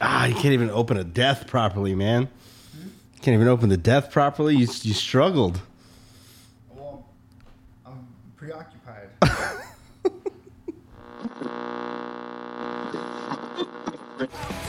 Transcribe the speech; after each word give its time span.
Ah, 0.00 0.26
you 0.26 0.34
can't 0.34 0.54
even 0.54 0.70
open 0.70 0.96
a 0.96 1.04
death 1.04 1.46
properly, 1.46 1.94
man. 1.94 2.28
Can't 3.22 3.34
even 3.34 3.48
open 3.48 3.70
the 3.70 3.76
death 3.76 4.10
properly. 4.10 4.54
You 4.54 4.68
you 4.82 4.92
struggled. 4.92 5.60
Well, 6.70 7.06
I'm 7.86 8.06
preoccupied. 8.36 9.08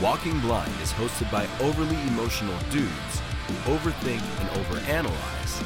Walking 0.00 0.40
Blind 0.40 0.72
is 0.82 0.90
hosted 0.92 1.30
by 1.30 1.46
overly 1.60 2.00
emotional 2.08 2.58
dudes 2.70 3.20
who 3.46 3.72
overthink 3.74 4.22
and 4.40 4.48
overanalyze 4.64 5.62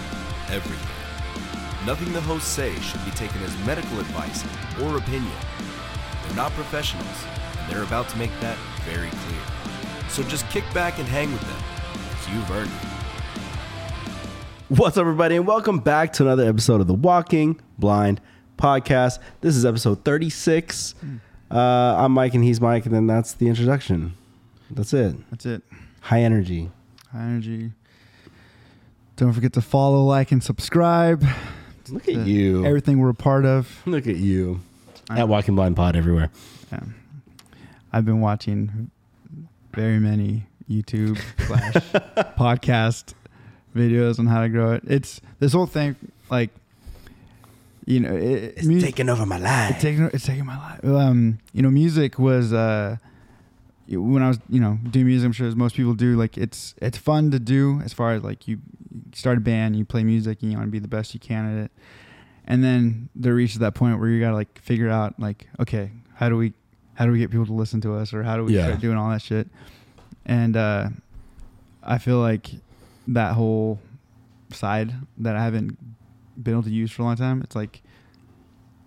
everything. 0.51 1.87
Nothing 1.87 2.13
the 2.13 2.21
hosts 2.21 2.49
say 2.49 2.75
should 2.81 3.05
be 3.05 3.13
taken 3.13 3.41
as 3.43 3.57
medical 3.67 4.01
advice 4.01 4.45
or 4.83 4.97
opinion. 4.97 5.33
They're 6.27 6.37
not 6.37 6.51
professionals, 6.53 7.07
and 7.61 7.73
they're 7.73 7.85
about 7.85 8.09
to 8.09 8.19
make 8.19 8.33
that 8.41 8.59
very 8.85 9.09
clear. 9.09 9.41
So 10.09 10.25
just 10.25 10.49
kick 10.51 10.65
back 10.75 10.99
and 10.99 11.07
hang 11.07 11.31
with 11.31 11.43
them, 11.43 11.63
as 12.13 12.29
you've 12.35 12.51
earned 12.51 12.71
it. 12.71 12.89
What's 14.79 14.97
up, 14.97 15.03
everybody, 15.03 15.37
and 15.37 15.47
welcome 15.47 15.79
back 15.79 16.13
to 16.15 16.25
another 16.25 16.49
episode 16.49 16.81
of 16.81 16.89
the 16.89 16.95
Walking 16.95 17.61
Blind 17.79 18.21
Podcast. 18.57 19.21
This 19.41 19.55
is 19.55 19.65
episode 19.65 20.05
36. 20.05 20.93
Hmm. 21.01 21.17
Uh, 21.51 21.95
I'm 21.99 22.13
Mike, 22.13 22.35
and 22.35 22.45
he's 22.45 22.61
Mike, 22.61 22.85
and 22.85 22.95
then 22.95 23.07
that's 23.07 23.33
the 23.33 23.49
introduction. 23.49 24.15
That's 24.71 24.93
it. 24.93 25.17
That's 25.31 25.47
it. 25.47 25.63
High 26.01 26.21
energy. 26.21 26.71
High 27.11 27.23
energy. 27.23 27.73
Don't 29.17 29.33
forget 29.33 29.55
to 29.55 29.63
follow, 29.63 30.05
like, 30.05 30.31
and 30.31 30.43
subscribe. 30.45 31.25
Look 31.89 32.07
at 32.07 32.27
you. 32.27 32.67
Everything 32.67 32.99
we're 32.99 33.09
a 33.09 33.15
part 33.15 33.47
of. 33.47 33.81
Look 33.87 34.07
at 34.07 34.17
you. 34.17 34.61
i 35.09 35.21
At 35.21 35.29
Walking 35.29 35.55
Blind 35.55 35.75
Pod 35.75 35.97
everywhere. 35.97 36.31
Yeah. 36.71 36.81
I've 37.93 38.05
been 38.05 38.21
watching 38.21 38.91
very 39.73 39.99
many 39.99 40.45
YouTube 40.71 41.19
slash 41.47 41.73
podcast 42.37 43.15
videos 43.75 44.19
on 44.19 44.27
how 44.27 44.43
to 44.43 44.51
grow 44.51 44.73
it. 44.73 44.83
It's 44.87 45.23
this 45.41 45.55
whole 45.55 45.67
thing, 45.67 45.97
like, 46.31 46.51
you 47.89 48.01
know, 48.01 48.15
it, 48.15 48.55
It's 48.59 48.67
mu- 48.67 48.81
taking 48.81 49.09
over 49.09 49.25
my 49.25 49.39
life. 49.39 49.71
It's 49.73 49.83
taking 49.83 50.05
it's 50.13 50.27
taking 50.27 50.45
my 50.47 50.59
life. 50.59 50.85
Um, 50.85 51.39
you 51.55 51.63
know, 51.63 51.71
music 51.71 52.19
was 52.19 52.53
uh, 52.53 52.97
when 53.89 54.23
I 54.23 54.29
was 54.29 54.39
you 54.49 54.61
know 54.61 54.79
doing 54.91 55.07
music. 55.07 55.27
I'm 55.27 55.33
sure 55.33 55.49
as 55.49 55.57
most 55.57 55.75
people 55.75 55.95
do. 55.95 56.17
Like 56.17 56.37
it's 56.37 56.75
it's 56.83 56.99
fun 56.99 57.31
to 57.31 57.39
do 57.39 57.81
as 57.85 57.93
far 57.93 58.13
as 58.13 58.23
like 58.23 58.47
you 58.47 58.59
start 59.15 59.39
a 59.39 59.41
band, 59.41 59.75
you 59.77 59.85
play 59.85 60.05
music, 60.05 60.43
and 60.43 60.53
you 60.53 60.59
want 60.59 60.69
to 60.69 60.73
be 60.73 60.79
the 60.79 60.89
best 60.89 61.15
you 61.15 61.21
can 61.21 61.45
at 61.59 61.65
it. 61.65 61.71
And 62.45 62.63
then 62.63 63.09
there 63.15 63.35
reaches 63.35 63.59
that 63.61 63.75
point 63.75 63.99
where 64.01 64.09
you 64.11 64.21
gotta 64.21 64.37
like 64.37 64.61
figure 64.61 64.91
out 64.91 65.19
like 65.19 65.49
okay, 65.61 65.91
how 66.15 66.29
do 66.29 66.37
we 66.37 66.53
how 66.95 67.07
do 67.07 67.13
we 67.13 67.19
get 67.19 67.31
people 67.31 67.47
to 67.47 67.53
listen 67.55 67.81
to 67.83 67.95
us, 67.95 68.13
or 68.13 68.23
how 68.23 68.37
do 68.37 68.45
we 68.45 68.55
Yeah. 68.55 68.65
start 68.67 68.81
doing 68.81 68.99
all 68.99 69.09
that 69.11 69.23
shit? 69.23 69.49
And 70.27 70.57
uh, 70.57 70.89
I 71.83 71.97
feel 71.99 72.19
like 72.21 72.51
that 73.07 73.33
whole 73.35 73.81
side 74.53 74.93
that 75.19 75.37
I 75.37 75.43
haven't 75.43 75.79
been 76.43 76.55
able 76.55 76.63
to 76.65 76.71
use 76.71 76.91
for 76.93 77.03
a 77.03 77.05
long 77.07 77.17
time. 77.17 77.43
It's 77.43 77.57
like 77.57 77.83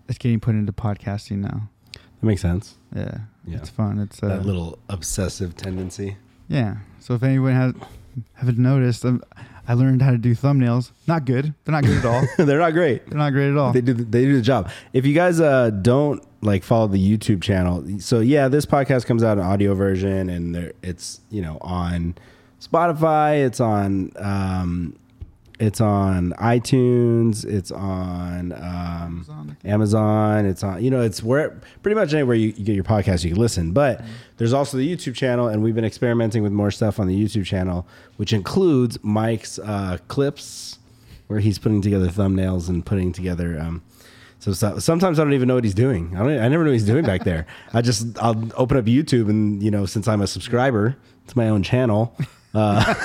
it's 0.07 0.17
getting 0.17 0.39
put 0.39 0.55
into 0.55 0.71
podcasting 0.73 1.37
now. 1.37 1.69
That 1.93 2.27
makes 2.27 2.41
sense. 2.41 2.75
Yeah, 2.95 3.19
Yeah. 3.45 3.57
it's 3.57 3.69
fun. 3.69 3.97
It's 3.99 4.21
uh, 4.21 4.27
that 4.27 4.45
little 4.45 4.77
obsessive 4.89 5.55
tendency. 5.55 6.17
yeah. 6.47 6.77
So 6.99 7.13
if 7.15 7.23
anyone 7.23 7.53
has 7.53 7.73
haven't 8.35 8.57
noticed, 8.59 9.05
um, 9.05 9.23
I 9.67 9.73
learned 9.73 10.01
how 10.01 10.11
to 10.11 10.17
do 10.17 10.35
thumbnails. 10.35 10.91
Not 11.07 11.25
good. 11.25 11.53
They're 11.63 11.71
not 11.73 11.83
good 11.83 11.97
at 11.99 12.05
all. 12.05 12.27
They're 12.45 12.59
not 12.59 12.73
great. 12.73 13.07
They're 13.07 13.17
not 13.17 13.31
great 13.31 13.51
at 13.51 13.57
all. 13.57 13.71
They 13.73 13.81
do 13.81 13.93
the, 13.93 14.03
they 14.03 14.25
do 14.25 14.35
the 14.35 14.41
job. 14.41 14.69
If 14.93 15.05
you 15.05 15.13
guys 15.15 15.39
uh, 15.39 15.69
don't 15.69 16.21
like 16.41 16.63
follow 16.63 16.87
the 16.87 16.97
YouTube 17.17 17.41
channel, 17.41 17.83
so 17.99 18.19
yeah, 18.19 18.47
this 18.49 18.65
podcast 18.65 19.05
comes 19.05 19.23
out 19.23 19.37
in 19.37 19.43
audio 19.43 19.73
version, 19.75 20.29
and 20.29 20.53
there, 20.53 20.73
it's 20.83 21.21
you 21.31 21.41
know 21.41 21.57
on 21.61 22.15
Spotify, 22.59 23.45
it's 23.45 23.59
on 23.59 24.11
um, 24.17 24.95
it's 25.61 25.79
on 25.79 26.33
iTunes, 26.39 27.45
it's 27.45 27.71
on 27.71 28.51
um, 28.53 29.55
Amazon, 29.63 30.45
it's 30.47 30.63
on 30.63 30.83
you 30.83 30.89
know 30.89 31.01
it's 31.01 31.21
where 31.21 31.61
pretty 31.83 31.95
much 31.95 32.13
anywhere 32.13 32.35
you, 32.35 32.47
you 32.47 32.65
get 32.65 32.73
your 32.75 32.83
podcast 32.83 33.23
you 33.23 33.29
can 33.29 33.39
listen. 33.39 33.71
But 33.71 34.03
there's 34.37 34.53
also 34.53 34.77
the 34.77 34.95
YouTube 34.95 35.15
channel, 35.15 35.47
and 35.47 35.61
we've 35.61 35.75
been 35.75 35.85
experimenting 35.85 36.41
with 36.41 36.51
more 36.51 36.71
stuff 36.71 36.99
on 36.99 37.07
the 37.07 37.15
YouTube 37.15 37.45
channel, 37.45 37.87
which 38.17 38.33
includes 38.33 38.97
Mike's 39.03 39.59
uh, 39.59 39.99
clips 40.07 40.79
where 41.27 41.39
he's 41.39 41.59
putting 41.59 41.81
together 41.81 42.07
thumbnails 42.07 42.67
and 42.67 42.83
putting 42.83 43.13
together. 43.13 43.59
Um, 43.59 43.83
so, 44.39 44.53
so 44.53 44.79
sometimes 44.79 45.19
I 45.19 45.23
don't 45.23 45.33
even 45.33 45.47
know 45.47 45.55
what 45.55 45.63
he's 45.63 45.75
doing. 45.75 46.17
I 46.17 46.19
don't. 46.19 46.39
I 46.39 46.47
never 46.47 46.63
know 46.63 46.71
what 46.71 46.73
he's 46.73 46.85
doing 46.85 47.05
back 47.05 47.23
there. 47.23 47.45
I 47.73 47.83
just 47.83 48.17
I'll 48.19 48.49
open 48.57 48.77
up 48.77 48.85
YouTube 48.85 49.29
and 49.29 49.61
you 49.61 49.69
know 49.69 49.85
since 49.85 50.07
I'm 50.07 50.21
a 50.21 50.27
subscriber 50.27 50.97
to 51.27 51.37
my 51.37 51.49
own 51.49 51.61
channel, 51.61 52.17
uh, 52.55 52.95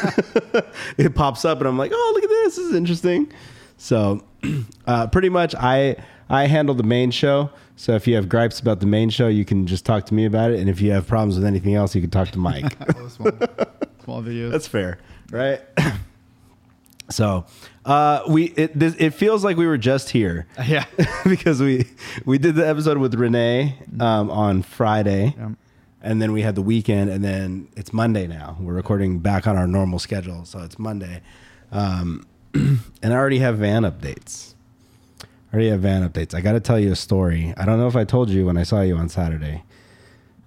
it 0.97 1.15
pops 1.15 1.45
up 1.45 1.59
and 1.59 1.69
I'm 1.69 1.77
like, 1.77 1.93
oh 1.95 2.13
look 2.15 2.25
at 2.25 2.26
this. 2.47 2.59
Is 2.59 2.75
interesting. 2.75 3.33
So, 3.77 4.23
uh, 4.87 5.07
pretty 5.09 5.29
much 5.29 5.55
I 5.55 5.97
I 6.29 6.47
handle 6.47 6.75
the 6.75 6.83
main 6.83 7.11
show. 7.11 7.51
So 7.77 7.93
if 7.95 8.07
you 8.07 8.15
have 8.15 8.29
gripes 8.29 8.59
about 8.59 8.81
the 8.81 8.87
main 8.87 9.11
show, 9.11 9.29
you 9.29 9.45
can 9.45 9.67
just 9.67 9.85
talk 9.85 10.07
to 10.07 10.15
me 10.15 10.25
about 10.25 10.51
it. 10.51 10.61
And 10.61 10.71
if 10.71 10.81
you 10.81 10.93
have 10.93 11.07
problems 11.07 11.37
with 11.37 11.45
anything 11.45 11.75
else, 11.75 11.95
you 11.95 12.01
can 12.01 12.09
talk 12.11 12.29
to 12.31 12.39
Mike. 12.39 12.75
Small, 13.11 13.31
small 14.03 14.23
videos. 14.23 14.51
That's 14.51 14.67
fair, 14.67 14.99
right? 15.31 15.61
so, 17.11 17.45
uh, 17.85 18.23
we 18.29 18.45
it 18.57 18.79
this, 18.79 18.95
it 18.99 19.11
feels 19.11 19.45
like 19.45 19.57
we 19.57 19.67
were 19.67 19.79
just 19.79 20.11
here 20.11 20.47
yeah. 20.67 20.87
because 21.29 21.61
we 21.61 21.87
we 22.25 22.39
did 22.39 22.55
the 22.55 22.67
episode 22.67 22.99
with 22.99 23.15
Renee 23.15 23.79
um, 24.01 24.31
on 24.31 24.63
Friday, 24.63 25.35
Yeah. 25.37 25.51
and 26.03 26.21
then 26.23 26.33
we 26.33 26.43
had 26.43 26.55
the 26.55 26.63
weekend, 26.63 27.11
and 27.11 27.23
then 27.23 27.69
it's 27.77 27.93
Monday 27.93 28.27
now. 28.27 28.57
We're 28.59 28.73
recording 28.75 29.19
back 29.21 29.47
on 29.47 29.57
our 29.57 29.67
normal 29.67 29.99
schedule, 29.99 30.45
so 30.47 30.61
it's 30.61 30.79
Monday, 30.79 31.21
um, 31.73 32.27
and 33.03 33.13
I 33.13 33.17
already 33.17 33.39
have 33.39 33.59
van 33.59 33.83
updates. 33.83 34.55
I 35.23 35.55
already 35.55 35.71
have 35.71 35.81
van 35.81 36.09
updates. 36.09 36.35
I 36.35 36.41
got 36.41 36.53
to 36.53 36.61
tell 36.61 36.79
you 36.79 36.93
a 36.93 36.97
story. 36.97 37.55
I 37.57 37.65
don't 37.65 37.79
know 37.79 37.87
if 37.87 37.97
I 37.97 38.05
told 38.05 38.31
you 38.31 38.47
when 38.47 38.57
I 38.57 38.63
saw 38.63 38.81
you 38.83 38.97
on 38.97 39.09
Saturday 39.09 39.63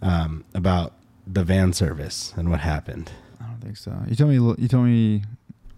um, 0.01 0.43
about 0.53 0.93
the 1.25 1.43
van 1.43 1.73
service 1.73 2.33
and 2.35 2.49
what 2.49 2.59
happened. 2.59 3.11
I 3.39 3.45
don't 3.45 3.61
think 3.61 3.77
so. 3.77 3.93
You 4.07 4.15
told 4.15 4.29
me. 4.29 4.35
You 4.61 4.67
told 4.67 4.85
me. 4.85 5.23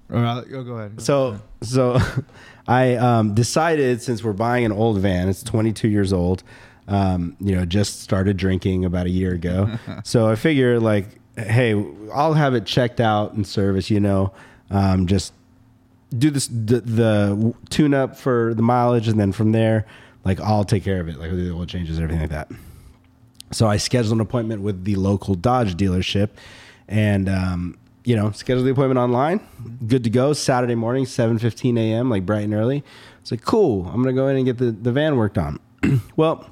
Or 0.10 0.18
I'll, 0.18 0.40
oh, 0.40 0.64
go 0.64 0.74
ahead. 0.74 1.02
So, 1.02 1.40
so 1.62 2.00
I 2.68 2.96
um, 2.96 3.34
decided 3.34 4.02
since 4.02 4.24
we're 4.24 4.34
buying 4.34 4.66
an 4.66 4.72
old 4.72 5.00
van, 5.00 5.30
it's 5.30 5.44
22 5.44 5.88
years 5.88 6.12
old. 6.12 6.44
Um, 6.88 7.38
you 7.40 7.56
know, 7.56 7.64
just 7.64 8.02
started 8.02 8.36
drinking 8.36 8.84
about 8.84 9.06
a 9.06 9.10
year 9.10 9.34
ago. 9.34 9.78
so 10.04 10.28
I 10.28 10.36
figure 10.36 10.80
like, 10.80 11.08
hey, 11.38 11.74
I'll 12.14 12.34
have 12.34 12.54
it 12.54 12.66
checked 12.66 13.00
out 13.00 13.34
and 13.34 13.48
service. 13.48 13.90
You 13.90 14.02
know, 14.02 14.34
um, 14.70 15.08
just 15.08 15.34
do 16.18 16.30
this 16.30 16.48
the, 16.48 16.82
the 16.82 17.54
tune 17.70 17.94
up 17.94 18.18
for 18.18 18.54
the 18.54 18.62
mileage, 18.62 19.08
and 19.08 19.20
then 19.20 19.32
from 19.32 19.52
there, 19.52 19.86
like 20.24 20.40
I'll 20.40 20.64
take 20.64 20.84
care 20.84 21.00
of 21.00 21.08
it. 21.08 21.18
Like 21.18 21.32
the 21.32 21.52
oil 21.52 21.66
changes, 21.66 21.98
and 21.98 22.04
everything 22.04 22.22
like 22.22 22.32
that. 22.32 22.52
So 23.52 23.68
I 23.68 23.78
scheduled 23.78 24.14
an 24.14 24.22
appointment 24.22 24.62
with 24.62 24.84
the 24.84 24.96
local 24.96 25.36
Dodge 25.36 25.76
dealership, 25.76 26.30
and 26.88 27.30
um, 27.30 27.78
you 28.04 28.16
know, 28.16 28.32
scheduled 28.32 28.66
the 28.66 28.72
appointment 28.72 28.98
online. 28.98 29.40
Good 29.86 30.04
to 30.04 30.10
go. 30.10 30.34
Saturday 30.34 30.76
morning, 30.76 31.06
seven 31.06 31.38
fifteen 31.38 31.78
a.m., 31.78 32.10
like 32.10 32.26
bright 32.26 32.44
and 32.44 32.54
early. 32.54 32.84
It's 33.22 33.32
like 33.32 33.44
cool. 33.44 33.88
I'm 33.88 34.02
gonna 34.02 34.14
go 34.14 34.28
in 34.28 34.38
and 34.38 34.46
get 34.46 34.58
the 34.58 34.72
the 34.72 34.92
van 34.92 35.16
worked 35.18 35.38
on. 35.38 35.60
well, 36.16 36.50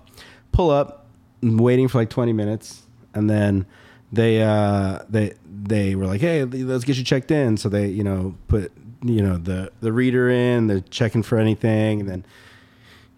pull 0.52 0.70
up, 0.70 1.08
I'm 1.42 1.58
waiting 1.58 1.88
for 1.88 1.98
like 1.98 2.10
twenty 2.10 2.34
minutes, 2.34 2.84
and 3.14 3.30
then 3.30 3.66
they 4.12 4.42
uh 4.42 5.00
they 5.10 5.34
they 5.46 5.96
were 5.96 6.06
like, 6.06 6.22
hey, 6.22 6.46
let's 6.46 6.84
get 6.84 6.98
you 6.98 7.04
checked 7.04 7.32
in. 7.32 7.58
So 7.58 7.70
they 7.70 7.88
you 7.88 8.04
know 8.04 8.36
put 8.48 8.72
you 9.04 9.22
know 9.22 9.38
the 9.38 9.72
the 9.82 9.92
reader 9.92 10.30
in, 10.30 10.68
they're 10.68 10.82
checking 10.82 11.24
for 11.24 11.38
anything, 11.38 12.02
and 12.02 12.10
then 12.10 12.26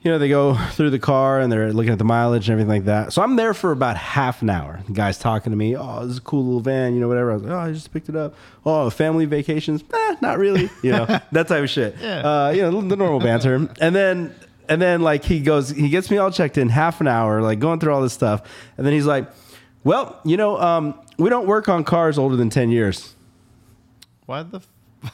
you 0.01 0.09
know, 0.09 0.17
they 0.17 0.29
go 0.29 0.55
through 0.71 0.89
the 0.89 0.99
car 0.99 1.39
and 1.39 1.51
they're 1.51 1.73
looking 1.73 1.91
at 1.91 1.99
the 1.99 2.03
mileage 2.03 2.49
and 2.49 2.53
everything 2.53 2.69
like 2.69 2.85
that. 2.85 3.13
So 3.13 3.21
I'm 3.21 3.35
there 3.35 3.53
for 3.53 3.71
about 3.71 3.97
half 3.97 4.41
an 4.41 4.49
hour. 4.49 4.81
The 4.87 4.93
guy's 4.93 5.17
talking 5.17 5.51
to 5.51 5.57
me. 5.57 5.75
Oh, 5.75 6.01
this 6.01 6.11
is 6.13 6.17
a 6.17 6.21
cool 6.21 6.43
little 6.43 6.59
van, 6.59 6.93
you 6.93 6.99
know, 6.99 7.07
whatever. 7.07 7.31
I 7.31 7.33
was 7.35 7.43
like, 7.43 7.51
oh, 7.51 7.59
I 7.59 7.71
just 7.71 7.93
picked 7.93 8.09
it 8.09 8.15
up. 8.15 8.35
Oh, 8.65 8.89
family 8.89 9.25
vacations? 9.25 9.83
Eh, 9.93 10.15
not 10.21 10.37
really. 10.37 10.69
You 10.81 10.93
know, 10.93 11.05
that 11.05 11.47
type 11.47 11.63
of 11.63 11.69
shit. 11.69 11.95
Yeah. 12.01 12.21
Uh, 12.21 12.49
you 12.49 12.61
know, 12.63 12.81
the 12.81 12.95
normal 12.95 13.19
banter. 13.19 13.69
And 13.81 13.95
then, 13.95 14.33
and 14.67 14.81
then 14.81 15.01
like 15.01 15.23
he 15.23 15.39
goes, 15.39 15.69
he 15.69 15.89
gets 15.89 16.09
me 16.09 16.17
all 16.17 16.31
checked 16.31 16.57
in 16.57 16.69
half 16.69 17.01
an 17.01 17.07
hour, 17.07 17.41
like 17.41 17.59
going 17.59 17.79
through 17.79 17.93
all 17.93 18.01
this 18.01 18.13
stuff. 18.13 18.41
And 18.77 18.85
then 18.85 18.93
he's 18.93 19.05
like, 19.05 19.29
well, 19.83 20.19
you 20.23 20.37
know, 20.37 20.59
um, 20.59 20.99
we 21.17 21.29
don't 21.29 21.45
work 21.45 21.69
on 21.69 21.83
cars 21.83 22.17
older 22.17 22.35
than 22.35 22.49
10 22.49 22.71
years. 22.71 23.15
Why 24.25 24.41
the? 24.43 24.61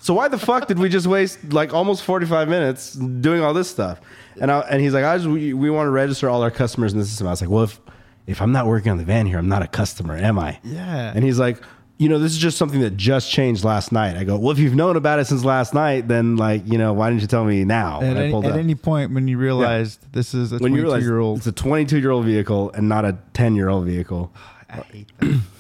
So 0.02 0.14
why 0.14 0.28
the 0.28 0.38
fuck 0.38 0.68
did 0.68 0.80
we 0.80 0.90
just 0.90 1.08
waste 1.08 1.54
like 1.54 1.74
almost 1.74 2.04
45 2.04 2.50
minutes 2.50 2.94
doing 2.94 3.42
all 3.42 3.54
this 3.54 3.70
stuff? 3.70 4.02
And 4.40 4.52
I, 4.52 4.60
and 4.62 4.82
he's 4.82 4.94
like, 4.94 5.06
I 5.06 5.18
just, 5.18 5.30
we, 5.30 5.54
we 5.54 5.70
want 5.70 5.88
to 5.88 5.92
register 5.92 6.30
all 6.30 6.42
our 6.44 6.52
customers 6.52 6.94
in 6.94 7.00
the 7.00 7.06
system. 7.06 7.28
I 7.28 7.32
was 7.32 7.42
like, 7.42 7.50
well, 7.50 7.64
if, 7.64 7.80
if 8.28 8.42
I'm 8.42 8.52
not 8.52 8.68
working 8.68 8.92
on 8.92 8.98
the 8.98 9.06
van 9.06 9.26
here, 9.26 9.38
I'm 9.38 9.48
not 9.48 9.62
a 9.62 9.68
customer, 9.68 10.18
am 10.18 10.38
I? 10.38 10.60
Yeah. 10.64 11.14
And 11.16 11.24
he's 11.24 11.40
like, 11.40 11.62
you 11.98 12.10
know, 12.10 12.20
this 12.20 12.34
is 12.34 12.38
just 12.38 12.58
something 12.58 12.82
that 12.82 12.96
just 12.96 13.32
changed 13.32 13.64
last 13.64 13.92
night. 13.92 14.18
I 14.18 14.24
go, 14.24 14.38
well, 14.38 14.52
if 14.52 14.60
you've 14.60 14.76
known 14.76 14.98
about 14.98 15.20
it 15.20 15.26
since 15.26 15.44
last 15.44 15.74
night, 15.74 16.08
then 16.08 16.36
like, 16.36 16.68
you 16.68 16.78
know, 16.78 16.94
why 16.94 17.10
didn't 17.10 17.22
you 17.22 17.28
tell 17.28 17.46
me 17.46 17.64
now? 17.64 18.02
at 18.02 18.18
any, 18.18 18.46
at 18.46 18.56
any 18.56 18.76
point 18.76 19.14
when 19.14 19.28
you 19.28 19.38
realized 19.38 20.12
this 20.14 20.34
is 20.34 20.52
a 20.52 20.58
when 20.60 20.74
you 20.74 20.82
22 20.82 20.84
realize 20.84 21.04
year 21.04 21.20
old, 21.20 21.38
it's 21.40 21.48
a 21.48 21.52
22 21.52 22.00
year 22.00 22.12
old 22.12 22.26
vehicle 22.26 22.72
and 22.74 22.88
not 22.88 23.06
a 23.06 23.18
10 23.34 23.56
year 23.56 23.70
old 23.70 23.86
vehicle. 23.86 24.32
I 24.70 24.74
hate 24.76 25.12
that. 25.20 25.42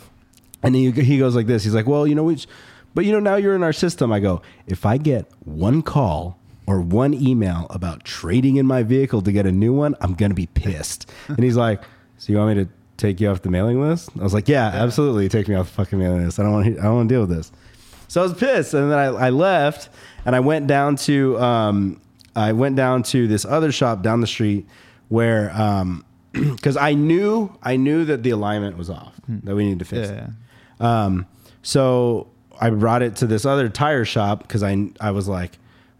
And 0.63 0.75
he, 0.75 0.89
he 0.91 1.19
goes 1.19 1.35
like 1.35 1.45
this. 1.45 1.63
He's 1.63 1.75
like, 1.75 1.85
well, 1.85 2.07
you 2.07 2.15
know, 2.15 2.23
we, 2.23 2.37
but 2.97 3.05
you 3.05 3.11
know, 3.11 3.19
now 3.19 3.35
you're 3.35 3.53
in 3.53 3.61
our 3.61 3.73
system. 3.73 4.11
I 4.11 4.19
go, 4.19 4.41
if 4.65 4.83
I 4.83 4.97
get 4.97 5.31
one 5.45 5.83
call 5.83 6.39
or 6.65 6.81
one 6.81 7.13
email 7.13 7.67
about 7.69 8.03
trading 8.03 8.55
in 8.55 8.65
my 8.65 8.81
vehicle 8.81 9.21
to 9.21 9.31
get 9.31 9.45
a 9.45 9.51
new 9.51 9.71
one, 9.71 9.93
I'm 10.01 10.15
going 10.15 10.31
to 10.31 10.35
be 10.35 10.47
pissed. 10.47 11.07
and 11.27 11.43
he's 11.43 11.55
like, 11.55 11.83
so 12.17 12.33
you 12.33 12.39
want 12.39 12.57
me 12.57 12.63
to 12.63 12.69
take 12.97 13.21
you 13.21 13.29
off 13.29 13.43
the 13.43 13.51
mailing 13.51 13.79
list? 13.79 14.09
I 14.19 14.23
was 14.23 14.33
like, 14.33 14.47
yeah, 14.47 14.69
absolutely. 14.69 15.29
Take 15.29 15.47
me 15.47 15.53
off 15.53 15.67
the 15.67 15.73
fucking 15.73 15.99
mailing 15.99 16.25
list. 16.25 16.39
I 16.39 16.41
don't 16.41 16.53
want 16.53 16.65
to, 16.65 16.79
I 16.79 16.83
don't 16.85 16.95
want 16.95 17.09
to 17.09 17.13
deal 17.13 17.21
with 17.21 17.29
this. 17.29 17.51
So 18.07 18.21
I 18.21 18.23
was 18.23 18.33
pissed. 18.33 18.73
And 18.73 18.91
then 18.91 18.97
I, 18.97 19.27
I 19.27 19.29
left 19.29 19.89
and 20.25 20.35
I 20.35 20.39
went 20.39 20.65
down 20.65 20.95
to, 20.95 21.39
um, 21.39 22.01
I 22.35 22.53
went 22.53 22.77
down 22.77 23.03
to 23.03 23.27
this 23.27 23.45
other 23.45 23.71
shop 23.71 24.01
down 24.01 24.21
the 24.21 24.27
street 24.27 24.65
where, 25.09 25.51
um, 25.51 26.03
because 26.31 26.77
I 26.77 26.95
knew 26.95 27.55
I 27.61 27.75
knew 27.75 28.05
that 28.05 28.23
the 28.23 28.31
alignment 28.31 28.75
was 28.75 28.89
off 28.89 29.13
that 29.27 29.55
we 29.55 29.65
needed 29.65 29.79
to 29.79 29.85
fix 29.85 30.09
it. 30.09 30.15
Yeah. 30.79 31.05
Um, 31.05 31.27
so 31.61 32.29
I 32.59 32.69
brought 32.69 33.01
it 33.01 33.15
to 33.17 33.27
this 33.27 33.45
other 33.45 33.69
tire 33.69 34.05
shop 34.05 34.41
because 34.41 34.63
I 34.63 34.89
I 34.99 35.11
was 35.11 35.27
like, 35.27 35.57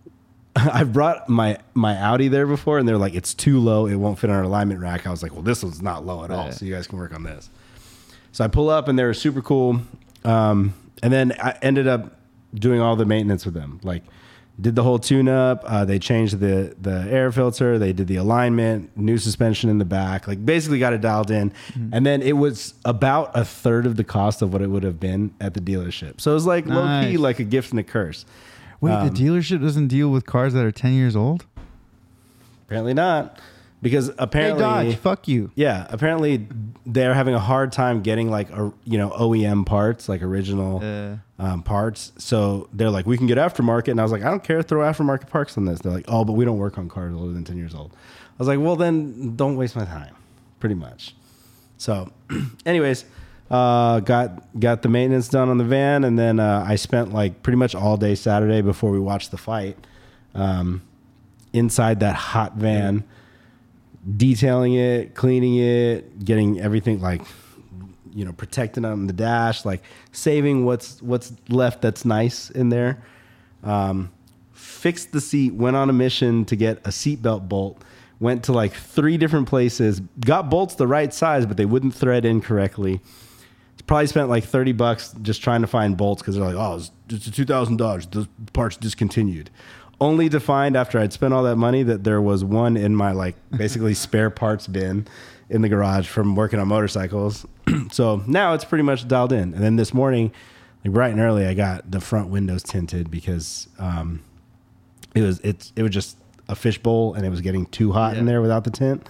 I've 0.56 0.92
brought 0.94 1.30
my 1.30 1.58
my 1.74 1.96
Audi 1.96 2.28
there 2.28 2.48
before, 2.48 2.78
and 2.80 2.88
they're 2.88 2.98
like, 2.98 3.14
it's 3.16 3.34
too 3.34 3.60
low, 3.60 3.86
it 3.88 3.96
won't 3.96 4.20
fit 4.20 4.30
on 4.30 4.36
our 4.36 4.44
alignment 4.44 4.80
rack. 4.80 5.06
I 5.08 5.12
was 5.12 5.24
like, 5.24 5.34
well, 5.34 5.44
this 5.44 5.64
one's 5.64 5.82
not 5.82 6.06
low 6.06 6.24
at 6.24 6.32
all, 6.32 6.52
so 6.52 6.66
you 6.66 6.74
guys 6.74 6.88
can 6.88 6.98
work 6.98 7.14
on 7.14 7.24
this. 7.24 7.50
So 8.32 8.44
I 8.44 8.48
pull 8.48 8.70
up, 8.70 8.88
and 8.88 8.98
they're 8.98 9.14
super 9.14 9.42
cool. 9.42 9.82
Um, 10.24 10.74
and 11.04 11.14
then 11.14 11.34
I 11.40 11.58
ended 11.62 11.88
up 11.88 12.18
doing 12.54 12.82
all 12.82 12.96
the 12.96 13.06
maintenance 13.06 13.46
with 13.46 13.54
them, 13.54 13.80
like. 13.84 14.04
Did 14.60 14.74
the 14.76 14.82
whole 14.82 14.98
tune 14.98 15.30
up. 15.30 15.64
Uh, 15.68 15.86
they 15.86 16.00
changed 16.00 16.40
the 16.40 16.76
the 16.82 17.06
air 17.12 17.32
filter. 17.32 17.78
They 17.78 17.94
did 17.94 18.08
the 18.08 18.16
alignment, 18.16 18.98
new 18.98 19.20
suspension 19.20 19.70
in 19.70 19.78
the 19.78 19.86
back. 19.86 20.28
Like 20.28 20.44
basically 20.44 20.80
got 20.80 20.94
it 20.94 21.02
dialed 21.02 21.30
in, 21.30 21.52
Mm-hmm. 21.52 21.90
and 21.94 22.04
then 22.06 22.24
it 22.24 22.34
was 22.38 22.74
about 22.84 23.30
a 23.36 23.46
third 23.46 23.86
of 23.86 23.98
the 23.98 24.04
cost 24.04 24.42
of 24.42 24.52
what 24.52 24.64
it 24.64 24.70
would 24.72 24.82
have 24.84 25.00
been 25.00 25.32
at 25.40 25.54
the 25.54 25.62
dealership. 25.62 26.20
So 26.20 26.32
it 26.32 26.34
was 26.34 26.48
like 26.48 26.66
low 26.66 27.04
key, 27.04 27.18
like 27.18 27.38
a 27.40 27.44
gift 27.44 27.70
and 27.70 27.80
a 27.80 27.84
curse. 27.84 28.26
Wait, 28.82 28.92
Um, 28.94 29.08
the 29.08 29.14
dealership 29.14 29.62
doesn't 29.62 29.88
deal 29.90 30.10
with 30.10 30.26
cars 30.26 30.54
that 30.54 30.64
are 30.66 30.72
10 30.72 30.94
years 30.94 31.16
old? 31.16 31.46
Apparently 32.66 32.94
not, 32.94 33.40
because 33.82 34.12
apparently, 34.18 34.64
hey, 34.64 34.92
Dodge, 34.92 34.96
fuck 34.98 35.28
you. 35.28 35.52
yeah, 35.56 35.86
apparently 35.90 36.48
they're 36.86 37.14
having 37.14 37.34
a 37.36 37.40
hard 37.40 37.72
time 37.72 38.02
getting 38.02 38.30
like 38.32 38.50
a 38.50 38.72
you 38.86 38.98
know 38.98 39.10
OEM 39.12 39.66
parts, 39.66 40.08
like 40.10 40.22
original 40.24 40.80
Uh, 40.84 41.18
um, 41.40 41.62
parts. 41.64 42.12
So 42.18 42.68
they're 42.74 42.90
like, 42.90 43.06
we 43.06 43.18
can 43.18 43.28
get 43.28 43.38
aftermarket, 43.38 43.90
and 43.90 44.00
I 44.00 44.04
was 44.04 44.12
like, 44.12 44.24
I 44.24 44.30
don't 44.32 44.44
care, 44.44 44.62
throw 44.64 44.82
aftermarket 44.82 45.30
parts 45.30 45.58
on 45.58 45.66
this. 45.66 45.80
They're 45.82 45.92
like, 45.92 46.06
oh, 46.08 46.26
but 46.26 46.34
we 46.34 46.46
don't 46.46 46.58
work 46.58 46.78
on 46.80 46.90
cars 46.90 47.14
older 47.16 47.32
than 47.34 47.44
ten 47.44 47.58
years 47.58 47.76
old. 47.76 47.92
I 47.94 48.36
was 48.40 48.48
like, 48.48 48.60
well, 48.60 48.76
then 48.76 49.36
don't 49.36 49.56
waste 49.56 49.76
my 49.76 49.86
time, 49.86 50.16
pretty 50.60 50.76
much. 50.76 51.16
So, 51.78 52.10
anyways, 52.66 53.06
uh, 53.52 54.00
got 54.00 54.60
got 54.60 54.82
the 54.82 54.90
maintenance 54.90 55.28
done 55.28 55.50
on 55.50 55.60
the 55.60 55.64
van, 55.64 56.04
and 56.04 56.18
then 56.18 56.40
uh, 56.40 56.66
I 56.68 56.76
spent 56.76 57.14
like 57.14 57.44
pretty 57.44 57.58
much 57.58 57.76
all 57.76 57.98
day 57.98 58.16
Saturday 58.16 58.62
before 58.62 58.90
we 58.92 59.00
watched 59.00 59.30
the 59.30 59.38
fight 59.38 59.78
um, 60.34 60.82
inside 61.54 62.00
that 62.00 62.16
hot 62.16 62.56
van, 62.56 63.04
detailing 64.16 64.74
it, 64.74 65.16
cleaning 65.16 65.58
it, 65.58 66.24
getting 66.24 66.60
everything 66.60 67.02
like 67.02 67.22
you 68.14 68.26
know 68.26 68.34
protecting 68.34 68.86
on 68.86 69.08
the 69.08 69.14
dash, 69.14 69.66
like 69.66 69.84
saving 70.12 70.66
what's 70.66 71.02
what's 71.02 71.34
left 71.50 71.82
that's 71.82 72.06
nice 72.06 72.50
in 72.50 72.70
there. 72.70 73.04
Um, 73.64 74.12
fixed 74.54 75.12
the 75.12 75.22
seat, 75.22 75.54
went 75.54 75.76
on 75.76 75.90
a 75.90 75.94
mission 75.94 76.46
to 76.46 76.56
get 76.56 76.80
a 76.80 76.90
seatbelt 76.90 77.48
bolt. 77.48 77.82
Went 78.20 78.46
to 78.46 78.54
like 78.54 78.74
three 78.74 79.18
different 79.18 79.48
places, 79.48 80.02
got 80.20 80.50
bolts 80.50 80.74
the 80.74 80.88
right 80.88 81.14
size, 81.14 81.46
but 81.46 81.56
they 81.58 81.66
wouldn't 81.66 81.94
thread 81.94 82.26
in 82.26 82.42
correctly. 82.42 83.00
Probably 83.86 84.08
spent 84.08 84.28
like 84.28 84.44
thirty 84.44 84.74
bucks 84.74 85.14
just 85.22 85.42
trying 85.42 85.62
to 85.62 85.68
find 85.68 85.96
bolts 85.96 86.22
because 86.22 86.36
they're 86.36 86.44
like, 86.44 86.56
oh, 86.56 86.82
it's, 87.10 87.28
a 87.28 87.32
two 87.32 87.46
thousand 87.46 87.78
dollars. 87.78 88.06
The 88.08 88.28
parts 88.52 88.76
discontinued. 88.76 89.50
Only 90.00 90.30
to 90.30 90.40
find 90.40 90.78
after 90.78 91.00
I'd 91.00 91.12
spent 91.12 91.34
all 91.34 91.44
that 91.44 91.56
money 91.56 91.82
that 91.84 92.04
there 92.04 92.22
was 92.22 92.44
one 92.44 92.78
in 92.78 92.96
my 92.96 93.12
like 93.12 93.36
basically 93.58 93.94
spare 93.94 94.30
parts 94.30 94.68
bin 94.68 95.08
in 95.50 95.62
the 95.62 95.70
garage 95.70 96.08
from 96.08 96.36
working 96.36 96.60
on 96.60 96.68
motorcycles. 96.68 97.46
so 97.92 98.22
now 98.28 98.54
it's 98.54 98.66
pretty 98.66 98.84
much 98.84 99.08
dialed 99.08 99.32
in. 99.32 99.54
And 99.54 99.64
then 99.64 99.76
this 99.76 99.94
morning, 99.94 100.32
like 100.84 100.94
bright 100.94 101.12
and 101.12 101.20
early, 101.20 101.46
I 101.46 101.54
got 101.54 101.90
the 101.90 102.00
front 102.00 102.30
windows 102.30 102.64
tinted 102.64 103.10
because 103.10 103.68
um, 103.80 104.24
it 105.16 105.22
was 105.22 105.40
it's 105.40 105.74
it 105.76 105.84
was 105.84 105.92
just 105.92 106.18
a 106.50 106.56
fishbowl 106.56 107.14
and 107.16 107.26
it 107.26 107.30
was 107.30 107.42
getting 107.42 107.66
too 107.66 107.92
hot 107.92 108.18
in 108.18 108.26
there 108.26 108.42
without 108.42 108.64
the 108.64 108.72
tint. 108.72 109.08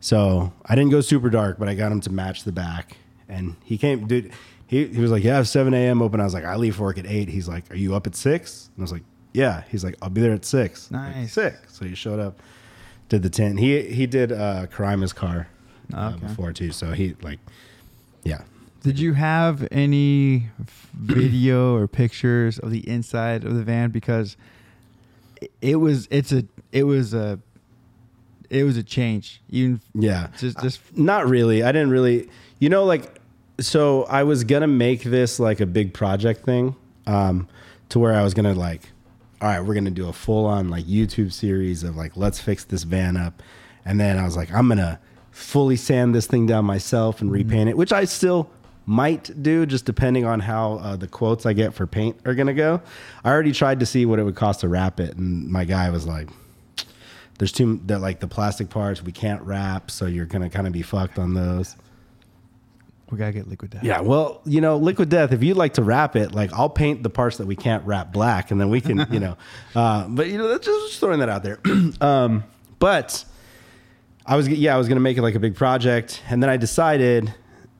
So 0.00 0.52
I 0.66 0.74
didn't 0.74 0.90
go 0.90 1.00
super 1.00 1.30
dark, 1.30 1.58
but 1.58 1.68
I 1.68 1.74
got 1.74 1.92
him 1.92 2.00
to 2.00 2.10
match 2.10 2.44
the 2.44 2.52
back. 2.52 2.96
And 3.28 3.56
he 3.64 3.78
came, 3.78 4.06
dude. 4.06 4.32
He, 4.66 4.86
he 4.86 5.00
was 5.00 5.10
like, 5.10 5.22
"Yeah, 5.22 5.34
I 5.34 5.36
have 5.36 5.48
7 5.48 5.74
a.m. 5.74 6.00
open." 6.00 6.18
I 6.18 6.24
was 6.24 6.32
like, 6.32 6.44
"I 6.44 6.56
leave 6.56 6.76
for 6.76 6.84
work 6.84 6.96
at 6.96 7.06
8. 7.06 7.28
He's 7.28 7.46
like, 7.46 7.70
"Are 7.70 7.76
you 7.76 7.94
up 7.94 8.06
at 8.06 8.14
6? 8.14 8.70
And 8.74 8.82
I 8.82 8.84
was 8.84 8.90
like, 8.90 9.02
"Yeah." 9.32 9.62
He's 9.70 9.84
like, 9.84 9.96
"I'll 10.02 10.10
be 10.10 10.20
there 10.20 10.32
at 10.34 10.44
6. 10.44 10.90
I'm 10.92 10.96
like, 11.04 11.16
Nice. 11.16 11.32
Sick. 11.32 11.54
So 11.68 11.84
he 11.84 11.94
showed 11.94 12.20
up, 12.20 12.40
did 13.08 13.22
the 13.22 13.30
tent. 13.30 13.58
He 13.60 13.82
he 13.82 14.06
did 14.06 14.32
uh, 14.32 14.66
Karima's 14.66 15.12
car 15.12 15.48
uh, 15.94 16.12
Okay. 16.16 16.26
before 16.26 16.52
too. 16.52 16.72
So 16.72 16.92
he 16.92 17.14
like, 17.22 17.38
yeah. 18.24 18.42
Did 18.82 18.98
you 18.98 19.12
have 19.12 19.66
any 19.70 20.48
video 20.94 21.76
or 21.76 21.86
pictures 21.86 22.58
of 22.58 22.70
the 22.70 22.86
inside 22.88 23.44
of 23.44 23.54
the 23.54 23.62
van? 23.62 23.90
Because 23.90 24.36
it- 25.40 25.52
it 25.60 25.76
was 25.76 26.08
it's 26.10 26.32
a 26.32 26.44
it 26.72 26.84
was 26.84 27.14
a 27.14 27.38
it 28.50 28.64
was 28.64 28.76
a 28.76 28.82
change. 28.82 29.40
Even 29.50 29.80
Yeah. 29.94 30.28
just 30.38 30.60
just 30.60 30.80
Not 30.96 31.28
really. 31.28 31.62
I 31.62 31.72
didn't 31.72 31.90
really. 31.90 32.28
You 32.58 32.68
know, 32.68 32.84
like, 32.84 33.18
so 33.60 34.04
I 34.04 34.22
was 34.24 34.44
gonna 34.44 34.66
make 34.68 35.02
this 35.04 35.40
like 35.40 35.60
a 35.60 35.66
big 35.66 35.92
project 35.94 36.44
thing, 36.44 36.74
um, 37.06 37.48
to 37.88 37.98
where 37.98 38.14
I 38.14 38.22
was 38.22 38.34
gonna 38.34 38.54
like, 38.54 38.91
all 39.42 39.48
right, 39.48 39.60
we're 39.60 39.74
gonna 39.74 39.90
do 39.90 40.08
a 40.08 40.12
full 40.12 40.46
on 40.46 40.70
like 40.70 40.84
YouTube 40.84 41.32
series 41.32 41.82
of 41.82 41.96
like 41.96 42.16
let's 42.16 42.40
fix 42.40 42.62
this 42.64 42.84
van 42.84 43.16
up, 43.16 43.42
and 43.84 43.98
then 43.98 44.16
I 44.16 44.22
was 44.24 44.36
like, 44.36 44.52
I'm 44.52 44.68
gonna 44.68 45.00
fully 45.32 45.74
sand 45.74 46.14
this 46.14 46.28
thing 46.28 46.46
down 46.46 46.64
myself 46.64 47.20
and 47.20 47.30
repaint 47.30 47.68
it, 47.68 47.76
which 47.76 47.92
I 47.92 48.04
still 48.04 48.48
might 48.86 49.42
do, 49.42 49.66
just 49.66 49.84
depending 49.84 50.24
on 50.24 50.38
how 50.38 50.74
uh, 50.74 50.94
the 50.94 51.08
quotes 51.08 51.44
I 51.44 51.54
get 51.54 51.74
for 51.74 51.88
paint 51.88 52.20
are 52.24 52.36
gonna 52.36 52.54
go. 52.54 52.80
I 53.24 53.30
already 53.30 53.50
tried 53.50 53.80
to 53.80 53.86
see 53.86 54.06
what 54.06 54.20
it 54.20 54.22
would 54.22 54.36
cost 54.36 54.60
to 54.60 54.68
wrap 54.68 55.00
it, 55.00 55.16
and 55.16 55.48
my 55.48 55.64
guy 55.64 55.90
was 55.90 56.06
like, 56.06 56.28
"There's 57.38 57.52
too 57.52 57.80
that 57.86 57.98
like 57.98 58.20
the 58.20 58.28
plastic 58.28 58.70
parts 58.70 59.02
we 59.02 59.10
can't 59.10 59.42
wrap, 59.42 59.90
so 59.90 60.06
you're 60.06 60.26
gonna 60.26 60.50
kind 60.50 60.68
of 60.68 60.72
be 60.72 60.82
fucked 60.82 61.18
on 61.18 61.34
those." 61.34 61.74
We 63.12 63.18
gotta 63.18 63.32
get 63.32 63.46
liquid 63.46 63.72
death. 63.72 63.84
Yeah, 63.84 64.00
well, 64.00 64.40
you 64.46 64.62
know, 64.62 64.78
Liquid 64.78 65.10
Death, 65.10 65.32
if 65.32 65.42
you'd 65.42 65.58
like 65.58 65.74
to 65.74 65.82
wrap 65.82 66.16
it, 66.16 66.32
like 66.32 66.50
I'll 66.54 66.70
paint 66.70 67.02
the 67.02 67.10
parts 67.10 67.36
that 67.36 67.46
we 67.46 67.54
can't 67.54 67.84
wrap 67.84 68.10
black 68.10 68.50
and 68.50 68.58
then 68.58 68.70
we 68.70 68.80
can, 68.80 69.06
you 69.12 69.20
know, 69.20 69.36
uh, 69.76 70.08
but 70.08 70.28
you 70.28 70.38
know, 70.38 70.48
that's 70.48 70.64
just, 70.64 70.88
just 70.88 71.00
throwing 71.00 71.20
that 71.20 71.28
out 71.28 71.42
there. 71.42 71.60
um, 72.00 72.42
but 72.78 73.22
I 74.24 74.36
was, 74.36 74.48
yeah, 74.48 74.74
I 74.74 74.78
was 74.78 74.88
to 74.96 75.00
make 75.00 75.18
it 75.18 75.22
like 75.22 75.34
a 75.34 75.40
big 75.40 75.54
project. 75.56 76.22
And 76.30 76.42
then 76.42 76.48
I 76.48 76.56
decided 76.56 77.34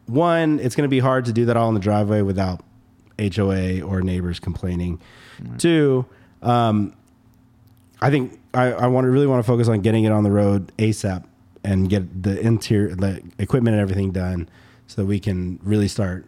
one, 0.05 0.61
it's 0.61 0.75
to 0.85 0.91
be 0.91 0.99
hard 0.99 1.25
to 1.25 1.33
do 1.33 1.47
that 1.47 1.57
all 1.57 1.69
in 1.69 1.75
the 1.75 1.81
driveway 1.81 2.21
without 2.21 2.61
HOA 3.19 3.81
or 3.81 4.03
neighbors 4.03 4.39
complaining. 4.39 5.01
Two, 5.57 6.05
um, 6.43 6.95
I 8.03 8.11
think 8.11 8.39
I, 8.53 8.73
I 8.73 8.87
want 8.89 9.07
to 9.07 9.11
really 9.11 9.27
want 9.27 9.43
to 9.43 9.47
focus 9.51 9.67
on 9.67 9.81
getting 9.81 10.05
it 10.05 10.12
on 10.12 10.25
the 10.25 10.31
road 10.31 10.73
ASAP 10.77 11.25
and 11.65 11.89
get 11.89 12.23
the 12.23 12.39
interior, 12.39 12.95
the 12.95 13.23
equipment 13.39 13.75
and 13.75 13.81
everything 13.81 14.11
done 14.11 14.47
so 14.87 15.03
that 15.03 15.07
we 15.07 15.19
can 15.21 15.59
really 15.62 15.89
start 15.89 16.27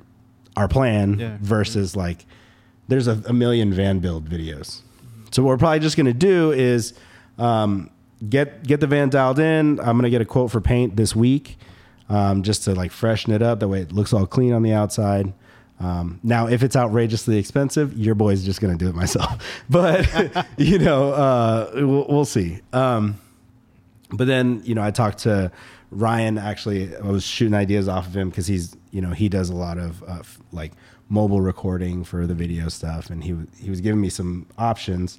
our 0.57 0.69
plan 0.69 1.19
Yeah. 1.19 1.37
versus 1.41 1.97
like 1.97 2.25
there's 2.89 3.07
a, 3.09 3.21
a 3.27 3.33
million 3.33 3.73
van 3.73 3.99
build 3.99 4.29
videos. 4.29 4.81
So 5.31 5.43
what 5.43 5.49
we're 5.51 5.59
probably 5.59 5.81
just 5.81 5.97
going 5.97 6.07
to 6.07 6.13
do 6.13 6.53
is 6.53 6.95
um, 7.39 7.91
get 8.29 8.63
get 8.67 8.81
the 8.81 8.87
van 8.87 9.09
dialed 9.11 9.39
in. 9.39 9.81
I'm 9.81 9.97
going 9.99 10.03
to 10.05 10.11
get 10.11 10.21
a 10.21 10.25
quote 10.25 10.51
for 10.51 10.61
paint 10.61 10.97
this 10.97 11.17
week 11.17 11.57
um, 12.09 12.43
just 12.43 12.65
to 12.65 12.75
like 12.75 12.93
freshen 12.93 13.33
it 13.33 13.43
up. 13.43 13.61
That 13.61 13.69
way 13.69 13.81
it 13.81 13.93
looks 13.93 14.13
all 14.13 14.27
clean 14.27 14.53
on 14.53 14.63
the 14.63 14.73
outside. 14.73 15.33
Um, 15.81 16.21
now, 16.23 16.47
if 16.47 16.63
it's 16.63 16.77
outrageously 16.77 17.37
expensive, 17.37 17.99
your 17.99 18.15
boy's 18.15 18.45
just 18.45 18.61
going 18.61 18.79
to 18.79 18.83
do 18.83 18.89
it 18.89 18.95
myself. 18.95 19.43
But 19.69 20.47
you 20.57 20.79
know, 20.79 21.11
uh, 21.13 21.71
we'll, 21.75 22.07
we'll 22.09 22.25
see. 22.25 22.61
Um, 22.73 23.19
but 24.13 24.27
then 24.29 24.61
you 24.65 24.75
know 24.77 24.83
i 24.85 24.93
talked 24.93 25.19
to 25.21 25.51
ryan 25.95 26.39
actually 26.39 26.95
i 26.97 27.01
was 27.07 27.25
shooting 27.25 27.55
ideas 27.55 27.89
off 27.89 28.07
of 28.07 28.17
him 28.17 28.29
because 28.29 28.47
he's 28.47 28.77
you 28.91 29.01
know 29.01 29.11
he 29.11 29.29
does 29.29 29.49
a 29.49 29.55
lot 29.55 29.79
of 29.79 30.03
uh, 30.05 30.17
f- 30.21 30.39
like 30.53 30.73
mobile 31.09 31.41
recording 31.41 32.03
for 32.03 32.27
the 32.27 32.35
video 32.35 32.69
stuff 32.69 33.11
and 33.11 33.23
he, 33.25 33.31
w- 33.31 33.49
he 33.61 33.69
was 33.71 33.81
giving 33.81 34.01
me 34.01 34.09
some 34.09 34.47
options. 34.57 35.19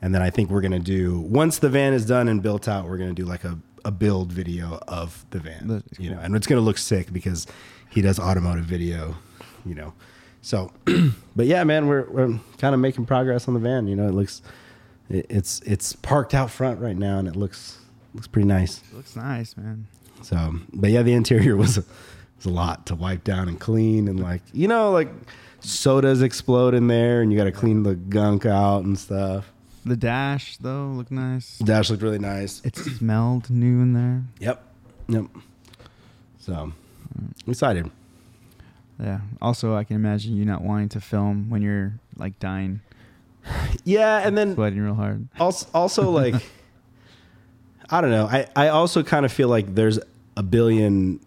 And 0.00 0.14
then 0.14 0.22
i 0.22 0.30
think 0.30 0.48
we're 0.48 0.60
going 0.60 0.72
to 0.72 0.78
do 0.78 1.18
once 1.18 1.58
the 1.58 1.68
van 1.68 1.92
is 1.92 2.06
done 2.06 2.28
and 2.28 2.40
built 2.40 2.68
out 2.68 2.88
we're 2.88 2.98
going 2.98 3.10
to 3.14 3.20
do 3.22 3.24
like 3.24 3.42
a, 3.42 3.58
a 3.84 3.90
build 3.90 4.32
video 4.32 4.78
of 4.86 5.26
the 5.30 5.40
van 5.40 5.66
That's 5.66 5.98
you 5.98 6.10
know? 6.10 6.20
And 6.20 6.36
it's 6.36 6.46
going 6.46 6.60
to 6.60 6.64
look 6.64 6.78
sick 6.78 7.12
because 7.12 7.46
he 7.90 8.00
does 8.00 8.18
automotive 8.20 8.64
video 8.64 9.16
you 9.66 9.74
know? 9.74 9.92
So 10.40 10.72
but 11.36 11.46
yeah 11.46 11.64
man 11.64 11.88
we're, 11.88 12.08
we're 12.08 12.38
kind 12.58 12.74
of 12.74 12.80
making 12.80 13.06
progress 13.06 13.48
on 13.48 13.54
the 13.54 13.60
van 13.60 13.88
you 13.88 13.96
know? 13.96 14.06
It 14.06 14.14
looks 14.14 14.40
it, 15.10 15.26
it's 15.28 15.60
it's 15.62 15.94
parked 15.96 16.32
out 16.32 16.50
front 16.50 16.80
right 16.80 16.96
now 16.96 17.18
and 17.18 17.26
it 17.26 17.34
looks 17.34 17.78
looks 18.14 18.26
pretty 18.26 18.48
nice. 18.48 18.82
It 18.90 18.96
looks 18.96 19.16
nice, 19.16 19.56
man. 19.56 19.86
So 20.22 20.54
but 20.72 20.90
yeah 20.90 21.02
the 21.02 21.12
interior 21.12 21.56
was 21.64 21.78
a, 21.78 21.84
was 22.36 22.46
a 22.46 22.50
lot 22.50 22.86
to 22.86 22.94
wipe 22.94 23.24
down 23.24 23.48
and 23.48 23.58
clean 23.60 24.08
and 24.08 24.20
like 24.20 24.42
you 24.52 24.68
know 24.68 24.90
like 24.90 25.08
sodas 25.60 26.22
explode 26.22 26.74
in 26.74 26.86
there 26.86 27.20
and 27.22 27.32
you 27.32 27.38
got 27.38 27.44
to 27.44 27.52
clean 27.52 27.82
the 27.82 27.94
gunk 27.94 28.46
out 28.46 28.84
and 28.84 28.98
stuff 28.98 29.52
The 29.84 29.96
dash 29.96 30.56
though 30.58 30.88
looked 30.88 31.10
nice. 31.10 31.58
dash 31.58 31.90
looked 31.90 32.02
really 32.02 32.18
nice 32.18 32.60
It 32.64 32.76
smelled 32.76 33.50
new 33.50 33.80
in 33.82 33.92
there. 33.94 34.22
yep 34.40 34.62
yep 35.08 35.24
so 36.38 36.72
excited 37.46 37.90
Yeah. 39.00 39.20
Also, 39.40 39.76
I 39.76 39.84
can 39.84 39.94
imagine 39.96 40.34
you 40.36 40.44
not 40.44 40.62
wanting 40.62 40.88
to 40.90 41.00
film 41.00 41.50
when 41.50 41.62
you're 41.62 41.92
like 42.16 42.38
dying, 42.40 42.80
yeah 43.84 44.26
and 44.26 44.36
then 44.36 44.54
sweating 44.54 44.80
real 44.80 44.94
hard. 44.94 45.28
also, 45.38 45.66
also 45.72 46.10
like 46.10 46.34
i 47.90 48.00
don't 48.00 48.10
know 48.10 48.26
i 48.26 48.46
i 48.56 48.68
also 48.68 49.02
kind 49.02 49.24
of 49.24 49.32
feel 49.32 49.48
like 49.48 49.74
there's 49.74 49.98
a 50.36 50.42
billion 50.42 51.20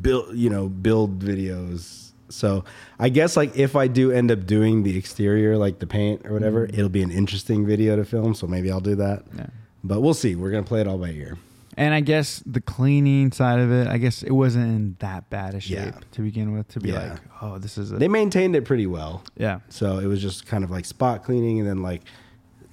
build 0.00 0.34
you 0.36 0.48
know 0.50 0.68
build 0.68 1.20
videos 1.20 2.10
so 2.28 2.64
i 2.98 3.08
guess 3.08 3.36
like 3.36 3.56
if 3.56 3.76
i 3.76 3.86
do 3.86 4.10
end 4.10 4.30
up 4.30 4.46
doing 4.46 4.82
the 4.82 4.96
exterior 4.96 5.56
like 5.56 5.78
the 5.78 5.86
paint 5.86 6.24
or 6.26 6.32
whatever 6.32 6.66
mm-hmm. 6.66 6.74
it'll 6.78 6.88
be 6.88 7.02
an 7.02 7.10
interesting 7.10 7.66
video 7.66 7.96
to 7.96 8.04
film 8.04 8.34
so 8.34 8.46
maybe 8.46 8.70
i'll 8.70 8.80
do 8.80 8.94
that 8.94 9.22
Yeah. 9.36 9.46
but 9.82 10.00
we'll 10.00 10.14
see 10.14 10.34
we're 10.34 10.50
gonna 10.50 10.62
play 10.62 10.80
it 10.80 10.86
all 10.88 10.98
by 10.98 11.10
ear 11.10 11.36
And 11.76 11.92
I 11.92 12.00
guess 12.02 12.40
the 12.46 12.60
cleaning 12.60 13.32
side 13.32 13.58
of 13.58 13.72
it, 13.72 13.88
I 13.88 13.98
guess 13.98 14.22
it 14.22 14.30
wasn't 14.30 14.66
in 14.66 14.96
that 15.00 15.28
bad 15.28 15.54
a 15.56 15.60
shape 15.60 15.94
Yeah. 15.94 16.00
to 16.12 16.22
begin 16.22 16.52
with. 16.54 16.68
To 16.68 16.78
be 16.80 16.90
Yeah. 16.90 17.02
like, 17.10 17.20
oh, 17.42 17.58
this 17.58 17.76
is 17.76 17.90
a 17.90 17.96
they 17.98 18.06
maintained 18.06 18.54
it 18.54 18.64
pretty 18.64 18.86
well 18.86 19.24
yeah. 19.36 19.58
So 19.70 19.98
it 19.98 20.06
was 20.06 20.22
just 20.22 20.46
kind 20.46 20.62
of 20.62 20.70
like 20.70 20.84
spot 20.84 21.24
cleaning 21.24 21.58
and 21.58 21.68
then 21.68 21.82
like, 21.82 22.02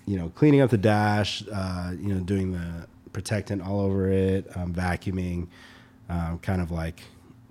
you 0.05 0.17
know, 0.17 0.29
cleaning 0.29 0.61
up 0.61 0.69
the 0.69 0.77
dash, 0.77 1.43
uh, 1.51 1.91
you 1.99 2.13
know, 2.13 2.19
doing 2.21 2.51
the 2.51 2.87
protectant 3.13 3.61
all 3.61 3.81
over 3.81 4.09
it, 4.11 4.45
um, 4.55 4.73
vacuuming, 4.73 5.47
um, 6.09 6.39
kind 6.39 6.61
of 6.61 6.71
like 6.71 7.01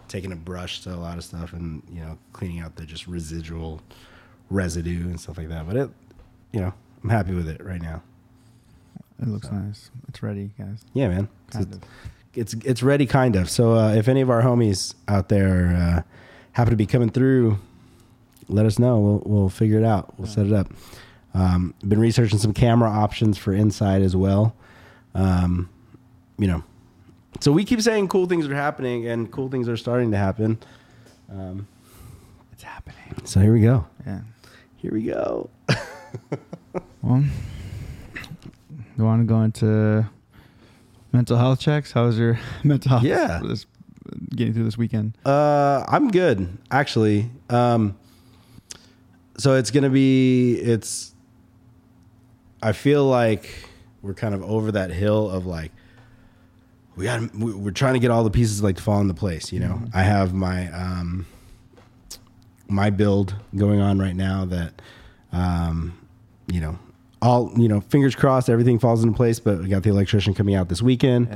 taking 0.08 0.32
a 0.32 0.36
brush 0.36 0.80
to 0.82 0.92
a 0.92 0.96
lot 0.96 1.16
of 1.16 1.24
stuff 1.24 1.52
and, 1.52 1.82
you 1.90 2.00
know, 2.00 2.18
cleaning 2.32 2.60
out 2.60 2.76
the 2.76 2.84
just 2.84 3.06
residual 3.06 3.80
residue 4.50 5.04
and 5.04 5.20
stuff 5.20 5.38
like 5.38 5.48
that. 5.48 5.66
But 5.66 5.76
it, 5.76 5.90
you 6.52 6.60
know, 6.60 6.74
I'm 7.02 7.10
happy 7.10 7.34
with 7.34 7.48
it 7.48 7.64
right 7.64 7.80
now. 7.80 8.02
It 9.22 9.28
looks 9.28 9.50
nice. 9.50 9.90
It's 10.08 10.22
ready, 10.22 10.50
guys. 10.58 10.82
Yeah, 10.94 11.08
man. 11.08 11.28
Kind 11.50 11.66
it's, 11.66 11.76
of. 11.76 11.82
it's 12.34 12.54
it's 12.64 12.82
ready, 12.82 13.04
kind 13.04 13.36
of. 13.36 13.50
So 13.50 13.74
uh, 13.74 13.92
if 13.92 14.08
any 14.08 14.22
of 14.22 14.30
our 14.30 14.42
homies 14.42 14.94
out 15.08 15.28
there 15.28 15.76
uh, 15.76 16.02
happen 16.52 16.70
to 16.70 16.76
be 16.76 16.86
coming 16.86 17.10
through, 17.10 17.58
let 18.48 18.64
us 18.64 18.78
know. 18.78 18.98
We'll 18.98 19.22
we'll 19.26 19.48
figure 19.50 19.78
it 19.78 19.84
out. 19.84 20.18
We'll 20.18 20.26
set 20.26 20.46
it 20.46 20.52
up. 20.54 20.68
Um, 21.34 21.74
been 21.86 22.00
researching 22.00 22.38
some 22.38 22.52
camera 22.52 22.90
options 22.90 23.38
for 23.38 23.52
inside 23.52 24.02
as 24.02 24.16
well. 24.16 24.54
Um, 25.14 25.68
you 26.38 26.46
know, 26.48 26.64
so 27.40 27.52
we 27.52 27.64
keep 27.64 27.80
saying 27.80 28.08
cool 28.08 28.26
things 28.26 28.46
are 28.48 28.54
happening 28.54 29.06
and 29.06 29.30
cool 29.30 29.48
things 29.48 29.68
are 29.68 29.76
starting 29.76 30.10
to 30.10 30.16
happen. 30.16 30.58
Um, 31.30 31.68
It's 32.52 32.62
happening. 32.64 32.96
so 33.24 33.40
here 33.40 33.52
we 33.52 33.60
go. 33.60 33.86
Yeah. 34.06 34.20
Here 34.76 34.92
we 34.92 35.02
go. 35.04 35.50
Well, 37.02 37.24
you 38.98 39.04
want 39.04 39.22
to 39.22 39.26
go 39.26 39.40
into 39.42 40.06
mental 41.12 41.36
health 41.38 41.60
checks? 41.60 41.92
How's 41.92 42.18
your 42.18 42.38
mental 42.64 42.90
health? 42.90 43.02
Yeah. 43.04 43.40
this 43.42 43.64
getting 44.36 44.52
through 44.52 44.64
this 44.64 44.76
weekend. 44.76 45.16
Uh, 45.24 45.84
I'm 45.88 46.10
good 46.10 46.58
actually. 46.70 47.30
Um, 47.48 47.96
so 49.38 49.54
it's 49.54 49.70
gonna 49.70 49.88
be 49.90 50.54
it's. 50.56 51.14
I 52.62 52.72
feel 52.72 53.04
like 53.06 53.68
we're 54.02 54.14
kind 54.14 54.34
of 54.34 54.42
over 54.42 54.72
that 54.72 54.90
hill 54.90 55.30
of 55.30 55.46
like 55.46 55.72
we 56.96 57.04
got 57.04 57.34
we- 57.34 57.54
we're 57.54 57.70
trying 57.70 57.94
to 57.94 58.00
get 58.00 58.10
all 58.10 58.24
the 58.24 58.30
pieces 58.30 58.62
like 58.62 58.76
to 58.76 58.82
fall 58.82 59.00
into 59.00 59.14
place. 59.14 59.52
You 59.52 59.60
know, 59.60 59.82
I 59.94 60.02
have 60.02 60.32
my 60.34 60.70
um 60.72 61.26
my 62.68 62.90
build 62.90 63.34
going 63.56 63.80
on 63.80 63.98
right 63.98 64.14
now 64.14 64.44
that 64.44 64.80
um 65.32 65.96
you 66.46 66.60
know 66.60 66.78
all 67.22 67.52
you 67.56 67.68
know 67.68 67.80
fingers 67.80 68.14
crossed 68.14 68.48
everything 68.48 68.78
falls 68.78 69.02
into 69.02 69.14
place 69.14 69.40
but 69.40 69.58
we 69.58 69.68
got 69.68 69.82
the 69.82 69.90
electrician 69.90 70.32
coming 70.34 70.54
out 70.54 70.68
this 70.68 70.80
weekend 70.80 71.28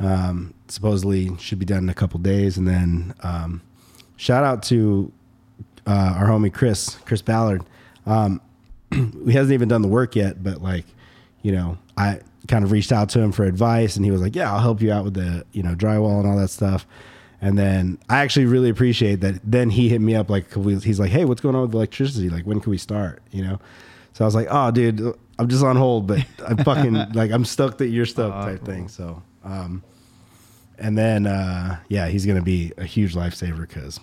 Yeah. 0.00 0.28
um, 0.28 0.54
supposedly 0.68 1.36
should 1.38 1.58
be 1.58 1.64
done 1.64 1.84
in 1.84 1.88
a 1.88 1.94
couple 1.94 2.18
days. 2.20 2.58
And 2.58 2.66
then 2.66 3.14
um, 3.22 3.62
shout 4.16 4.44
out 4.44 4.62
to 4.64 5.10
uh, 5.86 6.14
our 6.18 6.26
homie 6.26 6.52
Chris, 6.52 6.96
Chris 7.06 7.22
Ballard. 7.22 7.62
Um, 8.04 8.40
he 9.26 9.32
hasn't 9.32 9.52
even 9.52 9.68
done 9.68 9.82
the 9.82 9.88
work 9.88 10.16
yet, 10.16 10.42
but 10.42 10.62
like, 10.62 10.84
you 11.42 11.52
know, 11.52 11.78
I 11.96 12.20
kind 12.48 12.64
of 12.64 12.70
reached 12.72 12.92
out 12.92 13.08
to 13.10 13.20
him 13.20 13.32
for 13.32 13.44
advice, 13.44 13.96
and 13.96 14.04
he 14.04 14.10
was 14.10 14.20
like, 14.20 14.34
"Yeah, 14.36 14.52
I'll 14.52 14.60
help 14.60 14.80
you 14.80 14.92
out 14.92 15.04
with 15.04 15.14
the 15.14 15.44
you 15.52 15.62
know 15.62 15.74
drywall 15.74 16.20
and 16.20 16.28
all 16.28 16.36
that 16.36 16.48
stuff." 16.48 16.86
And 17.40 17.58
then 17.58 17.98
I 18.08 18.18
actually 18.20 18.46
really 18.46 18.70
appreciate 18.70 19.16
that. 19.20 19.40
Then 19.44 19.70
he 19.70 19.88
hit 19.88 20.00
me 20.00 20.14
up 20.14 20.30
like 20.30 20.52
he's 20.52 20.98
like, 20.98 21.10
"Hey, 21.10 21.24
what's 21.24 21.40
going 21.40 21.54
on 21.54 21.62
with 21.62 21.74
electricity? 21.74 22.28
Like, 22.28 22.44
when 22.44 22.60
can 22.60 22.70
we 22.70 22.78
start?" 22.78 23.22
You 23.30 23.44
know. 23.44 23.60
So 24.14 24.24
I 24.24 24.26
was 24.26 24.34
like, 24.34 24.48
"Oh, 24.50 24.70
dude, 24.70 25.00
I'm 25.38 25.48
just 25.48 25.62
on 25.64 25.76
hold, 25.76 26.06
but 26.06 26.24
I'm 26.46 26.58
fucking 26.58 26.92
like 27.14 27.30
I'm 27.30 27.44
stoked 27.44 27.78
that 27.78 27.88
you're 27.88 28.06
stoked 28.06 28.42
type 28.42 28.64
thing." 28.64 28.88
So, 28.88 29.22
um, 29.44 29.82
and 30.78 30.96
then 30.96 31.26
uh, 31.26 31.78
yeah, 31.88 32.08
he's 32.08 32.24
gonna 32.26 32.42
be 32.42 32.72
a 32.78 32.84
huge 32.84 33.14
lifesaver 33.14 33.60
because 33.60 34.00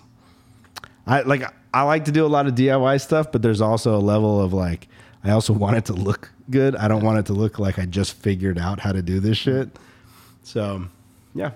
I 1.06 1.22
like 1.22 1.42
I 1.72 1.82
like 1.82 2.06
to 2.06 2.12
do 2.12 2.24
a 2.24 2.28
lot 2.28 2.46
of 2.46 2.54
DIY 2.54 3.00
stuff, 3.00 3.30
but 3.32 3.42
there's 3.42 3.60
also 3.60 3.96
a 3.96 4.00
level 4.00 4.40
of 4.40 4.52
like 4.52 4.88
I 5.22 5.30
also 5.30 5.52
want 5.64 5.76
it 5.76 5.84
to 5.86 5.92
look 5.92 6.30
good. 6.50 6.76
I 6.76 6.88
don't 6.88 7.04
want 7.04 7.18
it 7.18 7.26
to 7.26 7.32
look 7.32 7.58
like 7.58 7.78
I 7.78 7.86
just 7.86 8.14
figured 8.14 8.58
out 8.58 8.80
how 8.80 8.92
to 8.92 9.02
do 9.02 9.20
this 9.20 9.38
shit. 9.38 9.70
So, 10.42 10.86
yeah, 11.34 11.52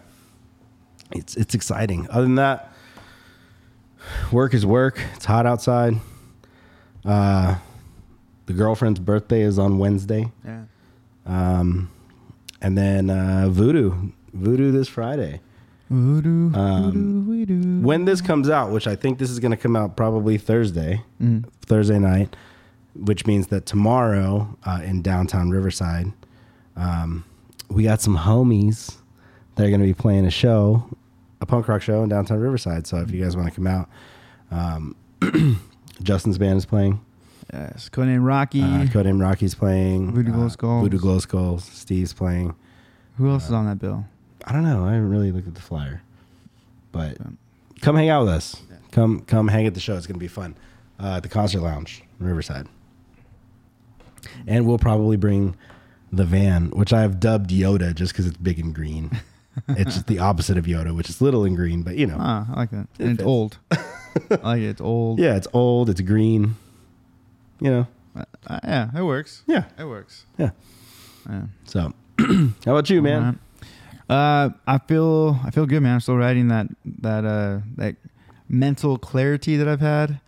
it's 1.12 1.36
it's 1.36 1.54
exciting. 1.54 2.08
Other 2.10 2.22
than 2.22 2.36
that, 2.36 2.72
work 4.32 4.54
is 4.54 4.64
work. 4.64 5.00
It's 5.14 5.24
hot 5.24 5.46
outside. 5.46 5.94
Uh, 7.04 7.56
the 8.46 8.54
girlfriend's 8.54 9.00
birthday 9.00 9.42
is 9.42 9.58
on 9.58 9.78
Wednesday. 9.78 10.32
Yeah. 10.44 10.64
Um, 11.26 11.90
and 12.60 12.76
then 12.76 13.10
uh, 13.10 13.48
Voodoo, 13.50 14.10
Voodoo 14.32 14.72
this 14.72 14.88
Friday. 14.88 15.40
Um. 15.90 17.82
When 17.82 18.04
this 18.04 18.20
comes 18.20 18.48
out, 18.50 18.70
which 18.72 18.86
I 18.86 18.94
think 18.96 19.18
this 19.18 19.30
is 19.30 19.38
going 19.38 19.50
to 19.52 19.56
come 19.56 19.76
out 19.76 19.96
probably 19.96 20.38
Thursday, 20.38 21.02
Mm. 21.22 21.44
Thursday 21.66 21.98
night, 21.98 22.36
which 22.94 23.26
means 23.26 23.46
that 23.48 23.66
tomorrow 23.66 24.56
uh, 24.64 24.80
in 24.84 25.02
downtown 25.02 25.50
Riverside, 25.50 26.12
um, 26.76 27.24
we 27.70 27.82
got 27.84 28.00
some 28.00 28.16
homies 28.18 28.96
that 29.54 29.64
are 29.66 29.68
going 29.70 29.80
to 29.80 29.86
be 29.86 29.94
playing 29.94 30.24
a 30.26 30.30
show, 30.30 30.88
a 31.40 31.46
punk 31.46 31.68
rock 31.68 31.82
show 31.82 32.02
in 32.02 32.08
downtown 32.08 32.38
Riverside. 32.38 32.86
So 32.86 32.98
if 32.98 33.10
you 33.10 33.22
guys 33.22 33.36
want 33.36 33.48
to 33.48 33.54
come 33.54 33.66
out, 33.66 33.88
um, 34.50 34.94
Justin's 36.02 36.38
band 36.38 36.58
is 36.58 36.66
playing. 36.66 37.00
Yes, 37.52 37.88
codename 37.88 38.26
Rocky. 38.26 38.62
Uh, 38.62 38.84
Codename 38.84 39.20
Rocky's 39.22 39.54
playing. 39.54 40.12
Voodoo 40.12 40.32
Glow 40.32 40.46
uh, 40.46 40.80
Voodoo 40.82 40.98
Glow 40.98 41.18
Skulls. 41.18 41.64
Steve's 41.64 42.12
playing. 42.12 42.54
Who 43.16 43.30
else 43.30 43.46
is 43.46 43.52
on 43.52 43.64
that 43.66 43.78
bill? 43.78 44.04
I 44.48 44.52
don't 44.52 44.64
know. 44.64 44.84
I 44.86 44.92
haven't 44.94 45.10
really 45.10 45.30
looked 45.30 45.46
at 45.46 45.54
the 45.54 45.60
flyer, 45.60 46.00
but 46.90 47.18
come 47.82 47.96
hang 47.96 48.08
out 48.08 48.24
with 48.24 48.32
us. 48.32 48.56
Come 48.92 49.20
come 49.20 49.48
hang 49.48 49.66
at 49.66 49.74
the 49.74 49.80
show. 49.80 49.94
It's 49.96 50.06
gonna 50.06 50.18
be 50.18 50.26
fun. 50.28 50.56
Uh, 50.98 51.16
at 51.16 51.22
the 51.22 51.28
concert 51.28 51.60
lounge, 51.60 52.02
Riverside, 52.18 52.66
and 54.46 54.66
we'll 54.66 54.78
probably 54.78 55.16
bring 55.16 55.54
the 56.10 56.24
van, 56.24 56.70
which 56.70 56.92
I 56.92 57.02
have 57.02 57.20
dubbed 57.20 57.50
Yoda 57.50 57.94
just 57.94 58.12
because 58.12 58.26
it's 58.26 58.36
big 58.38 58.58
and 58.58 58.74
green. 58.74 59.20
it's 59.68 59.94
just 59.94 60.06
the 60.06 60.18
opposite 60.18 60.56
of 60.56 60.64
Yoda, 60.64 60.94
which 60.96 61.08
is 61.10 61.20
little 61.20 61.44
and 61.44 61.54
green, 61.54 61.82
but 61.82 61.96
you 61.96 62.06
know, 62.06 62.16
Ah, 62.18 62.46
I 62.52 62.56
like 62.60 62.70
that. 62.70 62.88
And 62.98 63.10
it's 63.10 63.22
old. 63.22 63.58
I 63.70 63.78
like 64.42 64.60
it. 64.62 64.68
It's 64.70 64.80
old. 64.80 65.18
yeah, 65.20 65.36
it's 65.36 65.46
old, 65.52 65.90
it's 65.90 66.00
green. 66.00 66.56
You 67.60 67.70
know, 67.70 67.86
Uh, 68.16 68.24
uh, 68.46 68.60
yeah, 68.64 68.90
it 68.96 69.02
works. 69.02 69.42
yeah, 69.46 69.64
It 69.78 69.84
works. 69.84 70.24
yeah. 70.38 70.50
Yeah. 71.28 71.42
So, 71.64 71.92
how 72.18 72.48
about 72.64 72.88
you, 72.88 73.02
man? 73.02 73.38
Uh, 74.08 74.50
I 74.66 74.78
feel 74.78 75.38
I 75.44 75.50
feel 75.50 75.66
good, 75.66 75.80
man. 75.80 75.94
I'm 75.94 76.00
still 76.00 76.16
riding 76.16 76.48
that 76.48 76.68
that 77.00 77.24
uh 77.24 77.60
that 77.76 77.96
mental 78.48 78.98
clarity 78.98 79.56
that 79.56 79.68
I've 79.68 79.80
had. 79.80 80.20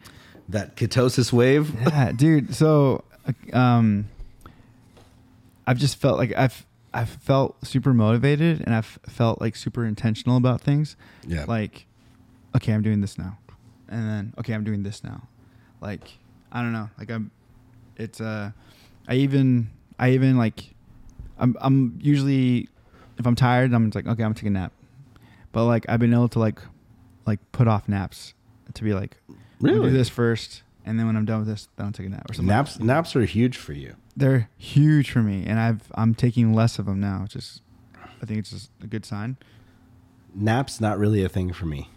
That 0.49 0.77
ketosis 0.77 1.33
wave. 1.33 1.75
Yeah, 1.81 2.13
dude. 2.13 2.55
So, 2.55 3.05
um, 3.53 4.09
I've 5.67 5.79
just 5.79 5.97
felt 5.97 6.19
like 6.19 6.37
I've 6.37 6.67
I've 6.93 7.09
felt 7.09 7.65
super 7.67 7.95
motivated 7.95 8.61
and 8.61 8.75
I've 8.75 8.99
felt 9.09 9.41
like 9.41 9.57
super 9.57 9.87
intentional 9.87 10.37
about 10.37 10.61
things. 10.61 10.97
Yeah. 11.27 11.45
Like, 11.47 11.87
okay, 12.57 12.73
I'm 12.73 12.83
doing 12.83 13.01
this 13.01 13.17
now, 13.17 13.39
and 13.89 14.09
then 14.09 14.35
okay, 14.39 14.53
I'm 14.53 14.65
doing 14.65 14.83
this 14.83 15.05
now. 15.05 15.29
Like, 15.81 16.19
I 16.53 16.61
don't 16.63 16.73
know. 16.73 16.91
Like 16.99 17.11
I'm, 17.11 17.31
it's 17.97 18.21
uh, 18.21 18.51
I 19.09 19.15
even 19.15 19.71
I 19.99 20.11
even 20.11 20.37
like, 20.37 20.75
I'm 21.39 21.57
I'm 21.61 21.99
usually 22.03 22.69
if 23.21 23.27
I'm 23.27 23.37
tired, 23.37 23.73
I'm 23.73 23.87
just 23.91 23.95
like 23.95 24.07
okay, 24.07 24.25
I'm 24.25 24.31
gonna 24.31 24.35
take 24.35 24.47
a 24.47 24.51
nap. 24.51 24.73
But 25.53 25.67
like 25.67 25.87
I've 25.89 26.01
been 26.01 26.13
able 26.15 26.29
to 26.31 26.39
like, 26.39 26.61
like 27.27 27.39
put 27.53 27.69
off 27.69 27.89
naps 27.89 28.35
to 28.75 28.83
be 28.83 28.95
like, 28.95 29.17
Really? 29.61 29.91
do 29.91 29.97
this 29.97 30.09
first, 30.09 30.63
and 30.87 30.99
then 30.99 31.07
when 31.07 31.17
I'm 31.17 31.25
done 31.25 31.41
with 31.41 31.49
this, 31.49 31.69
then 31.77 31.87
I'll 31.87 31.93
take 31.93 32.07
a 32.07 32.11
nap 32.11 32.29
or 32.31 32.35
something. 32.35 32.49
Naps 32.49 32.81
naps 32.81 33.15
are 33.15 33.25
huge 33.25 33.57
for 33.57 33.73
you. 33.73 33.95
They're 34.17 34.49
huge 34.57 35.11
for 35.11 35.21
me, 35.23 35.45
and 35.47 35.61
I've 35.61 35.83
I'm 35.95 36.15
taking 36.15 36.53
less 36.55 36.79
of 36.79 36.87
them 36.87 36.99
now. 37.01 37.21
Which 37.23 37.37
is, 37.37 37.61
I 38.23 38.27
think 38.27 38.41
it's 38.41 38.51
just 38.51 38.71
a 38.83 38.87
good 38.87 39.05
sign. 39.05 39.37
Naps 40.35 40.81
not 40.81 40.99
really 40.99 41.23
a 41.25 41.29
thing 41.29 41.53
for 41.53 41.67
me. 41.67 41.89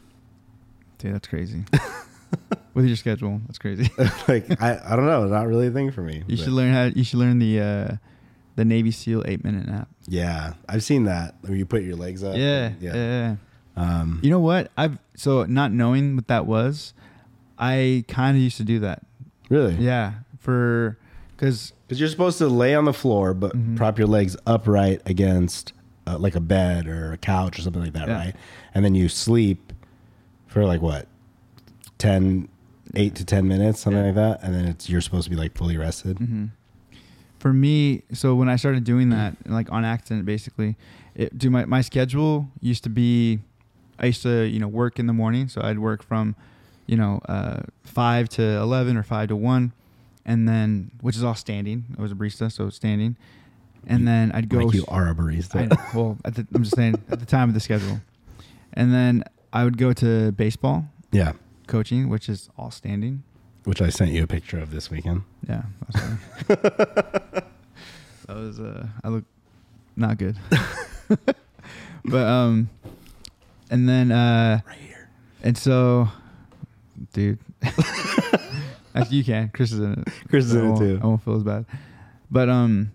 Dude, 0.97 1.13
that's 1.15 1.27
crazy. 1.27 1.63
With 2.73 2.85
your 2.87 2.95
schedule, 2.95 3.39
that's 3.45 3.59
crazy. 3.59 3.91
like 4.27 4.59
I, 4.61 4.79
I 4.83 4.95
don't 4.95 5.05
know, 5.05 5.23
It's 5.23 5.31
not 5.31 5.47
really 5.47 5.67
a 5.67 5.71
thing 5.71 5.91
for 5.91 6.01
me. 6.01 6.23
You 6.27 6.35
but- 6.37 6.43
should 6.43 6.53
learn 6.53 6.73
how. 6.73 6.85
You 6.85 7.03
should 7.03 7.19
learn 7.19 7.37
the 7.39 7.59
uh, 7.61 7.95
the 8.55 8.65
Navy 8.65 8.91
SEAL 8.91 9.23
eight 9.25 9.43
minute 9.43 9.67
nap. 9.67 9.87
Yeah, 10.07 10.53
I've 10.69 10.83
seen 10.83 11.05
that 11.05 11.35
where 11.41 11.55
you 11.55 11.65
put 11.65 11.83
your 11.83 11.95
legs 11.95 12.23
up. 12.23 12.35
Yeah, 12.35 12.65
and- 12.67 12.81
yeah. 12.81 12.93
yeah. 12.95 13.35
Um, 13.75 14.19
You 14.21 14.29
know 14.29 14.39
what? 14.39 14.71
I've 14.77 14.97
so 15.15 15.43
not 15.45 15.71
knowing 15.71 16.15
what 16.15 16.27
that 16.27 16.45
was, 16.45 16.93
I 17.57 18.03
kind 18.07 18.37
of 18.37 18.43
used 18.43 18.57
to 18.57 18.63
do 18.63 18.79
that. 18.79 19.03
really? 19.49 19.75
Yeah, 19.75 20.13
for 20.39 20.97
because 21.35 21.73
Because 21.87 21.99
you're 21.99 22.09
supposed 22.09 22.37
to 22.39 22.47
lay 22.47 22.75
on 22.75 22.85
the 22.85 22.93
floor, 22.93 23.33
but 23.33 23.55
Mhm. 23.55 23.75
prop 23.75 23.97
your 23.97 24.07
legs 24.07 24.35
upright 24.45 25.01
against 25.05 25.73
uh, 26.05 26.17
like 26.19 26.35
a 26.35 26.39
bed 26.41 26.85
or 26.87 27.13
a 27.13 27.17
couch 27.17 27.57
or 27.57 27.61
something 27.61 27.81
like 27.81 27.93
that, 27.93 28.07
Yeah. 28.09 28.15
right? 28.17 28.35
And 28.75 28.83
then 28.83 28.93
you 28.93 29.07
sleep 29.07 29.71
for 30.47 30.65
like 30.65 30.81
what, 30.81 31.07
10, 31.97 32.47
8 32.95 33.15
to 33.15 33.25
ten 33.25 33.47
minutes, 33.47 33.79
something 33.79 33.99
Yeah. 34.01 34.07
like 34.07 34.15
that, 34.15 34.39
and 34.43 34.53
then 34.53 34.65
it's 34.65 34.89
you're 34.89 35.01
supposed 35.01 35.23
to 35.25 35.29
be 35.29 35.35
like 35.37 35.55
fully 35.57 35.77
rested. 35.77 36.17
hmm 36.17 36.45
For 37.43 37.51
me, 37.51 38.03
so 38.13 38.35
when 38.35 38.47
I 38.47 38.55
started 38.55 38.85
doing 38.85 39.09
that, 39.09 39.35
like 39.45 39.69
on 39.69 39.83
accident, 39.83 40.25
basically, 40.25 40.77
it, 41.13 41.37
do 41.37 41.49
my 41.49 41.65
my 41.65 41.81
schedule 41.81 42.47
used 42.61 42.85
to 42.85 42.89
be, 42.89 43.39
I 43.99 44.05
used 44.05 44.23
to 44.23 44.43
you 44.43 44.61
know 44.61 44.69
work 44.69 44.97
in 44.97 45.07
the 45.07 45.13
morning, 45.13 45.49
so 45.49 45.59
I'd 45.61 45.77
work 45.77 46.03
from, 46.03 46.37
you 46.87 46.95
know, 46.95 47.19
uh, 47.27 47.63
five 47.83 48.29
to 48.29 48.41
eleven 48.41 48.95
or 48.95 49.03
five 49.03 49.27
to 49.27 49.35
one, 49.35 49.73
and 50.25 50.47
then 50.47 50.91
which 51.01 51.17
is 51.17 51.23
all 51.25 51.35
standing. 51.35 51.83
I 51.99 52.01
was 52.01 52.13
a 52.13 52.15
barista, 52.15 52.49
so 52.49 52.69
standing, 52.69 53.17
and 53.87 54.07
then 54.07 54.31
I'd 54.31 54.47
go. 54.47 54.59
Like 54.59 54.73
you 54.73 54.85
are 54.87 55.09
a 55.09 55.13
barista. 55.13 55.69
I. 55.69 55.97
Well, 55.97 56.17
at 56.23 56.35
the, 56.35 56.47
I'm 56.55 56.63
just 56.63 56.77
saying 56.77 57.03
at 57.11 57.19
the 57.19 57.25
time 57.25 57.49
of 57.49 57.55
the 57.55 57.59
schedule, 57.59 57.99
and 58.71 58.93
then 58.93 59.21
I 59.51 59.65
would 59.65 59.77
go 59.77 59.91
to 59.91 60.31
baseball 60.31 60.85
yeah, 61.11 61.33
coaching, 61.67 62.07
which 62.07 62.29
is 62.29 62.49
all 62.57 62.71
standing. 62.71 63.23
Which 63.65 63.81
I 63.81 63.89
sent 63.89 64.11
you 64.11 64.23
a 64.23 64.27
picture 64.27 64.59
of 64.59 64.71
this 64.71 64.89
weekend. 64.91 65.23
Yeah, 65.47 65.63
that's 65.91 66.05
fine. 66.05 66.19
that 66.47 67.43
was 68.29 68.59
uh, 68.59 68.87
I 69.03 69.09
look 69.09 69.23
not 69.95 70.17
good. 70.17 70.37
but 72.05 72.27
um, 72.27 72.69
and 73.69 73.87
then 73.87 74.11
uh, 74.11 74.59
Right 74.65 74.77
here. 74.77 75.09
and 75.43 75.57
so, 75.57 76.07
dude, 77.13 77.39
actually 78.95 79.17
you 79.17 79.23
can. 79.23 79.49
Chris 79.53 79.71
is 79.71 79.79
in 79.79 79.93
it. 79.93 80.07
Chris 80.29 80.45
is 80.45 80.55
in 80.55 80.71
it 80.73 80.77
too. 80.77 80.99
I 81.01 81.05
won't 81.05 81.23
feel 81.23 81.35
as 81.35 81.43
bad. 81.43 81.65
But 82.31 82.49
um, 82.49 82.91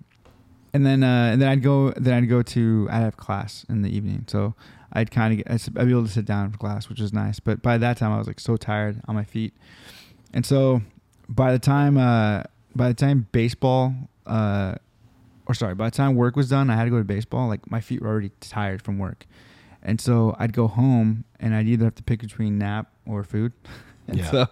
and 0.73 0.85
then 0.85 1.03
uh, 1.03 1.31
and 1.33 1.41
then 1.41 1.49
I'd 1.49 1.63
go. 1.63 1.93
Then 1.97 2.15
I'd 2.15 2.29
go 2.29 2.43
to. 2.43 2.89
I'd 2.91 3.01
have 3.01 3.17
class 3.17 3.65
in 3.69 3.83
the 3.83 3.95
evening, 3.95 4.25
so 4.27 4.55
I'd 4.93 5.11
kind 5.11 5.33
of 5.41 5.47
get. 5.47 5.69
I'd 5.79 5.87
be 5.87 5.93
able 5.93 6.05
to 6.07 6.11
sit 6.13 6.25
down 6.25 6.51
for 6.51 6.59
class, 6.59 6.89
which 6.89 7.01
was 7.01 7.13
nice. 7.13 7.39
But 7.41 7.63
by 7.63 7.79
that 7.79 7.97
time, 7.99 8.13
I 8.13 8.19
was 8.19 8.27
like 8.27 8.41
so 8.41 8.57
tired 8.57 9.01
on 9.07 9.15
my 9.15 9.25
feet, 9.25 9.55
and 10.33 10.45
so 10.47 10.83
by 11.29 11.53
the 11.53 11.59
time 11.59 11.97
uh, 11.97 12.43
by 12.75 12.89
the 12.89 12.95
time 12.95 13.27
baseball 13.33 13.95
uh, 14.27 14.75
or 15.47 15.55
sorry, 15.55 15.75
by 15.75 15.87
the 15.89 15.97
time 15.97 16.15
work 16.15 16.37
was 16.37 16.49
done, 16.49 16.71
I 16.71 16.77
had 16.77 16.85
to 16.85 16.91
go 16.91 16.99
to 16.99 17.05
baseball. 17.05 17.49
Like 17.49 17.71
my 17.71 17.81
feet 17.81 18.03
were 18.03 18.09
already 18.09 18.31
tired 18.41 18.83
from 18.83 18.99
work, 18.99 19.27
and 19.83 20.01
so 20.01 20.35
I'd 20.39 20.53
go 20.53 20.69
home 20.69 21.25
and 21.41 21.55
I'd 21.55 21.67
either 21.67 21.85
have 21.85 21.95
to 21.97 22.03
pick 22.03 22.21
between 22.21 22.59
nap 22.59 22.91
or 23.07 23.23
food. 23.25 23.53
and 24.09 24.19
Yeah. 24.19 24.31
so 24.31 24.47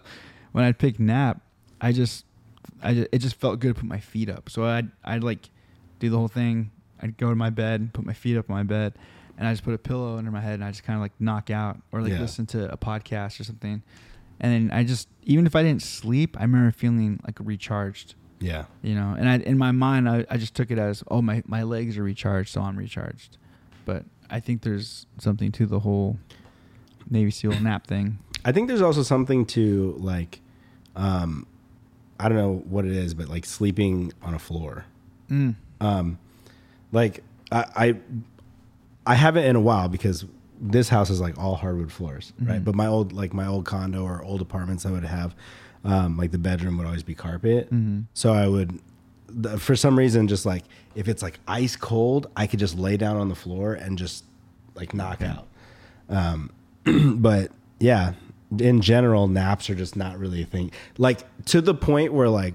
when 0.53 0.65
I'd 0.65 0.79
pick 0.79 0.99
nap, 1.01 1.41
I 1.81 1.93
just, 1.93 2.25
I 2.83 2.95
just, 2.95 3.09
it 3.13 3.19
just 3.19 3.37
felt 3.37 3.61
good 3.61 3.75
to 3.75 3.81
put 3.81 3.89
my 3.89 4.01
feet 4.01 4.31
up. 4.31 4.49
So 4.49 4.65
I'd, 4.65 4.91
I'd 5.05 5.23
like 5.25 5.51
do 5.99 6.09
the 6.09 6.17
whole 6.17 6.29
thing. 6.29 6.71
I'd 7.03 7.17
go 7.19 7.29
to 7.29 7.35
my 7.37 7.51
bed, 7.51 7.93
put 7.93 8.07
my 8.07 8.15
feet 8.15 8.39
up 8.39 8.49
on 8.49 8.57
my 8.57 8.63
bed, 8.63 8.95
and 9.37 9.47
I 9.47 9.53
just 9.53 9.65
put 9.65 9.75
a 9.75 9.79
pillow 9.79 10.17
under 10.17 10.31
my 10.31 10.41
head 10.41 10.55
and 10.55 10.65
I 10.65 10.71
just 10.71 10.85
kind 10.85 10.97
of 10.97 11.03
like 11.03 11.13
knock 11.21 11.51
out 11.51 11.77
or 11.93 12.01
like 12.01 12.13
Yeah. 12.13 12.21
listen 12.21 12.47
to 12.47 12.73
a 12.73 12.77
podcast 12.79 13.39
or 13.39 13.45
something. 13.45 13.83
And 14.41 14.53
then 14.53 14.79
I 14.79 14.85
just, 14.85 15.09
even 15.23 15.47
if 15.47 15.57
I 15.57 15.63
didn't 15.63 15.83
sleep, 15.83 16.37
I 16.39 16.43
remember 16.43 16.71
feeling 16.71 17.21
like 17.25 17.37
recharged 17.41 18.15
Yeah. 18.41 18.67
you 18.83 18.95
know 18.95 19.15
and 19.19 19.29
I, 19.29 19.37
in 19.39 19.57
my 19.57 19.73
mind 19.73 20.09
I, 20.09 20.27
I 20.31 20.37
just 20.37 20.55
took 20.55 20.71
it 20.71 20.79
as 20.79 21.03
oh 21.11 21.23
my, 21.23 21.43
my 21.47 21.63
legs 21.63 21.97
are 21.97 22.03
recharged 22.03 22.51
so 22.53 22.61
i'm 22.61 22.77
recharged 22.77 23.39
but 23.87 24.05
i 24.29 24.41
think 24.41 24.61
there's 24.61 25.07
something 25.19 25.51
to 25.53 25.65
the 25.65 25.81
whole 25.81 26.19
navy 27.09 27.31
seal 27.31 27.59
nap 27.61 27.87
thing 27.87 28.19
I 28.45 28.53
think 28.53 28.69
there's 28.69 28.83
also 28.83 29.03
something 29.03 29.45
to 29.47 29.97
like, 29.99 30.41
um, 30.95 31.47
I 32.21 32.29
don't 32.29 32.39
know 32.39 32.63
what 32.69 32.85
it 32.85 32.93
is, 32.93 33.13
but 33.13 33.27
like 33.29 33.45
sleeping 33.45 34.13
on 34.23 34.35
a 34.35 34.39
floor. 34.39 34.85
mm. 35.29 35.57
Um, 35.81 36.19
like 36.93 37.25
I, 37.51 37.65
I, 37.75 37.95
I 39.05 39.15
haven't 39.17 39.45
in 39.47 39.57
a 39.57 39.61
while 39.61 39.89
because 39.89 40.27
this 40.61 40.89
house 40.89 41.11
is 41.11 41.21
like 41.21 41.39
all 41.39 41.55
hardwood 41.57 41.93
floors, 41.93 42.33
right? 42.41 42.61
Mhm. 42.61 42.65
But 42.65 42.75
my 42.75 42.87
old 42.87 43.13
like 43.13 43.33
my 43.35 43.47
old 43.47 43.65
condo 43.65 44.03
or 44.05 44.23
old 44.23 44.41
apartments, 44.41 44.87
I 44.87 44.91
would 44.91 45.05
have, 45.05 45.35
um, 45.85 46.17
like 46.17 46.31
the 46.31 46.39
bedroom 46.39 46.79
would 46.79 46.87
always 46.87 47.03
be 47.03 47.15
carpet. 47.15 47.71
Mhm. 47.73 48.05
So 48.15 48.33
I 48.33 48.47
would, 48.49 48.79
the, 49.29 49.59
for 49.59 49.77
some 49.77 49.99
reason, 49.99 50.29
just 50.29 50.47
like 50.47 50.65
if 50.95 51.09
it's 51.09 51.23
like 51.23 51.39
ice 51.47 51.77
cold, 51.77 52.29
I 52.37 52.47
could 52.47 52.59
just 52.61 52.79
lay 52.79 52.97
down 52.97 53.17
on 53.17 53.29
the 53.29 53.35
floor 53.35 53.75
and 53.75 53.99
just 53.99 54.25
like 54.75 54.95
knock 54.95 55.23
out. 55.23 55.47
Um, 56.09 56.51
but 57.17 57.51
yeah, 57.79 58.13
in 58.59 58.81
general, 58.81 59.29
naps 59.29 59.69
are 59.71 59.75
just 59.75 59.97
not 59.97 60.19
really 60.19 60.43
a 60.43 60.47
thing. 60.47 60.71
Like 60.99 61.21
to 61.47 61.61
the 61.61 61.75
point 61.75 62.13
where 62.13 62.29
like 62.29 62.55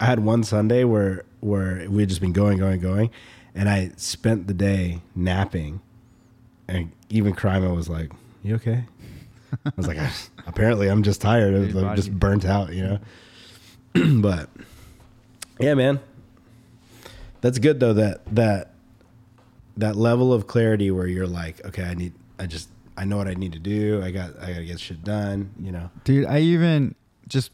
I 0.00 0.06
had 0.06 0.20
one 0.20 0.42
Sunday 0.44 0.84
where 0.84 1.24
where 1.40 1.86
we 1.88 2.02
had 2.02 2.08
just 2.08 2.20
been 2.20 2.32
going, 2.32 2.58
going, 2.58 2.80
going, 2.80 3.10
and 3.54 3.68
I 3.68 3.92
spent 3.96 4.46
the 4.48 4.54
day 4.54 5.00
napping, 5.14 5.80
and 6.68 6.90
even 7.10 7.34
Kryma 7.34 7.74
was 7.74 7.88
like, 7.88 8.10
"You 8.42 8.56
okay?" 8.56 8.84
I 9.64 9.72
was 9.76 9.86
like, 9.86 9.98
"Apparently, 10.46 10.88
I'm 10.88 11.02
just 11.02 11.20
tired. 11.20 11.54
I'm 11.54 11.96
just 11.96 12.12
burnt 12.12 12.44
out, 12.44 12.72
you 12.72 12.82
know." 12.82 12.98
but 14.20 14.48
Yeah, 15.58 15.74
man. 15.74 16.00
That's 17.40 17.58
good 17.58 17.80
though. 17.80 17.92
That 17.92 18.22
that 18.34 18.72
that 19.76 19.96
level 19.96 20.32
of 20.32 20.46
clarity 20.46 20.90
where 20.90 21.06
you're 21.06 21.26
like, 21.26 21.64
okay, 21.66 21.84
I 21.84 21.94
need, 21.94 22.14
I 22.38 22.46
just, 22.46 22.70
I 22.96 23.04
know 23.04 23.18
what 23.18 23.28
I 23.28 23.34
need 23.34 23.52
to 23.52 23.58
do. 23.58 24.02
I 24.02 24.10
got, 24.10 24.30
I 24.40 24.52
got 24.52 24.58
to 24.58 24.64
get 24.64 24.80
shit 24.80 25.04
done. 25.04 25.50
You 25.60 25.70
know. 25.72 25.90
dude. 26.04 26.26
I 26.26 26.40
even 26.40 26.94
just 27.28 27.50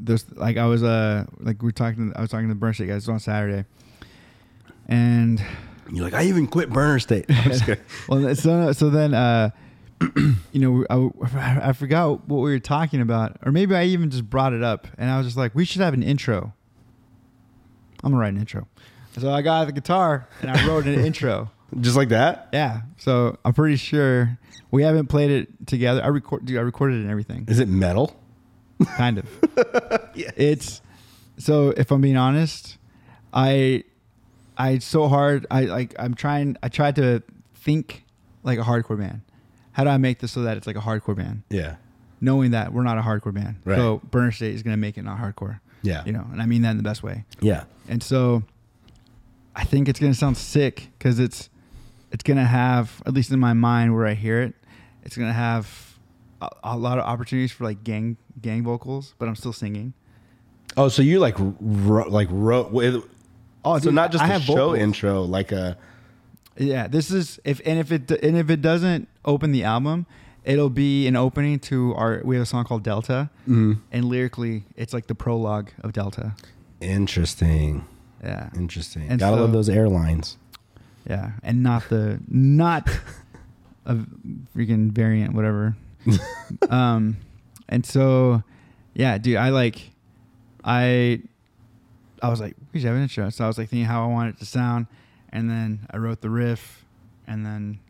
there's 0.00 0.30
like 0.36 0.56
I 0.56 0.66
was 0.66 0.82
uh 0.82 1.26
like 1.40 1.62
we 1.62 1.68
are 1.68 1.72
talking. 1.72 2.12
I 2.14 2.20
was 2.20 2.30
talking 2.30 2.48
to 2.48 2.54
the 2.54 2.74
State 2.74 2.88
guys 2.88 3.08
on 3.08 3.18
Saturday, 3.18 3.64
and 4.86 5.42
You're 5.90 6.04
like, 6.04 6.14
I 6.14 6.24
even 6.24 6.46
quit 6.46 6.70
Burner 6.70 6.98
State. 6.98 7.26
Well, 8.08 8.34
so 8.34 8.72
so 8.72 8.90
then 8.90 9.14
uh, 9.14 9.50
you 10.52 10.60
know 10.60 10.84
I, 10.90 11.68
I 11.68 11.72
forgot 11.72 12.28
what 12.28 12.38
we 12.38 12.50
were 12.50 12.58
talking 12.58 13.00
about, 13.00 13.36
or 13.44 13.52
maybe 13.52 13.74
I 13.74 13.84
even 13.84 14.10
just 14.10 14.28
brought 14.28 14.52
it 14.52 14.62
up, 14.62 14.86
and 14.98 15.10
I 15.10 15.18
was 15.18 15.26
just 15.26 15.36
like, 15.36 15.54
we 15.54 15.64
should 15.64 15.80
have 15.82 15.94
an 15.94 16.02
intro. 16.02 16.52
I'm 18.04 18.10
gonna 18.12 18.20
write 18.20 18.32
an 18.34 18.38
intro. 18.40 18.66
So 19.18 19.30
I 19.32 19.42
got 19.42 19.66
the 19.66 19.72
guitar 19.72 20.28
and 20.42 20.50
I 20.50 20.66
wrote 20.68 20.86
an 20.86 21.00
intro. 21.04 21.50
just 21.80 21.96
like 21.96 22.10
that. 22.10 22.48
Yeah. 22.52 22.82
So 22.98 23.36
I'm 23.44 23.52
pretty 23.52 23.74
sure 23.76 24.38
we 24.70 24.82
haven't 24.84 25.08
played 25.08 25.30
it 25.32 25.66
together. 25.66 26.04
I 26.04 26.06
record, 26.08 26.44
dude, 26.44 26.58
I 26.58 26.60
recorded 26.60 26.98
it 26.98 27.02
and 27.02 27.10
everything. 27.10 27.44
Is 27.48 27.58
it 27.58 27.68
metal? 27.68 28.14
kind 28.96 29.18
of. 29.18 29.26
Yeah. 30.14 30.30
It's 30.36 30.80
so 31.36 31.70
if 31.70 31.90
I'm 31.90 32.00
being 32.00 32.16
honest, 32.16 32.78
I 33.32 33.82
I 34.58 34.78
so 34.78 35.08
hard 35.08 35.46
I 35.50 35.62
like 35.62 35.94
I'm 35.98 36.14
trying 36.14 36.56
I 36.62 36.68
tried 36.68 36.96
to 36.96 37.22
think 37.54 38.04
like 38.42 38.58
a 38.58 38.62
hardcore 38.62 38.98
band. 38.98 39.22
How 39.72 39.84
do 39.84 39.90
I 39.90 39.96
make 39.96 40.18
this 40.18 40.32
so 40.32 40.42
that 40.42 40.56
it's 40.56 40.66
like 40.66 40.76
a 40.76 40.80
hardcore 40.80 41.16
band? 41.16 41.44
Yeah. 41.50 41.76
Knowing 42.20 42.50
that 42.50 42.72
we're 42.72 42.82
not 42.82 42.98
a 42.98 43.02
hardcore 43.02 43.32
band. 43.32 43.56
Right. 43.64 43.76
So 43.76 44.00
Burner 44.10 44.32
State 44.32 44.54
is 44.54 44.62
gonna 44.62 44.76
make 44.76 44.98
it 44.98 45.02
not 45.02 45.18
hardcore. 45.18 45.60
Yeah. 45.82 46.04
You 46.04 46.12
know, 46.12 46.26
and 46.32 46.42
I 46.42 46.46
mean 46.46 46.62
that 46.62 46.72
in 46.72 46.76
the 46.76 46.82
best 46.82 47.02
way. 47.02 47.24
Yeah. 47.40 47.64
And 47.88 48.02
so 48.02 48.42
I 49.54 49.64
think 49.64 49.88
it's 49.88 50.00
gonna 50.00 50.14
sound 50.14 50.36
sick 50.36 50.88
because 50.98 51.20
it's 51.20 51.48
it's 52.10 52.24
gonna 52.24 52.44
have 52.44 53.02
at 53.06 53.14
least 53.14 53.30
in 53.30 53.38
my 53.38 53.52
mind 53.52 53.94
where 53.94 54.06
I 54.06 54.14
hear 54.14 54.42
it, 54.42 54.54
it's 55.04 55.16
gonna 55.16 55.32
have 55.32 55.96
a, 56.42 56.48
a 56.64 56.76
lot 56.76 56.98
of 56.98 57.04
opportunities 57.04 57.52
for 57.52 57.64
like 57.64 57.84
gang 57.84 58.16
gang 58.40 58.64
vocals, 58.64 59.14
but 59.18 59.28
I'm 59.28 59.36
still 59.36 59.52
singing. 59.52 59.94
Oh, 60.76 60.88
so 60.88 61.02
you 61.02 61.18
like 61.18 61.34
wrote, 61.38 62.10
like 62.10 62.28
wrote. 62.30 62.72
Oh, 63.74 63.78
so 63.78 63.84
dude, 63.84 63.94
not 63.94 64.12
just 64.12 64.24
I 64.24 64.34
a 64.34 64.40
show 64.40 64.54
vocals. 64.54 64.78
intro, 64.78 65.22
like 65.22 65.52
a. 65.52 65.76
Yeah, 66.56 66.88
this 66.88 67.10
is 67.10 67.38
if 67.44 67.60
and 67.64 67.78
if 67.78 67.92
it 67.92 68.10
and 68.10 68.36
if 68.36 68.50
it 68.50 68.60
doesn't 68.62 69.08
open 69.24 69.52
the 69.52 69.64
album, 69.64 70.06
it'll 70.44 70.70
be 70.70 71.06
an 71.06 71.14
opening 71.16 71.58
to 71.60 71.94
our. 71.94 72.20
We 72.24 72.36
have 72.36 72.42
a 72.42 72.46
song 72.46 72.64
called 72.64 72.82
Delta, 72.82 73.30
Mm. 73.48 73.78
and 73.92 74.04
lyrically, 74.06 74.64
it's 74.76 74.92
like 74.92 75.06
the 75.06 75.14
prologue 75.14 75.70
of 75.82 75.92
Delta. 75.92 76.34
Interesting. 76.80 77.84
Yeah, 78.24 78.50
Interesting. 78.56 79.06
And 79.08 79.20
Gotta 79.20 79.36
so- 79.36 79.42
love 79.42 79.52
those 79.52 79.68
airlines. 79.68 80.36
yeah, 81.08 81.32
and 81.44 81.62
not 81.62 81.88
the 81.88 82.18
not 82.28 82.88
a 83.86 83.94
freaking 84.56 84.90
variant, 84.90 85.34
whatever. 85.34 85.76
um, 86.70 87.16
and 87.68 87.86
so, 87.86 88.42
yeah, 88.94 89.18
dude, 89.18 89.36
I 89.36 89.50
like, 89.50 89.90
I, 90.64 91.20
I 92.22 92.28
was 92.28 92.40
like, 92.40 92.54
we 92.72 92.80
should 92.80 92.86
have 92.88 92.96
an 92.96 93.02
intro. 93.02 93.30
So 93.30 93.44
I 93.44 93.46
was 93.46 93.58
like 93.58 93.68
thinking 93.68 93.86
how 93.86 94.04
I 94.04 94.06
want 94.08 94.30
it 94.34 94.38
to 94.38 94.44
sound, 94.46 94.86
and 95.30 95.48
then 95.50 95.86
I 95.90 95.96
wrote 95.98 96.20
the 96.20 96.30
riff, 96.30 96.84
and 97.26 97.44
then 97.46 97.80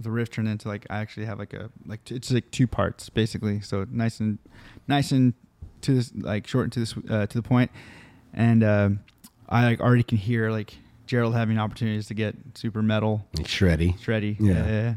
the 0.00 0.10
riff 0.10 0.30
turned 0.30 0.48
into 0.48 0.68
like 0.68 0.86
I 0.90 0.98
actually 0.98 1.26
have 1.26 1.38
like 1.38 1.52
a 1.52 1.70
like 1.86 2.04
t- 2.04 2.14
it's 2.16 2.30
like 2.30 2.50
two 2.50 2.66
parts 2.66 3.08
basically. 3.08 3.60
So 3.60 3.86
nice 3.90 4.20
and 4.20 4.38
nice 4.88 5.12
and 5.12 5.34
to 5.82 5.94
this 5.94 6.12
like 6.16 6.46
short 6.46 6.64
and 6.64 6.72
to 6.72 6.80
this 6.80 6.94
uh, 7.10 7.26
to 7.26 7.38
the 7.38 7.42
point, 7.42 7.70
and 8.34 8.64
um, 8.64 9.00
I 9.48 9.64
like 9.64 9.80
already 9.80 10.02
can 10.02 10.18
hear 10.18 10.50
like 10.50 10.74
Gerald 11.06 11.34
having 11.34 11.58
opportunities 11.58 12.06
to 12.08 12.14
get 12.14 12.34
super 12.54 12.82
metal, 12.82 13.26
Like 13.36 13.46
Shreddy. 13.46 13.98
shreddy. 14.00 14.36
Yeah. 14.40 14.66
yeah. 14.66 14.94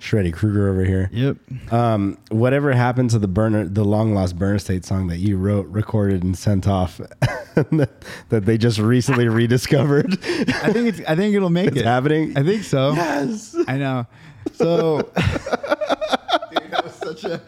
Shreddy 0.00 0.32
Krueger 0.32 0.68
over 0.68 0.84
here. 0.84 1.08
Yep. 1.12 1.72
Um, 1.72 2.18
whatever 2.30 2.72
happened 2.72 3.10
to 3.10 3.18
the 3.18 3.28
burner, 3.28 3.66
the 3.66 3.84
long 3.84 4.12
lost 4.14 4.38
Burner 4.38 4.58
State 4.58 4.84
song 4.84 5.06
that 5.06 5.18
you 5.18 5.36
wrote, 5.38 5.66
recorded, 5.68 6.22
and 6.22 6.36
sent 6.36 6.68
off, 6.68 6.98
that, 7.54 7.90
they 8.28 8.58
just 8.58 8.78
recently 8.78 9.28
rediscovered? 9.28 10.12
I 10.22 10.72
think 10.72 10.88
it's. 10.88 11.00
I 11.08 11.16
think 11.16 11.34
it'll 11.34 11.48
make 11.48 11.68
it's 11.68 11.78
it. 11.78 11.84
happening. 11.86 12.36
I 12.36 12.42
think 12.42 12.64
so. 12.64 12.92
yes. 12.92 13.56
I 13.66 13.78
know. 13.78 14.06
So, 14.52 14.98
dude, 15.02 15.14
that 15.16 16.82
was 16.84 16.94
such 16.94 17.24
a. 17.24 17.40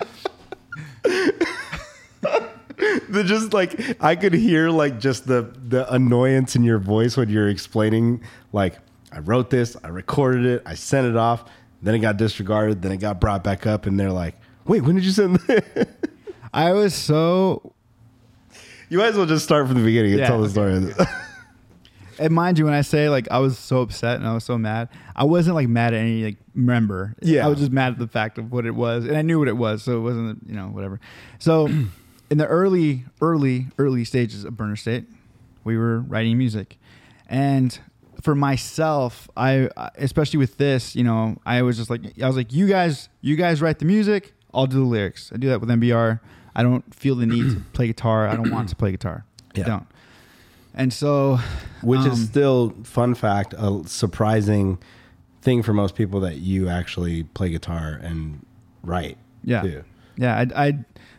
the 3.11 3.23
just 3.25 3.53
like 3.53 4.03
I 4.03 4.17
could 4.17 4.33
hear 4.33 4.71
like 4.71 4.99
just 4.99 5.27
the 5.27 5.43
the 5.69 5.93
annoyance 5.93 6.57
in 6.57 6.63
your 6.63 6.79
voice 6.79 7.17
when 7.17 7.29
you're 7.29 7.49
explaining 7.49 8.23
like 8.53 8.79
I 9.13 9.21
wrote 9.21 9.51
this, 9.51 9.77
I 9.83 9.89
recorded 9.89 10.45
it, 10.45 10.63
I 10.67 10.75
sent 10.75 11.07
it 11.07 11.17
off, 11.17 11.45
then 11.83 11.95
it 11.95 11.99
got 12.01 12.17
disregarded, 12.17 12.83
then 12.83 12.93
it 12.93 12.99
got 12.99 13.21
brought 13.21 13.45
back 13.45 13.67
up, 13.67 13.87
and 13.87 13.99
they're 13.99 14.13
like, 14.13 14.35
"Wait, 14.67 14.83
when 14.83 14.95
did 14.95 15.05
you 15.05 15.13
send 15.13 15.37
that?" 15.37 15.89
I 16.53 16.73
was 16.73 16.95
so. 16.95 17.73
you 18.89 18.99
might 18.99 19.09
as 19.09 19.17
well 19.17 19.27
just 19.27 19.45
start 19.45 19.67
from 19.67 19.77
the 19.77 19.85
beginning 19.85 20.13
and 20.13 20.21
Yeah, 20.21 20.29
tell 20.29 20.41
the 20.41 20.49
story. 20.49 20.93
And 22.19 22.35
mind 22.35 22.59
you, 22.59 22.65
when 22.65 22.75
I 22.75 22.81
say 22.81 23.09
like 23.09 23.29
I 23.31 23.39
was 23.39 23.59
so 23.59 23.83
upset 23.83 24.17
and 24.17 24.27
I 24.27 24.33
was 24.33 24.45
so 24.45 24.57
mad, 24.57 24.89
I 25.15 25.25
wasn't 25.25 25.55
like 25.55 25.69
mad 25.69 25.93
at 25.93 26.01
any 26.01 26.25
like 26.25 26.37
member. 26.55 27.15
Yeah. 27.21 27.45
I 27.45 27.49
was 27.49 27.59
just 27.59 27.73
mad 27.73 27.93
at 27.93 27.99
the 27.99 28.09
fact 28.09 28.39
of 28.39 28.51
what 28.53 28.65
it 28.65 28.71
was, 28.71 29.05
and 29.05 29.17
I 29.17 29.23
knew 29.23 29.39
what 29.39 29.49
it 29.49 29.57
was, 29.57 29.83
so 29.83 29.99
it 29.99 30.01
wasn't 30.01 30.43
you 30.47 30.55
know 30.55 30.69
whatever. 30.69 31.01
So, 31.39 31.67
in 32.31 32.39
the 32.39 32.47
early, 32.47 33.05
early, 33.21 33.67
early 33.79 34.05
stages 34.05 34.45
of 34.45 34.57
Burner 34.57 34.77
State, 34.77 35.05
we 35.65 35.77
were 35.77 36.01
writing 36.01 36.39
music, 36.39 36.79
and 37.29 37.79
for 38.23 38.35
myself, 38.35 39.29
I 39.37 39.69
especially 39.97 40.39
with 40.39 40.57
this, 40.57 40.97
you 40.97 41.05
know, 41.05 41.37
I 41.45 41.63
was 41.63 41.77
just 41.77 41.91
like 41.91 42.21
I 42.23 42.27
was 42.27 42.37
like, 42.37 42.53
you 42.53 42.67
guys, 42.67 43.09
you 43.21 43.37
guys 43.37 43.61
write 43.61 43.79
the 43.79 43.85
music, 43.85 44.33
I'll 44.55 44.67
do 44.67 44.79
the 44.79 44.85
lyrics. 44.85 45.31
I 45.33 45.37
do 45.37 45.49
that 45.49 45.61
with 45.61 45.69
MBR. 45.69 46.21
I 46.55 46.63
don't 46.63 46.95
feel 46.95 47.15
the 47.15 47.27
need 47.27 47.51
to 47.51 47.61
play 47.73 47.89
guitar. 47.89 48.27
I 48.27 48.35
don't 48.35 48.51
want 48.51 48.71
to 48.71 48.77
play 48.77 48.91
guitar. 48.91 49.25
Yeah. 49.55 49.65
I 49.65 49.69
don't. 49.69 49.87
And 50.75 50.93
so, 50.93 51.39
Which 51.83 52.01
um, 52.01 52.11
is 52.11 52.25
still 52.25 52.75
fun 52.83 53.15
fact, 53.15 53.55
a 53.57 53.83
surprising 53.87 54.79
thing 55.43 55.63
for 55.63 55.73
most 55.73 55.95
people 55.95 56.21
that 56.21 56.37
you 56.37 56.69
actually 56.69 57.23
play 57.23 57.51
guitar 57.51 57.99
and 58.03 58.45
write. 58.83 59.17
Yeah. 59.45 59.63
too. 59.63 59.85
Yeah, 60.17 60.45
I, 60.55 60.67
I 60.67 60.79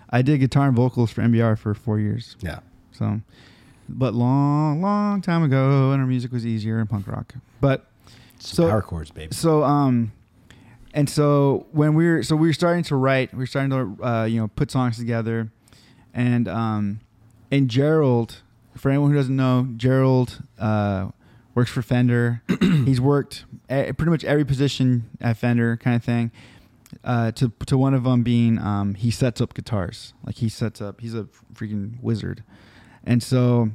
I 0.10 0.22
did 0.22 0.40
guitar 0.40 0.68
and 0.68 0.76
vocals 0.76 1.12
for 1.12 1.22
MBR 1.22 1.58
for 1.58 1.74
four 1.74 2.00
years. 2.00 2.36
Yeah. 2.42 2.60
So, 2.92 3.22
but 3.90 4.14
long, 4.14 4.82
long 4.82 5.22
time 5.22 5.44
ago, 5.44 5.92
and 5.92 6.02
our 6.02 6.08
music 6.08 6.32
was 6.32 6.46
easier 6.46 6.80
in 6.80 6.88
punk 6.88 7.08
rock. 7.08 7.34
But 7.62 7.86
Some 8.40 8.66
So- 8.66 8.70
power 8.70 8.82
chords, 8.82 9.12
baby. 9.12 9.34
so 9.34 9.64
um, 9.64 10.12
and 10.94 11.10
so 11.10 11.66
when 11.72 11.94
we 11.96 12.08
were 12.08 12.24
so 12.24 12.36
we 12.36 12.48
were 12.48 12.54
starting 12.54 12.84
to 12.86 12.96
write, 12.96 13.32
we 13.34 13.40
were 13.40 13.46
starting 13.48 13.72
to 13.72 14.06
uh, 14.08 14.24
you 14.26 14.40
know 14.40 14.48
put 14.50 14.72
songs 14.72 14.98
together, 14.98 15.52
and 16.14 16.48
um, 16.48 17.00
and 17.52 17.70
Gerald, 17.70 18.42
for 18.76 18.90
anyone 18.90 19.12
who 19.12 19.18
doesn't 19.18 19.36
know, 19.36 19.68
Gerald 19.78 20.44
uh, 20.60 21.10
works 21.56 21.72
for 21.72 21.82
Fender. 21.82 22.42
He's 22.62 23.02
worked 23.02 23.46
a 23.70 23.92
pretty 23.94 24.12
much 24.12 24.24
every 24.24 24.46
position 24.46 25.10
at 25.22 25.38
Fender, 25.38 25.78
kind 25.78 25.96
of 25.96 26.04
thing. 26.04 26.32
Uh, 27.04 27.32
to 27.34 27.52
to 27.66 27.78
one 27.78 27.94
of 27.94 28.04
them 28.06 28.24
being 28.24 28.58
um, 28.60 28.94
he 28.96 29.12
sets 29.12 29.42
up 29.42 29.54
guitars, 29.54 30.14
like 30.26 30.36
he 30.36 30.48
sets 30.48 30.80
up. 30.82 31.02
He's 31.02 31.14
a 31.14 31.28
freaking 31.54 32.02
wizard, 32.02 32.44
and 33.08 33.24
so 33.24 33.72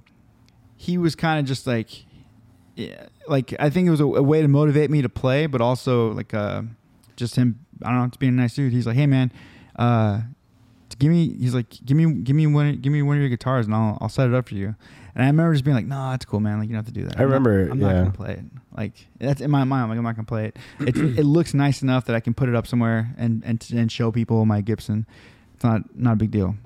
he 0.76 0.98
was 0.98 1.16
kind 1.16 1.40
of 1.40 1.46
just 1.46 1.66
like 1.66 2.04
yeah, 2.76 3.06
like 3.26 3.54
I 3.58 3.70
think 3.70 3.88
it 3.88 3.90
was 3.90 4.00
a, 4.00 4.04
a 4.04 4.22
way 4.22 4.42
to 4.42 4.48
motivate 4.48 4.90
me 4.90 5.02
to 5.02 5.08
play, 5.08 5.46
but 5.46 5.60
also 5.60 6.12
like 6.12 6.32
uh, 6.32 6.62
just 7.16 7.34
him. 7.36 7.58
I 7.82 7.88
don't 7.88 7.98
know, 7.98 8.06
just 8.06 8.20
being 8.20 8.34
a 8.34 8.40
nice 8.40 8.54
dude. 8.54 8.72
He's 8.72 8.86
like, 8.86 8.96
hey 8.96 9.06
man, 9.06 9.32
uh, 9.76 10.20
give 10.98 11.10
me. 11.10 11.36
He's 11.36 11.54
like, 11.54 11.68
give 11.84 11.96
me, 11.96 12.12
give 12.22 12.36
me 12.36 12.46
one, 12.46 12.76
give 12.76 12.92
me 12.92 13.02
one 13.02 13.16
of 13.16 13.20
your 13.20 13.28
guitars, 13.28 13.66
and 13.66 13.74
I'll, 13.74 13.98
I'll 14.00 14.08
set 14.08 14.28
it 14.28 14.34
up 14.34 14.48
for 14.48 14.54
you. 14.54 14.74
And 15.14 15.24
I 15.24 15.26
remember 15.26 15.52
just 15.52 15.64
being 15.64 15.74
like, 15.74 15.86
no, 15.86 16.12
it's 16.12 16.24
cool, 16.24 16.40
man. 16.40 16.58
Like 16.58 16.68
you 16.68 16.74
don't 16.74 16.84
have 16.84 16.94
to 16.94 17.00
do 17.00 17.04
that. 17.06 17.18
I 17.18 17.24
I'm 17.24 17.30
not- 17.30 17.34
remember, 17.40 17.72
I'm 17.72 17.78
not 17.78 17.88
yeah. 17.88 17.98
gonna 17.98 18.10
play 18.12 18.32
it. 18.32 18.44
Like 18.76 18.92
that's 19.18 19.40
in 19.40 19.50
my 19.50 19.64
mind. 19.64 19.84
I'm 19.84 19.88
like, 19.90 19.98
I'm 19.98 20.04
not 20.04 20.16
gonna 20.16 20.26
play 20.26 20.46
it. 20.46 20.56
It 20.80 20.96
it 21.18 21.24
looks 21.24 21.52
nice 21.54 21.82
enough 21.82 22.06
that 22.06 22.16
I 22.16 22.20
can 22.20 22.34
put 22.34 22.48
it 22.48 22.54
up 22.54 22.66
somewhere 22.66 23.14
and 23.18 23.42
and 23.44 23.66
and 23.74 23.90
show 23.92 24.10
people 24.12 24.44
my 24.46 24.60
Gibson. 24.60 25.06
It's 25.54 25.64
not 25.64 25.82
not 25.94 26.14
a 26.14 26.16
big 26.16 26.30
deal. 26.30 26.56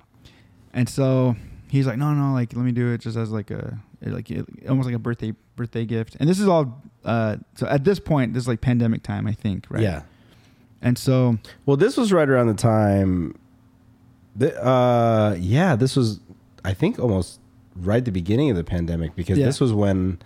And 0.73 0.89
so 0.89 1.35
he's 1.69 1.87
like, 1.87 1.97
no, 1.99 2.13
no, 2.13 2.29
no, 2.29 2.33
like 2.35 2.55
let 2.55 2.65
me 2.65 2.73
do 2.73 2.93
it 2.93 3.01
just 3.01 3.17
as 3.17 3.31
like 3.31 3.51
a 3.51 3.79
like 4.03 4.31
almost 4.69 4.87
like 4.87 4.95
a 4.95 4.99
birthday 4.99 5.33
birthday 5.57 5.85
gift. 5.85 6.17
And 6.21 6.29
this 6.29 6.39
is 6.41 6.49
all. 6.49 6.83
Uh, 7.05 7.37
so 7.55 7.67
at 7.67 7.85
this 7.85 7.99
point, 8.01 8.35
this 8.35 8.43
is 8.45 8.49
like 8.49 8.61
pandemic 8.61 9.03
time, 9.03 9.27
I 9.27 9.33
think, 9.33 9.67
right? 9.71 9.83
Yeah. 9.83 10.03
And 10.83 10.99
so 10.99 11.39
Well, 11.65 11.77
this 11.77 11.97
was 11.97 12.13
right 12.13 12.29
around 12.29 12.49
the 12.49 12.55
time. 12.55 13.35
That, 14.37 14.61
uh, 14.63 15.35
yeah, 15.39 15.77
this 15.77 15.97
was, 15.97 16.21
I 16.65 16.75
think, 16.75 16.99
almost 16.99 17.41
right 17.75 17.99
at 17.99 18.05
the 18.05 18.11
beginning 18.13 18.51
of 18.51 18.57
the 18.57 18.65
pandemic 18.65 19.15
because 19.17 19.39
Yeah. 19.39 19.47
this 19.47 19.61
was 19.61 19.73
when, 19.73 20.19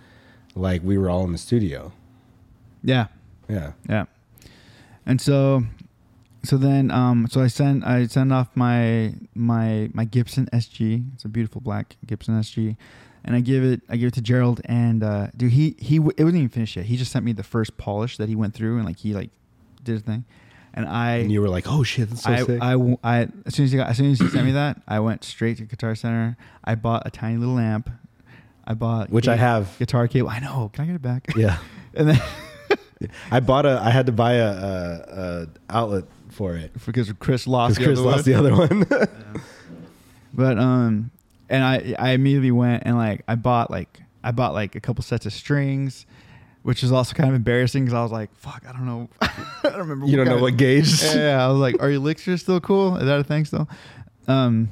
like, 0.53 0.83
we 0.83 0.97
were 0.97 1.09
all 1.09 1.23
in 1.23 1.31
the 1.31 1.37
studio. 1.37 1.93
yeah, 2.83 3.07
Yeah. 3.47 3.71
Yeah. 3.87 4.05
And 5.05 5.21
so 5.21 5.63
so 6.43 6.57
then 6.57 6.91
um 6.91 7.27
so 7.29 7.41
I 7.41 7.47
sent 7.47 7.83
I 7.85 8.07
sent 8.07 8.31
off 8.33 8.49
my 8.55 9.13
my 9.35 9.89
my 9.93 10.05
Gibson 10.05 10.47
SG. 10.53 11.05
It's 11.13 11.25
a 11.25 11.29
beautiful 11.29 11.61
black 11.61 11.95
Gibson 12.05 12.39
SG 12.39 12.75
and 13.23 13.35
I 13.35 13.39
give 13.41 13.63
it 13.63 13.81
I 13.89 13.97
give 13.97 14.07
it 14.07 14.13
to 14.15 14.21
Gerald 14.21 14.61
and 14.65 15.03
uh, 15.03 15.27
dude 15.37 15.51
he 15.51 15.75
he 15.77 15.97
w- 15.97 16.13
it 16.17 16.23
wasn't 16.23 16.39
even 16.39 16.49
finished 16.49 16.75
yet. 16.75 16.85
He 16.85 16.97
just 16.97 17.11
sent 17.11 17.23
me 17.25 17.33
the 17.33 17.43
first 17.43 17.77
polish 17.77 18.17
that 18.17 18.27
he 18.29 18.35
went 18.35 18.53
through 18.53 18.77
and 18.77 18.85
like 18.85 18.97
he 18.97 19.13
like 19.13 19.29
did 19.83 19.93
his 19.93 20.01
thing, 20.03 20.25
and 20.73 20.87
I 20.87 21.13
And 21.17 21.31
you 21.31 21.41
were 21.41 21.49
like, 21.49 21.65
"Oh 21.67 21.81
shit, 21.83 22.09
that's 22.09 22.23
so 22.23 22.31
I, 22.31 22.43
sick." 22.43 22.61
I, 22.61 22.71
w- 22.73 22.97
I- 23.03 23.27
as 23.45 23.55
soon 23.55 23.65
as 23.65 23.71
he 23.71 23.77
got, 23.77 23.89
as 23.89 23.97
soon 23.97 24.11
as 24.11 24.19
he 24.19 24.27
sent 24.29 24.45
me 24.45 24.51
that, 24.51 24.79
I 24.87 24.99
went 24.99 25.23
straight 25.23 25.57
to 25.57 25.63
Guitar 25.65 25.95
Center. 25.95 26.37
I 26.63 26.75
bought 26.75 27.03
a 27.07 27.09
tiny 27.11 27.37
little 27.37 27.57
amp. 27.57 27.89
I 28.65 28.75
bought 28.75 29.09
Which 29.09 29.27
I 29.27 29.35
have. 29.37 29.75
guitar 29.79 30.07
cable. 30.07 30.29
I 30.29 30.39
know. 30.39 30.69
Can 30.73 30.83
I 30.83 30.85
get 30.87 30.95
it 30.95 31.01
back? 31.01 31.27
yeah, 31.35 31.57
And 31.95 32.09
then 32.09 32.21
I 33.31 33.39
bought 33.39 33.65
a. 33.65 33.79
I 33.83 33.89
had 33.89 34.05
to 34.05 34.11
buy 34.11 34.33
a, 34.33 34.47
a, 34.51 35.05
a 35.09 35.47
outlet 35.69 36.03
for 36.31 36.55
it 36.55 36.71
because 36.85 37.11
Chris 37.19 37.45
lost 37.47 37.77
the 37.77 37.83
Chris 37.85 37.99
other 37.99 38.09
lost 38.09 38.27
one. 38.27 38.79
the 38.81 38.95
other 38.97 39.05
one. 39.05 39.41
But 40.33 40.57
um, 40.57 41.11
and 41.49 41.63
I 41.63 41.93
I 41.99 42.11
immediately 42.11 42.51
went 42.51 42.83
and 42.85 42.95
like 42.95 43.21
I 43.27 43.35
bought 43.35 43.69
like 43.69 44.01
I 44.23 44.31
bought 44.31 44.53
like 44.53 44.75
a 44.75 44.79
couple 44.79 45.03
sets 45.03 45.25
of 45.25 45.33
strings, 45.33 46.05
which 46.63 46.83
is 46.83 46.91
also 46.91 47.13
kind 47.13 47.29
of 47.29 47.35
embarrassing 47.35 47.83
because 47.83 47.93
I 47.93 48.01
was 48.01 48.11
like, 48.11 48.33
fuck, 48.35 48.63
I 48.67 48.71
don't 48.71 48.85
know, 48.85 49.09
I 49.21 49.29
don't 49.63 49.77
remember. 49.79 50.05
you 50.05 50.15
don't 50.15 50.25
know 50.25 50.31
kind 50.33 50.41
what 50.41 50.57
gauge. 50.57 51.03
Yeah, 51.03 51.15
yeah, 51.15 51.45
I 51.45 51.49
was 51.49 51.59
like, 51.59 51.81
are 51.81 51.89
licks 51.97 52.27
still 52.41 52.61
cool? 52.61 52.95
Is 52.97 53.05
that 53.05 53.19
a 53.19 53.23
thing 53.23 53.43
still? 53.45 53.67
Um, 54.27 54.69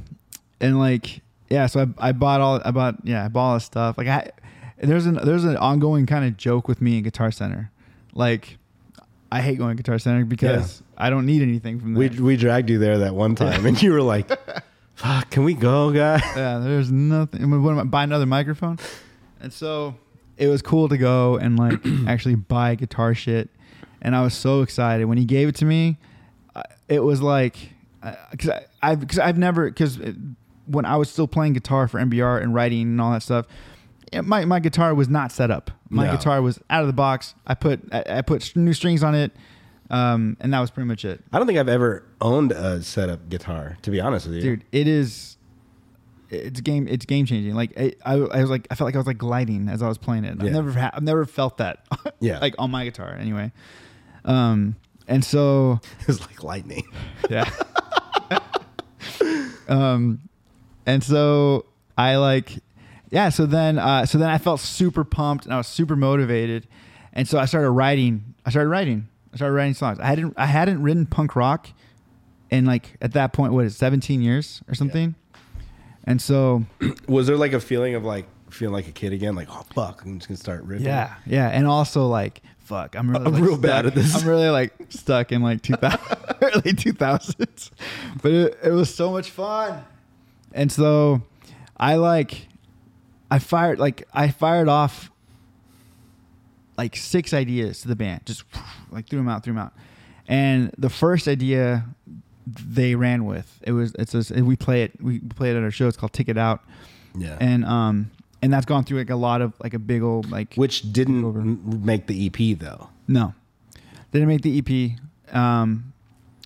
and 0.62 0.80
like 0.80 1.22
yeah, 1.50 1.66
so 1.66 1.82
I 2.00 2.10
I 2.10 2.12
bought 2.14 2.40
all 2.40 2.62
I 2.64 2.72
bought 2.72 2.96
yeah 3.04 3.26
I 3.26 3.28
bought 3.28 3.48
all 3.50 3.54
this 3.56 3.66
stuff. 3.66 3.98
Like 3.98 4.08
I 4.08 4.32
there's 4.78 5.06
an 5.06 5.16
there's 5.16 5.44
an 5.44 5.58
ongoing 5.58 6.06
kind 6.06 6.24
of 6.24 6.38
joke 6.38 6.70
with 6.70 6.82
me 6.82 6.98
in 7.00 7.04
Guitar 7.04 7.32
Center, 7.32 7.70
like. 8.14 8.59
I 9.32 9.42
hate 9.42 9.58
going 9.58 9.78
to 9.78 9.84
Guitar 9.84 10.00
Center 10.00 10.26
because 10.26 10.82
I 10.98 11.10
don't 11.10 11.26
need 11.26 11.42
anything 11.42 11.80
from 11.80 11.94
there. 11.94 12.10
We 12.10 12.20
we 12.20 12.38
dragged 12.38 12.70
you 12.70 12.80
there 12.80 13.00
that 13.00 13.16
one 13.16 13.36
time, 13.36 13.66
and 13.66 13.82
you 13.82 13.92
were 13.92 14.02
like, 14.02 14.28
"Fuck, 14.96 15.30
can 15.30 15.44
we 15.44 15.54
go, 15.54 15.92
guy?" 15.92 16.20
yeah, 16.36 16.60
there's 16.60 16.92
nothing. 16.92 17.64
What 17.64 17.72
am 17.72 17.80
I 17.80 17.84
buy 17.84 18.04
another 18.04 18.26
microphone? 18.26 18.80
And 19.40 19.54
so 19.54 19.96
it 20.38 20.48
was 20.48 20.62
cool 20.62 20.90
to 20.90 20.98
go 20.98 21.38
and 21.38 21.58
like 21.60 21.80
actually 22.08 22.36
buy 22.36 22.76
guitar 22.76 23.14
shit. 23.14 23.50
And 24.02 24.16
I 24.16 24.24
was 24.24 24.34
so 24.34 24.62
excited 24.62 25.06
when 25.06 25.18
he 25.18 25.26
gave 25.26 25.50
it 25.50 25.56
to 25.56 25.66
me. 25.66 25.98
It 26.88 27.04
was 27.04 27.22
like 27.22 27.58
because 28.32 28.50
I, 28.50 28.66
I 28.82 28.96
because 28.96 29.20
I've 29.20 29.38
never 29.38 29.70
because 29.70 30.00
when 30.66 30.86
I 30.86 30.96
was 30.96 31.10
still 31.10 31.28
playing 31.28 31.54
guitar 31.54 31.88
for 31.88 32.00
MBR 32.00 32.42
and 32.42 32.54
writing 32.54 32.84
and 32.84 33.02
all 33.02 33.12
that 33.12 33.24
stuff. 33.24 33.46
My, 34.24 34.46
my 34.46 34.60
guitar 34.60 34.94
was 34.96 35.08
not 35.10 35.32
set 35.32 35.52
up. 35.52 35.70
My 35.90 36.06
No. 36.08 36.14
guitar 36.14 36.42
was 36.42 36.60
out 36.70 36.82
of 36.82 36.88
the 36.88 36.94
box. 36.94 37.36
I 37.46 37.54
put 37.56 37.82
I, 37.92 38.04
I 38.10 38.22
put 38.22 38.56
new 38.56 38.74
strings 38.74 39.04
on 39.04 39.14
it, 39.16 39.32
um, 39.90 40.36
and 40.40 40.54
that 40.54 40.60
was 40.60 40.72
pretty 40.72 40.88
much 40.88 41.06
it. 41.06 41.24
I 41.32 41.38
don't 41.38 41.46
think 41.48 41.60
I've 41.60 41.70
ever 41.70 42.04
owned 42.22 42.52
a 42.52 42.82
setup 42.82 43.30
guitar. 43.30 43.78
To 43.84 43.92
be 43.92 44.00
honest 44.02 44.26
with 44.28 44.36
you, 44.36 44.42
dude 44.42 44.66
it 44.72 44.88
is 44.88 45.38
it's 46.32 46.62
game 46.62 46.88
it's 46.88 47.06
game 47.06 47.26
changing 47.26 47.56
like 47.56 47.72
I, 47.76 47.94
I, 48.06 48.14
I 48.14 48.42
was 48.42 48.52
like 48.52 48.68
i 48.70 48.76
felt 48.76 48.86
like 48.86 48.94
i 48.94 49.00
was 49.00 49.08
like 49.08 49.18
gliding 49.18 49.68
as 49.68 49.82
i 49.82 49.88
was 49.88 49.98
playing 49.98 50.26
it 50.26 50.38
Yeah. 50.40 50.46
i've 50.46 50.52
never 50.54 50.72
ha- 50.80 50.92
i've 50.94 51.02
never 51.02 51.26
felt 51.26 51.58
that 51.58 51.84
Yeah. 52.20 52.38
like 52.38 52.54
on 52.60 52.70
my 52.70 52.84
guitar 52.86 53.16
anyway 53.20 53.52
um 54.26 54.76
and 55.08 55.26
so 55.26 55.80
it 56.02 56.06
was 56.08 56.22
like 56.22 56.44
lightning. 56.44 56.84
yeah 57.32 57.50
um 59.68 60.20
and 60.86 61.04
so 61.04 61.66
i 61.98 62.16
like 62.18 62.60
yeah 63.12 63.30
so 63.30 63.46
then 63.46 63.78
uh 63.80 64.06
so 64.06 64.18
then 64.18 64.30
i 64.30 64.38
felt 64.38 64.60
super 64.60 65.04
pumped 65.04 65.46
and 65.46 65.54
i 65.54 65.58
was 65.58 65.68
super 65.68 65.96
motivated. 65.96 66.68
And 67.14 67.28
so 67.28 67.40
i 67.40 67.46
started 67.46 67.72
writing 67.72 68.36
i 68.46 68.50
started 68.52 68.70
writing 68.70 69.08
i 69.34 69.38
started 69.38 69.54
writing 69.54 69.74
songs. 69.74 70.00
I 70.00 70.06
hadn't 70.06 70.34
i 70.38 70.46
hadn't 70.46 70.82
written 70.82 71.06
punk 71.06 71.36
rock 71.36 71.70
in 72.50 72.66
like 72.66 72.98
at 73.02 73.14
that 73.14 73.34
point 73.34 73.54
what 73.54 73.66
is 73.66 73.76
17 73.78 74.22
years 74.22 74.62
or 74.68 74.76
something? 74.76 75.16
And 76.06 76.22
so 76.22 76.64
Was 77.08 77.28
there 77.28 77.38
like 77.38 77.54
a 77.54 77.60
feeling 77.60 77.96
of 77.96 78.04
like 78.04 78.26
feeling 78.50 78.74
like 78.74 78.88
a 78.88 78.92
kid 78.92 79.14
again? 79.14 79.36
Like, 79.36 79.48
oh 79.52 79.64
fuck, 79.76 80.04
I'm 80.04 80.18
just 80.20 80.28
gonna 80.28 80.38
start 80.38 80.68
riffing. 80.68 80.82
yeah 80.82 81.16
yeah 81.26 81.50
and 81.50 81.68
also 81.68 82.08
like 82.08 82.42
fuck 82.60 82.96
i'm 82.96 83.10
really 83.10 83.26
I'm 83.26 83.34
like, 83.34 83.42
real 83.44 83.58
bad 83.58 83.88
at 83.88 83.96
this. 83.96 84.16
i'm 84.16 84.28
really 84.28 84.50
like 84.50 84.72
stuck 84.90 85.32
in 85.32 85.42
like 85.42 85.64
2000 85.64 86.00
early 86.42 86.74
2000s 86.74 87.72
but 88.22 88.32
it, 88.32 88.60
it 88.64 88.70
was 88.72 88.94
so 88.94 89.10
much 89.12 89.32
fun. 89.32 89.84
And 90.54 90.72
so 90.72 91.22
i 91.78 91.96
like 91.96 92.48
i 93.32 93.40
fired 93.40 93.80
like 93.80 94.08
i 94.14 94.28
fired 94.30 94.68
off 94.68 95.12
like 96.80 96.96
six 96.96 97.34
ideas 97.34 97.82
to 97.82 97.90
the 97.90 97.96
band. 97.96 98.26
Just 98.26 98.46
like 98.90 99.08
threw 99.08 99.20
them 99.20 99.28
out 99.28 99.44
threw 99.44 99.52
them 99.54 99.62
out. 99.62 99.74
And 100.30 100.72
the 100.78 100.90
first 100.90 101.28
idea 101.28 101.84
they 102.48 102.96
ran 102.96 103.26
with 103.26 103.60
it 103.64 103.74
was 103.74 103.94
it's 104.00 104.16
a, 104.32 104.42
we 104.44 104.56
play 104.56 104.84
it 104.84 104.94
we 105.04 105.20
play 105.20 105.52
it 105.52 105.58
at 105.58 105.64
our 105.64 105.72
show. 105.72 105.88
It's 105.90 105.98
called 105.98 106.14
ticket 106.14 106.38
out. 106.38 106.62
Yeah. 107.18 107.38
and 107.42 107.66
um 107.66 108.12
and 108.42 108.54
that's 108.54 108.66
gone 108.66 108.86
through 108.86 109.00
like 109.00 109.10
a 109.10 109.18
lot 109.18 109.42
of 109.42 109.54
like 109.62 109.74
a 109.74 109.80
big 109.80 110.02
old 110.02 110.32
like 110.32 110.54
Which 110.56 110.94
didn't 110.94 111.84
make 111.84 112.08
the 112.08 112.28
EP 112.28 112.58
though. 112.58 112.90
no. 113.08 113.34
Didn't 114.12 114.30
make 114.30 114.42
the 114.42 114.58
ep 114.58 115.36
um 115.36 115.92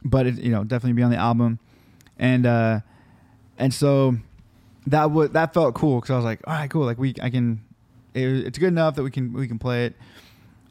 but 0.03 0.25
it 0.25 0.35
you 0.39 0.49
know 0.51 0.63
definitely 0.63 0.93
be 0.93 1.03
on 1.03 1.11
the 1.11 1.17
album. 1.17 1.59
And 2.17 2.47
uh 2.47 2.79
and 3.59 3.71
so 3.71 4.17
that 4.87 5.11
would 5.11 5.33
that 5.33 5.53
felt 5.53 5.75
cool 5.75 5.99
because 5.99 6.11
i 6.11 6.15
was 6.15 6.25
like 6.25 6.39
all 6.45 6.53
right 6.53 6.69
cool 6.69 6.85
like 6.85 6.97
we 6.97 7.13
i 7.21 7.29
can 7.29 7.63
it, 8.13 8.27
it's 8.47 8.57
good 8.57 8.67
enough 8.67 8.95
that 8.95 9.03
we 9.03 9.11
can 9.11 9.33
we 9.33 9.47
can 9.47 9.59
play 9.59 9.85
it. 9.85 9.95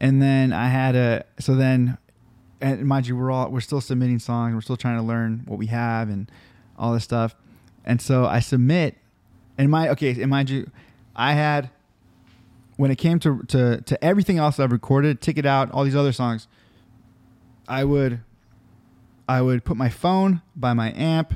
And 0.01 0.21
then 0.21 0.53
i 0.53 0.69
had 0.69 0.97
a 0.97 1.25
so 1.39 1.55
then 1.55 1.99
and 2.61 2.85
mind 2.87 3.07
you 3.07 3.17
we're 3.17 3.31
all 3.31 3.51
we're 3.51 3.61
still 3.61 3.81
submitting 3.81 4.19
songs 4.19 4.55
we're 4.55 4.61
still 4.61 4.77
trying 4.77 4.97
to 4.97 5.03
learn 5.03 5.43
what 5.47 5.59
we 5.59 5.67
have 5.67 6.09
and 6.09 6.31
all 6.79 6.93
this 6.93 7.05
stuff. 7.05 7.35
And 7.85 8.01
so 8.01 8.27
i 8.27 8.41
submit 8.41 8.97
and 9.59 9.71
my 9.71 9.89
okay 9.91 10.11
and 10.21 10.31
mind 10.31 10.51
you 10.51 10.71
i 11.15 11.33
had 11.33 11.71
when 12.77 12.91
it 12.91 12.97
came 12.97 13.19
to, 13.21 13.43
to 13.45 13.81
to 13.83 14.05
everything 14.05 14.39
else 14.39 14.59
I've 14.59 14.73
recorded, 14.73 15.21
Ticket 15.21 15.47
Out, 15.47 15.71
all 15.71 15.85
these 15.85 15.95
other 15.95 16.13
songs, 16.13 16.49
I 17.69 17.85
would 17.85 18.21
I 19.29 19.41
would 19.41 19.65
put 19.65 19.77
my 19.77 19.89
phone 19.89 20.43
by 20.57 20.73
my 20.73 20.93
amp 20.93 21.35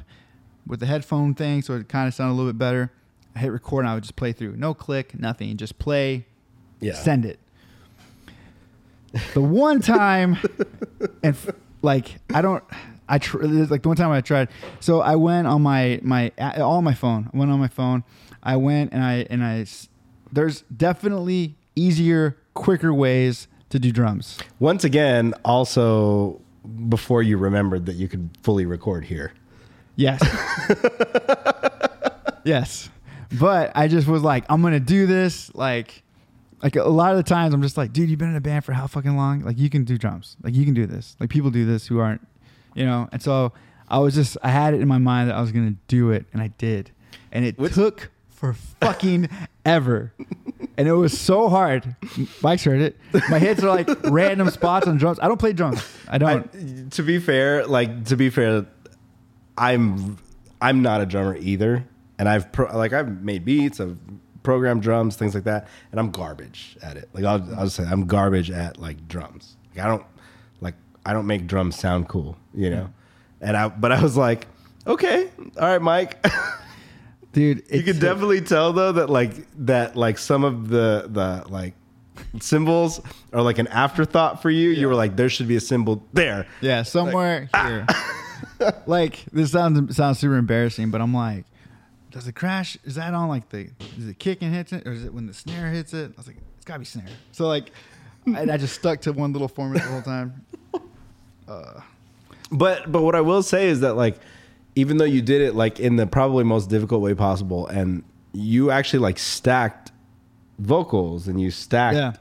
with 0.67 0.81
the 0.81 0.87
headphone 0.87 1.35
thing 1.35 1.63
so 1.63 1.75
it 1.75 1.89
kind 1.89 2.09
of 2.09 2.15
sounded 2.15 2.33
a 2.33 2.37
little 2.37 2.53
bit 2.53 2.59
better. 2.59 2.91
I 3.35 3.41
hit 3.41 3.53
record 3.53 3.81
and 3.85 3.91
I 3.91 3.95
would 3.95 4.03
just 4.03 4.17
play 4.17 4.33
through. 4.33 4.57
No 4.57 4.73
click, 4.75 5.19
nothing. 5.19 5.57
Just 5.57 5.79
play, 5.79 6.25
Yeah. 6.81 6.95
send 6.95 7.25
it. 7.27 7.39
The 9.35 9.41
one 9.43 9.81
time, 9.81 10.37
and 11.23 11.35
f- 11.35 11.51
like 11.83 12.17
I 12.35 12.43
don't, 12.43 12.63
I 13.09 13.19
tr- 13.19 13.43
like 13.45 13.83
the 13.83 13.89
one 13.89 13.97
time 13.97 14.11
I 14.11 14.21
tried. 14.21 14.49
So 14.81 15.01
I 15.01 15.17
went 15.17 15.47
on 15.47 15.63
my 15.63 16.01
my 16.03 16.33
all 16.59 16.83
my 16.83 16.93
phone. 16.95 17.31
I 17.33 17.37
went 17.37 17.51
on 17.51 17.59
my 17.59 17.69
phone. 17.69 18.05
I 18.43 18.57
went 18.57 18.93
and 18.93 19.03
I 19.03 19.27
and 19.31 19.43
I. 19.45 19.65
There's 20.33 20.63
definitely 20.77 21.57
easier, 21.77 22.37
quicker 22.55 22.93
ways 22.93 23.49
to 23.71 23.79
do 23.79 23.91
drums. 23.93 24.39
Once 24.59 24.85
again, 24.85 25.33
also 25.45 26.41
before 26.89 27.23
you 27.23 27.39
remembered 27.39 27.87
that 27.87 27.95
you 27.97 28.09
could 28.09 28.29
fully 28.43 28.67
record 28.67 29.05
here. 29.05 29.33
Yes. 29.97 30.21
yes. 32.45 32.91
But 33.33 33.73
I 33.75 33.89
just 33.89 34.07
was 34.07 34.23
like, 34.23 34.45
I'm 34.49 34.63
gonna 34.63 34.79
do 34.81 35.07
this. 35.07 35.55
Like, 35.55 36.03
like 36.63 36.77
a 36.77 36.85
lot 36.85 37.11
of 37.13 37.17
the 37.17 37.23
times, 37.23 37.53
I'm 37.55 37.63
just 37.63 37.77
like, 37.77 37.93
dude, 37.93 38.09
you've 38.09 38.19
been 38.19 38.31
in 38.31 38.37
a 38.37 38.41
band 38.41 38.65
for 38.65 38.73
how 38.73 38.87
fucking 38.87 39.17
long? 39.17 39.41
Like, 39.41 39.59
you 39.59 39.69
can 39.69 39.85
do 39.85 39.99
drums. 39.99 40.37
Like, 40.43 40.55
you 40.55 40.65
can 40.65 40.75
do 40.75 40.87
this. 40.87 41.17
Like, 41.19 41.31
people 41.31 41.51
do 41.51 41.65
this 41.65 41.87
who 41.87 41.99
aren't, 41.99 42.27
you 42.75 42.85
know. 42.85 43.09
And 43.13 43.23
so 43.23 43.53
I 43.89 43.99
was 43.99 44.15
just, 44.15 44.37
I 44.43 44.51
had 44.51 44.75
it 44.75 44.81
in 44.81 44.89
my 44.89 44.99
mind 44.99 45.31
that 45.31 45.37
I 45.37 45.41
was 45.41 45.53
gonna 45.53 45.75
do 45.89 46.11
it, 46.11 46.27
and 46.33 46.41
I 46.41 46.49
did. 46.59 46.91
And 47.33 47.45
it 47.45 47.57
took 47.73 48.11
for 48.29 48.53
fucking 48.53 49.29
ever. 49.65 50.13
And 50.77 50.87
it 50.87 50.93
was 50.93 51.19
so 51.19 51.49
hard. 51.49 51.97
Mike's 52.43 52.65
heard 52.65 52.81
it. 52.81 52.97
My 53.31 53.39
hits 53.39 53.63
are 53.63 53.69
like 53.69 53.89
random 54.05 54.51
spots 54.51 54.87
on 54.87 54.99
drums. 54.99 55.19
I 55.21 55.29
don't 55.29 55.41
play 55.41 55.53
drums. 55.53 55.83
I 56.09 56.19
don't. 56.19 56.51
I, 56.55 56.91
to 56.91 57.03
be 57.03 57.19
fair, 57.19 57.67
like 57.67 58.05
to 58.07 58.17
be 58.17 58.29
fair, 58.31 58.67
I'm 59.59 60.19
I'm 60.61 60.83
not 60.83 61.01
a 61.01 61.07
drummer 61.07 61.37
either, 61.37 61.85
and 62.19 62.29
I've 62.29 62.51
pro, 62.53 62.77
like 62.77 62.93
I've 62.93 63.23
made 63.23 63.45
beats, 63.45 63.81
I've 63.81 63.99
programmed 64.43 64.83
drums, 64.83 65.17
things 65.17 65.35
like 65.35 65.45
that, 65.45 65.69
and 65.91 66.01
I'm 66.01 66.11
garbage 66.11 66.77
at 66.83 66.97
it. 66.97 67.09
Like 67.13 67.25
I'll 67.25 67.43
I'll 67.57 67.65
just 67.65 67.77
say 67.77 67.85
I'm 67.85 68.07
garbage 68.07 68.51
at 68.51 68.79
like 68.79 69.09
drums. 69.09 69.57
Like 69.75 69.85
I 69.85 69.89
don't 69.89 70.05
like 70.61 70.75
I 71.05 71.13
don't 71.13 71.27
make 71.27 71.47
drums 71.47 71.79
sound 71.79 72.09
cool, 72.09 72.37
you 72.55 72.71
know. 72.71 72.91
And 73.41 73.57
I 73.57 73.69
but 73.69 73.93
I 73.93 74.03
was 74.03 74.17
like, 74.17 74.47
okay, 74.87 75.31
all 75.59 75.69
right, 75.69 75.83
Mike. 75.83 76.25
Dude, 77.33 77.65
you 77.71 77.83
could 77.83 78.01
definitely 78.01 78.41
tell 78.41 78.73
though 78.73 78.93
that 78.93 79.11
like 79.11 79.33
that 79.67 79.95
like 79.95 80.17
some 80.17 80.43
of 80.45 80.69
the 80.69 81.07
the 81.09 81.45
like 81.51 81.75
cymbals 82.41 83.01
are 83.33 83.43
like 83.43 83.59
an 83.59 83.67
afterthought 83.67 84.41
for 84.41 84.49
you. 84.49 84.71
You 84.71 84.89
were 84.89 84.95
like, 84.95 85.17
there 85.17 85.29
should 85.29 85.49
be 85.49 85.57
a 85.57 85.61
cymbal 85.61 86.03
there. 86.13 86.47
Yeah, 86.61 86.83
somewhere 86.83 87.51
ah! 87.53 87.69
here. 87.69 87.87
like 88.87 89.25
this 89.33 89.53
sounds 89.53 89.97
sounds 89.97 90.19
super 90.19 90.37
embarrassing, 90.37 90.91
but 90.91 91.01
I'm 91.01 91.15
like, 91.15 91.45
does 92.11 92.27
it 92.29 92.35
crash? 92.35 92.77
Is 92.85 92.95
that 92.97 93.15
on 93.15 93.29
like 93.29 93.49
the 93.51 93.69
is 93.99 94.09
it 94.09 94.19
kick 94.19 94.43
and 94.43 94.55
hits 94.55 94.73
it, 94.73 94.87
or 94.87 94.93
is 94.93 95.05
it 95.05 95.13
when 95.15 95.27
the 95.27 95.35
snare 95.35 95.71
hits 95.71 95.93
it? 95.95 96.13
I 96.13 96.17
was 96.17 96.27
like, 96.27 96.37
it's 96.57 96.65
gotta 96.65 96.79
be 96.81 96.85
snare. 96.85 97.07
So 97.33 97.47
like, 97.49 97.71
and 98.25 98.51
I 98.51 98.57
just 98.57 98.75
stuck 98.75 99.01
to 99.03 99.13
one 99.13 99.33
little 99.33 99.49
format 99.49 99.83
the 99.83 99.89
whole 99.89 100.03
time. 100.03 100.45
Uh. 101.49 101.81
But 102.51 102.91
but 102.91 103.03
what 103.03 103.15
I 103.15 103.21
will 103.21 103.43
say 103.45 103.69
is 103.69 103.81
that 103.81 103.95
like 103.95 104.19
even 104.75 104.97
though 104.97 105.05
you 105.05 105.23
did 105.23 105.43
it 105.43 105.55
like 105.55 105.79
in 105.79 105.95
the 105.95 106.07
probably 106.07 106.43
most 106.43 106.69
difficult 106.69 107.01
way 107.03 107.15
possible 107.15 107.69
and 107.69 108.03
you 108.33 108.73
actually 108.73 108.99
like 108.99 109.17
stacked 109.19 109.93
vocals 110.59 111.29
and 111.29 111.41
you 111.41 111.53
stacked 111.53 111.95
Yeah. 111.97 112.13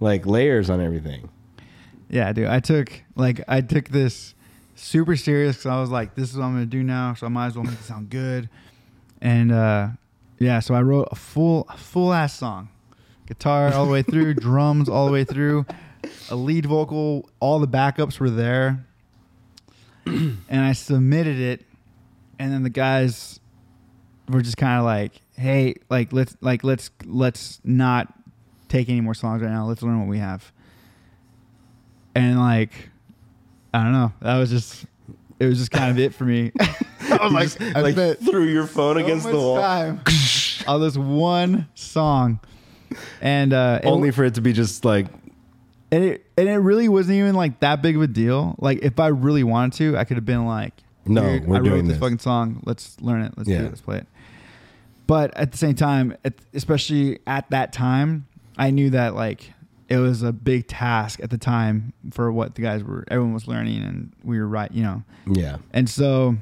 like 0.00 0.26
layers 0.26 0.68
on 0.68 0.82
everything. 0.82 1.30
Yeah, 2.10 2.30
dude. 2.34 2.46
I 2.48 2.60
took 2.60 3.02
like 3.16 3.40
I 3.48 3.62
took 3.62 3.88
this 3.88 4.34
super 4.82 5.16
serious 5.16 5.56
because 5.56 5.66
I 5.66 5.80
was 5.80 5.90
like, 5.90 6.14
this 6.14 6.30
is 6.30 6.36
what 6.36 6.44
I'm 6.44 6.54
gonna 6.54 6.66
do 6.66 6.82
now, 6.82 7.14
so 7.14 7.26
I 7.26 7.28
might 7.28 7.46
as 7.46 7.54
well 7.54 7.64
make 7.64 7.74
it 7.74 7.84
sound 7.84 8.10
good. 8.10 8.48
And 9.20 9.52
uh, 9.52 9.88
yeah, 10.38 10.60
so 10.60 10.74
I 10.74 10.82
wrote 10.82 11.08
a 11.10 11.16
full 11.16 11.64
full 11.76 12.12
ass 12.12 12.34
song, 12.34 12.68
guitar 13.26 13.72
all 13.72 13.86
the 13.86 13.92
way 13.92 14.02
through, 14.02 14.34
drums 14.34 14.88
all 14.88 15.06
the 15.06 15.12
way 15.12 15.24
through, 15.24 15.66
a 16.30 16.36
lead 16.36 16.66
vocal, 16.66 17.28
all 17.40 17.58
the 17.58 17.68
backups 17.68 18.18
were 18.18 18.30
there, 18.30 18.84
and 20.06 20.38
I 20.50 20.72
submitted 20.72 21.38
it, 21.38 21.64
and 22.38 22.52
then 22.52 22.62
the 22.62 22.70
guys 22.70 23.40
were 24.28 24.42
just 24.42 24.56
kind 24.56 24.78
of 24.78 24.84
like, 24.84 25.12
hey, 25.36 25.76
like 25.90 26.12
let's 26.12 26.36
like 26.40 26.64
let's 26.64 26.90
let's 27.04 27.60
not 27.64 28.12
take 28.68 28.88
any 28.88 29.00
more 29.00 29.14
songs 29.14 29.42
right 29.42 29.50
now. 29.50 29.66
Let's 29.66 29.82
learn 29.82 30.00
what 30.00 30.08
we 30.08 30.18
have 30.18 30.52
and 32.14 32.38
like 32.38 32.90
I 33.74 33.82
don't 33.82 33.92
know. 33.92 34.12
That 34.20 34.38
was 34.38 34.50
just 34.50 34.84
it 35.38 35.46
was 35.46 35.58
just 35.58 35.70
kind 35.70 35.90
of 35.90 35.98
it 35.98 36.14
for 36.14 36.24
me. 36.24 36.52
I 36.60 37.26
was 37.28 37.58
like, 37.58 37.76
I 37.76 37.80
like 37.80 37.92
spent 37.94 38.20
threw 38.20 38.44
your 38.44 38.66
phone 38.66 38.96
so 38.96 39.04
against 39.04 39.26
the 39.26 39.36
wall, 39.36 39.58
on 39.58 40.00
this 40.80 40.96
one 40.96 41.68
song, 41.74 42.40
and 43.20 43.52
uh, 43.52 43.80
it- 43.82 43.86
only 43.86 44.10
for 44.10 44.24
it 44.24 44.34
to 44.34 44.40
be 44.40 44.52
just 44.52 44.84
like 44.84 45.06
and 45.90 46.04
it 46.04 46.26
and 46.36 46.48
it 46.48 46.56
really 46.58 46.88
wasn't 46.88 47.16
even 47.18 47.34
like 47.34 47.60
that 47.60 47.82
big 47.82 47.96
of 47.96 48.02
a 48.02 48.06
deal. 48.06 48.54
Like 48.58 48.78
if 48.82 48.98
I 49.00 49.08
really 49.08 49.44
wanted 49.44 49.76
to, 49.78 49.98
I 49.98 50.04
could 50.04 50.16
have 50.16 50.24
been 50.24 50.46
like, 50.46 50.74
No, 51.04 51.22
we're 51.22 51.56
I 51.56 51.58
wrote 51.58 51.64
doing 51.64 51.84
this 51.84 51.94
this." 51.94 52.00
fucking 52.00 52.18
song. 52.20 52.62
Let's 52.64 53.00
learn 53.00 53.22
it. 53.22 53.34
Let's 53.36 53.48
do 53.48 53.56
it. 53.56 53.62
Let's 53.62 53.80
play 53.80 53.98
it." 53.98 54.06
But 55.06 55.36
at 55.36 55.52
the 55.52 55.58
same 55.58 55.74
time, 55.74 56.16
especially 56.54 57.18
at 57.26 57.50
that 57.50 57.72
time, 57.72 58.26
I 58.56 58.70
knew 58.70 58.90
that 58.90 59.14
like 59.14 59.52
it 59.92 59.98
was 59.98 60.22
a 60.22 60.32
big 60.32 60.66
task 60.68 61.20
at 61.22 61.28
the 61.28 61.36
time 61.36 61.92
for 62.12 62.32
what 62.32 62.54
the 62.54 62.62
guys 62.62 62.82
were. 62.82 63.04
Everyone 63.08 63.34
was 63.34 63.46
learning, 63.46 63.82
and 63.82 64.10
we 64.24 64.38
were 64.38 64.48
right. 64.48 64.72
You 64.72 64.82
know, 64.84 65.02
yeah. 65.26 65.58
and 65.74 65.88
so 65.88 66.36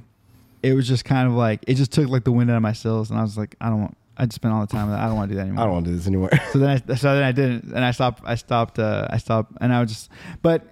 it 0.62 0.74
was 0.74 0.86
just 0.86 1.04
kind 1.04 1.26
of 1.26 1.34
like 1.34 1.64
it 1.66 1.74
just 1.74 1.90
took 1.90 2.08
like 2.08 2.22
the 2.22 2.30
wind 2.30 2.48
out 2.48 2.56
of 2.56 2.62
my 2.62 2.72
sails, 2.72 3.10
and 3.10 3.18
I 3.18 3.22
was 3.22 3.36
like, 3.36 3.56
I 3.60 3.68
don't 3.68 3.80
want. 3.80 3.96
I 4.16 4.26
just 4.26 4.36
spent 4.36 4.54
all 4.54 4.60
the 4.60 4.68
time 4.68 4.86
with 4.86 4.96
that. 4.96 5.02
I 5.02 5.08
don't 5.08 5.16
want 5.16 5.30
to 5.30 5.34
do 5.34 5.36
that 5.38 5.46
anymore. 5.46 5.62
I 5.62 5.66
don't 5.66 5.72
want 5.72 5.86
to 5.86 5.90
do 5.90 5.96
this 5.96 6.06
anymore. 6.06 6.30
So 6.52 6.60
then 6.60 6.70
I 6.70 6.94
so 6.94 7.12
then 7.12 7.24
I 7.24 7.32
didn't, 7.32 7.72
and 7.72 7.84
I 7.84 7.90
stopped. 7.90 8.22
I 8.24 8.36
stopped. 8.36 8.78
Uh, 8.78 9.08
I 9.10 9.18
stopped, 9.18 9.52
and 9.60 9.74
I 9.74 9.80
was 9.80 9.90
just. 9.90 10.10
But 10.42 10.62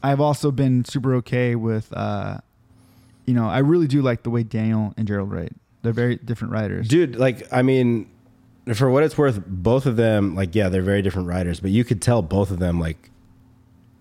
I've 0.00 0.20
also 0.20 0.52
been 0.52 0.84
super 0.84 1.16
okay 1.16 1.56
with. 1.56 1.92
Uh, 1.92 2.38
you 3.26 3.34
know, 3.34 3.48
I 3.48 3.58
really 3.58 3.88
do 3.88 4.00
like 4.00 4.22
the 4.22 4.30
way 4.30 4.44
Daniel 4.44 4.94
and 4.96 5.08
Gerald 5.08 5.32
write. 5.32 5.54
They're 5.82 5.92
very 5.92 6.14
different 6.14 6.52
writers. 6.52 6.86
dude 6.86 7.16
like 7.16 7.42
i 7.52 7.60
mean 7.60 8.08
for 8.74 8.90
what 8.90 9.02
it's 9.02 9.18
worth 9.18 9.40
both 9.46 9.86
of 9.86 9.96
them 9.96 10.34
like 10.34 10.54
yeah 10.54 10.68
they're 10.68 10.82
very 10.82 11.02
different 11.02 11.26
writers 11.28 11.58
but 11.60 11.70
you 11.70 11.84
could 11.84 12.00
tell 12.00 12.22
both 12.22 12.50
of 12.50 12.58
them 12.60 12.78
like 12.78 13.10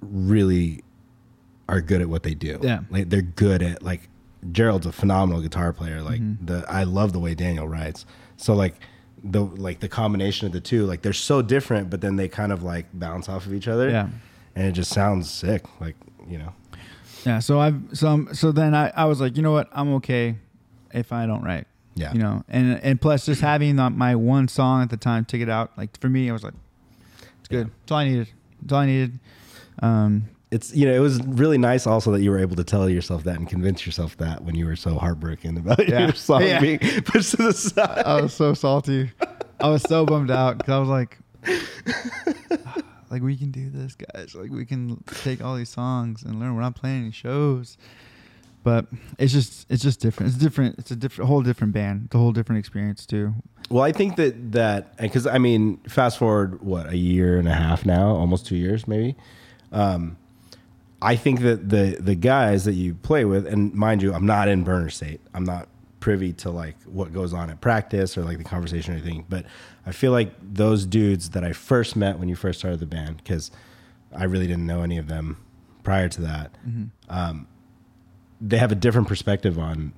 really 0.02 0.84
are 1.70 1.82
good 1.82 2.02
at 2.02 2.10
what 2.10 2.24
they 2.24 2.34
do 2.34 2.60
Yeah. 2.62 2.82
like 2.90 3.10
they're 3.10 3.22
good 3.22 3.62
at 3.64 3.82
like 3.84 4.10
gerald's 4.52 4.86
a 4.86 4.92
phenomenal 4.92 5.42
guitar 5.42 5.72
player 5.74 6.02
like 6.02 6.20
Mm-hmm. 6.22 6.46
the 6.46 6.66
i 6.68 6.84
love 6.84 7.14
the 7.14 7.20
way 7.20 7.36
daniel 7.36 7.68
writes 7.68 8.06
so 8.38 8.54
like 8.54 8.76
the 9.24 9.42
like 9.44 9.80
the 9.80 9.88
combination 9.90 10.48
of 10.48 10.54
the 10.54 10.60
two 10.62 10.86
like 10.86 11.02
they're 11.04 11.14
so 11.14 11.42
different 11.44 11.90
but 11.90 12.02
then 12.02 12.16
they 12.16 12.28
kind 12.28 12.52
of 12.52 12.64
like 12.64 12.88
bounce 12.94 13.30
off 13.30 13.46
of 13.46 13.54
each 13.54 13.68
other 13.68 13.90
Yeah. 13.90 14.10
and 14.56 14.68
it 14.68 14.72
just 14.72 14.92
sounds 14.92 15.30
sick 15.30 15.64
like 15.80 15.96
you 16.28 16.38
know 16.40 16.54
Yeah. 17.26 17.38
So 17.40 17.60
I've 17.60 17.80
so 17.94 18.08
I'm, 18.08 18.34
so 18.34 18.52
then 18.52 18.74
I, 18.74 18.92
I 18.96 19.06
was 19.06 19.22
like, 19.22 19.38
you 19.38 19.44
know 19.44 19.52
what, 19.52 19.70
I'm 19.74 19.94
okay 19.96 20.38
if 20.92 21.12
I 21.14 21.28
don't 21.28 21.44
write. 21.44 21.68
Yeah. 21.96 22.14
You 22.14 22.20
know, 22.20 22.44
and 22.48 22.80
and 22.84 23.00
plus 23.02 23.26
just 23.26 23.42
having 23.42 23.76
my 23.76 24.16
one 24.16 24.48
song 24.48 24.82
at 24.82 24.90
the 24.90 24.98
time, 24.98 25.26
take 25.26 25.42
it 25.42 25.50
out. 25.50 25.72
Like 25.78 26.00
for 26.00 26.10
me, 26.10 26.30
I 26.30 26.34
was 26.34 26.44
like, 26.44 26.54
it's 27.40 27.50
good. 27.50 27.70
It's 27.84 27.92
all 27.92 27.98
I 28.00 28.06
needed. 28.08 28.30
It's 28.64 28.72
all 28.74 28.80
I 28.80 28.86
needed. 28.86 29.20
Um, 29.82 30.30
it's 30.52 30.74
you 30.74 30.86
know 30.86 30.94
it 30.94 31.00
was 31.00 31.22
really 31.26 31.58
nice 31.58 31.88
also 31.88 32.12
that 32.12 32.22
you 32.22 32.30
were 32.32 32.40
able 32.40 32.56
to 32.58 32.64
tell 32.64 32.90
yourself 32.90 33.24
that 33.24 33.38
and 33.38 33.48
convince 33.50 33.86
yourself 33.86 34.18
that 34.18 34.44
when 34.44 34.56
you 34.56 34.66
were 34.66 34.76
so 34.76 34.96
heartbroken 34.98 35.58
about 35.58 35.88
Yeah. 35.88 36.00
your 36.06 36.14
song 36.14 36.44
Yeah. 36.44 36.60
being 36.60 36.80
pushed 37.06 37.32
to 37.32 37.38
the 37.38 37.54
side. 37.54 38.04
I 38.06 38.22
was 38.22 38.34
so 38.34 38.54
salty. 38.54 39.12
I 39.60 39.70
was 39.70 39.82
so 39.84 40.06
bummed 40.06 40.32
out 40.32 40.58
because 40.58 40.74
I 40.74 40.80
was 40.80 40.90
like, 40.90 41.18
like 43.10 43.22
we 43.22 43.36
can 43.38 43.52
do 43.52 43.70
this, 43.70 43.96
guys. 43.96 44.34
Like 44.36 44.52
we 44.52 44.66
can 44.66 45.04
take 45.24 45.44
all 45.44 45.56
these 45.56 45.70
songs 45.70 46.24
and 46.24 46.40
learn. 46.40 46.56
We're 46.56 46.62
not 46.62 46.76
playing 46.76 47.02
any 47.04 47.12
shows, 47.12 47.78
but 48.64 48.88
it's 49.18 49.34
just 49.34 49.66
it's 49.70 49.82
just 49.82 50.00
different. 50.00 50.32
It's 50.34 50.42
different. 50.42 50.78
It's 50.80 50.92
a 50.92 50.96
different, 50.96 51.28
whole 51.28 51.42
different 51.42 51.74
band. 51.74 52.04
It's 52.06 52.16
a 52.16 52.18
whole 52.18 52.32
different 52.32 52.60
experience 52.60 53.06
too. 53.06 53.34
Well, 53.70 53.84
I 53.84 53.92
think 53.92 54.18
that 54.18 54.52
that 54.52 54.98
because 54.98 55.26
I 55.26 55.38
mean, 55.38 55.78
fast 55.88 56.18
forward 56.18 56.62
what 56.62 56.90
a 56.90 56.98
year 56.98 57.38
and 57.38 57.48
a 57.48 57.54
half 57.54 57.86
now, 57.86 58.10
almost 58.10 58.46
two 58.46 58.56
years 58.58 58.88
maybe. 58.88 59.16
Um, 59.72 60.18
I 61.02 61.16
think 61.16 61.42
that 61.42 61.70
the 61.70 61.98
the 62.00 62.16
guys 62.16 62.66
that 62.66 62.74
you 62.74 62.94
play 62.94 63.26
with, 63.26 63.48
and 63.48 63.74
mind 63.74 64.02
you, 64.04 64.14
I'm 64.14 64.26
not 64.26 64.48
in 64.48 64.64
burner 64.64 64.90
state. 64.90 65.22
I'm 65.34 65.46
not 65.46 65.68
privy 66.00 66.34
to 66.34 66.50
like 66.50 66.76
what 66.84 67.14
goes 67.14 67.34
on 67.34 67.50
at 67.50 67.62
practice 67.62 68.18
or 68.18 68.24
like 68.24 68.38
the 68.38 68.44
conversation 68.44 68.94
or 68.94 68.98
anything. 68.98 69.26
But 69.30 69.46
I 69.86 69.92
feel 69.92 70.12
like 70.12 70.34
those 70.42 70.86
dudes 70.86 71.32
that 71.32 71.44
I 71.44 71.54
first 71.54 71.96
met 71.96 72.20
when 72.20 72.28
you 72.28 72.36
first 72.36 72.60
started 72.60 72.80
the 72.80 72.86
band, 72.86 73.18
because 73.18 73.50
I 74.16 74.26
really 74.26 74.48
didn't 74.48 74.68
know 74.68 74.84
any 74.84 74.98
of 74.98 75.08
them 75.08 75.38
prior 75.84 76.10
to 76.10 76.22
that. 76.22 76.52
Um, 77.10 77.48
they 78.42 78.58
have 78.58 78.72
a 78.72 78.76
different 78.76 79.08
perspective 79.08 79.58
on 79.60 79.94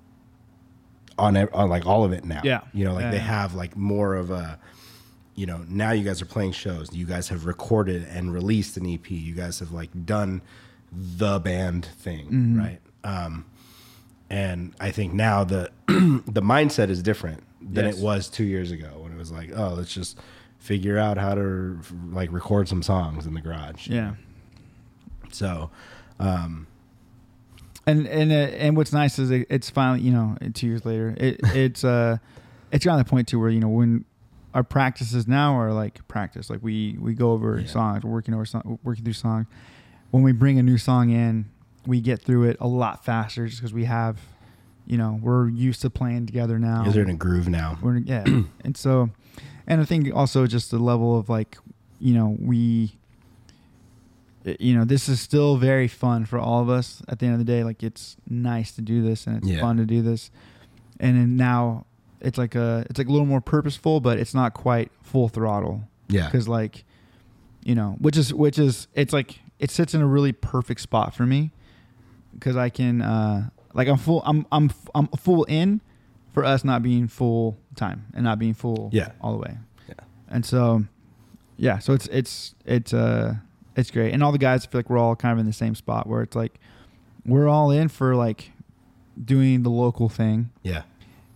on 1.17 1.37
on 1.37 1.69
like 1.69 1.85
all 1.85 2.03
of 2.03 2.11
it 2.11 2.25
now. 2.25 2.41
Yeah. 2.43 2.61
you 2.73 2.83
know, 2.85 2.93
like 2.93 3.03
Yeah, 3.05 3.11
they 3.11 3.17
yeah. 3.17 3.23
have 3.23 3.53
like 3.55 3.75
more 3.77 4.15
of 4.15 4.31
a 4.31 4.59
you 5.35 5.45
know 5.45 5.65
now 5.67 5.91
you 5.91 6.03
guys 6.03 6.21
are 6.21 6.25
playing 6.27 6.51
shows 6.51 6.93
you 6.93 7.05
guys 7.07 7.29
have 7.29 7.45
recorded 7.47 8.03
and 8.07 8.31
released 8.31 8.77
an 8.77 8.85
ep 8.85 9.09
you 9.09 9.33
guys 9.33 9.57
have 9.59 9.71
like 9.71 9.89
done 10.05 10.43
the 10.91 11.39
band 11.39 11.85
thing 11.97 12.25
Mm-hmm. 12.27 12.59
right 12.59 12.79
um 13.03 13.43
and 14.29 14.75
i 14.79 14.91
think 14.91 15.11
now 15.11 15.43
the 15.43 15.71
the 15.87 16.41
mindset 16.43 16.89
is 16.89 17.01
different 17.01 17.41
than 17.59 17.85
Yes. 17.85 17.97
it 17.97 18.03
was 18.03 18.29
two 18.29 18.43
years 18.43 18.69
ago 18.69 18.89
when 18.99 19.11
it 19.11 19.17
was 19.17 19.31
like 19.31 19.49
oh 19.55 19.69
let's 19.69 19.91
just 19.91 20.19
figure 20.59 20.99
out 20.99 21.17
how 21.17 21.33
to 21.33 21.79
like 22.11 22.31
record 22.31 22.67
some 22.67 22.83
songs 22.83 23.25
in 23.25 23.33
the 23.33 23.41
garage 23.41 23.87
Yeah. 23.87 24.13
so 25.31 25.71
um 26.19 26.67
And 27.85 28.07
and 28.07 28.31
uh, 28.31 28.35
and 28.35 28.77
what's 28.77 28.93
nice 28.93 29.19
is 29.19 29.29
it, 29.31 29.47
it's 29.49 29.69
finally 29.69 30.01
you 30.01 30.11
know 30.11 30.37
two 30.53 30.67
years 30.67 30.85
later 30.85 31.13
it 31.17 31.39
it's 31.43 31.83
uh 31.83 32.17
it's 32.71 32.85
gotten 32.85 32.99
to 32.99 33.03
the 33.03 33.09
point 33.09 33.27
to 33.29 33.39
where 33.39 33.49
you 33.49 33.59
know 33.59 33.67
when 33.67 34.05
our 34.53 34.63
practices 34.63 35.27
now 35.27 35.57
are 35.57 35.73
like 35.73 36.07
practice 36.07 36.49
like 36.49 36.59
we 36.61 36.97
we 36.99 37.13
go 37.13 37.31
over 37.31 37.65
songs 37.67 38.03
we're 38.03 38.11
working 38.11 38.33
over 38.33 38.45
song, 38.45 38.79
working 38.83 39.03
through 39.03 39.13
songs. 39.13 39.47
When 40.11 40.23
we 40.23 40.31
bring 40.31 40.59
a 40.59 40.63
new 40.63 40.77
song 40.77 41.09
in 41.09 41.49
we 41.85 41.99
get 41.99 42.21
through 42.21 42.43
it 42.43 42.57
a 42.59 42.67
lot 42.67 43.03
faster 43.03 43.47
just 43.47 43.59
because 43.59 43.73
we 43.73 43.85
have 43.85 44.19
you 44.85 44.97
know 44.97 45.19
we're 45.21 45.49
used 45.49 45.81
to 45.81 45.89
playing 45.89 46.25
together 46.25 46.59
now. 46.59 46.83
Guys 46.83 46.97
are 46.97 47.03
in 47.03 47.09
a 47.09 47.15
groove 47.15 47.47
now. 47.47 47.77
We're 47.81 47.97
yeah, 47.97 48.23
and 48.63 48.75
so, 48.75 49.09
and 49.67 49.81
I 49.81 49.85
think 49.85 50.13
also 50.13 50.47
just 50.47 50.71
the 50.71 50.79
level 50.79 51.17
of 51.17 51.29
like, 51.29 51.57
you 51.99 52.13
know, 52.13 52.35
we, 52.39 52.97
you 54.59 54.73
know, 54.75 54.85
this 54.85 55.07
is 55.09 55.19
still 55.21 55.57
very 55.57 55.87
fun 55.87 56.25
for 56.25 56.37
all 56.39 56.61
of 56.61 56.69
us. 56.69 57.01
At 57.07 57.19
the 57.19 57.25
end 57.25 57.33
of 57.33 57.39
the 57.39 57.45
day, 57.45 57.63
like 57.63 57.83
it's 57.83 58.17
nice 58.29 58.71
to 58.73 58.81
do 58.81 59.01
this 59.01 59.25
and 59.27 59.37
it's 59.37 59.47
Yeah. 59.47 59.61
fun 59.61 59.77
to 59.77 59.85
do 59.85 60.01
this, 60.01 60.31
and 60.99 61.17
then 61.17 61.35
now 61.37 61.85
it's 62.21 62.37
like 62.37 62.55
a 62.55 62.85
it's 62.89 62.97
like 62.97 63.07
a 63.07 63.11
little 63.11 63.27
more 63.27 63.41
purposeful, 63.41 63.99
but 63.99 64.17
it's 64.19 64.33
not 64.33 64.53
quite 64.53 64.91
full 65.01 65.27
throttle 65.29 65.83
yeah 66.09 66.25
because 66.25 66.47
like, 66.47 66.83
you 67.63 67.75
know, 67.75 67.95
which 67.99 68.17
is 68.17 68.33
which 68.33 68.57
is 68.59 68.87
it's 68.93 69.13
like 69.13 69.39
it 69.59 69.71
sits 69.71 69.93
in 69.93 70.01
a 70.01 70.07
really 70.07 70.31
perfect 70.33 70.81
spot 70.81 71.13
for 71.15 71.25
me 71.25 71.51
because 72.33 72.55
I 72.57 72.69
can 72.69 73.01
uh 73.01 73.49
like 73.73 73.87
I'm 73.87 73.97
full 73.97 74.21
I'm 74.25 74.45
I'm 74.51 74.71
I'm 74.93 75.07
full 75.07 75.43
in 75.45 75.81
for 76.33 76.43
us 76.43 76.63
not 76.63 76.81
being 76.83 77.07
full 77.07 77.57
time 77.75 78.05
and 78.13 78.23
not 78.23 78.39
being 78.39 78.53
full 78.55 78.89
Yeah. 78.91 79.11
all 79.21 79.31
the 79.33 79.37
way. 79.39 79.57
Yeah. 79.87 79.93
And 80.29 80.45
so 80.45 80.83
yeah, 81.57 81.79
so 81.79 81.93
it's 81.93 82.07
it's 82.07 82.55
it's 82.65 82.93
uh 82.93 83.35
it's 83.75 83.91
great. 83.91 84.13
And 84.13 84.23
all 84.23 84.31
the 84.31 84.37
guys 84.37 84.65
I 84.65 84.69
feel 84.69 84.79
like 84.79 84.89
we're 84.89 84.97
all 84.97 85.15
kind 85.15 85.33
of 85.33 85.39
in 85.39 85.45
the 85.45 85.53
same 85.53 85.75
spot 85.75 86.07
where 86.07 86.21
it's 86.21 86.35
like 86.35 86.59
we're 87.25 87.47
all 87.47 87.71
in 87.71 87.87
for 87.89 88.15
like 88.15 88.51
doing 89.23 89.63
the 89.63 89.69
local 89.69 90.09
thing. 90.09 90.49
yeah 90.63 90.83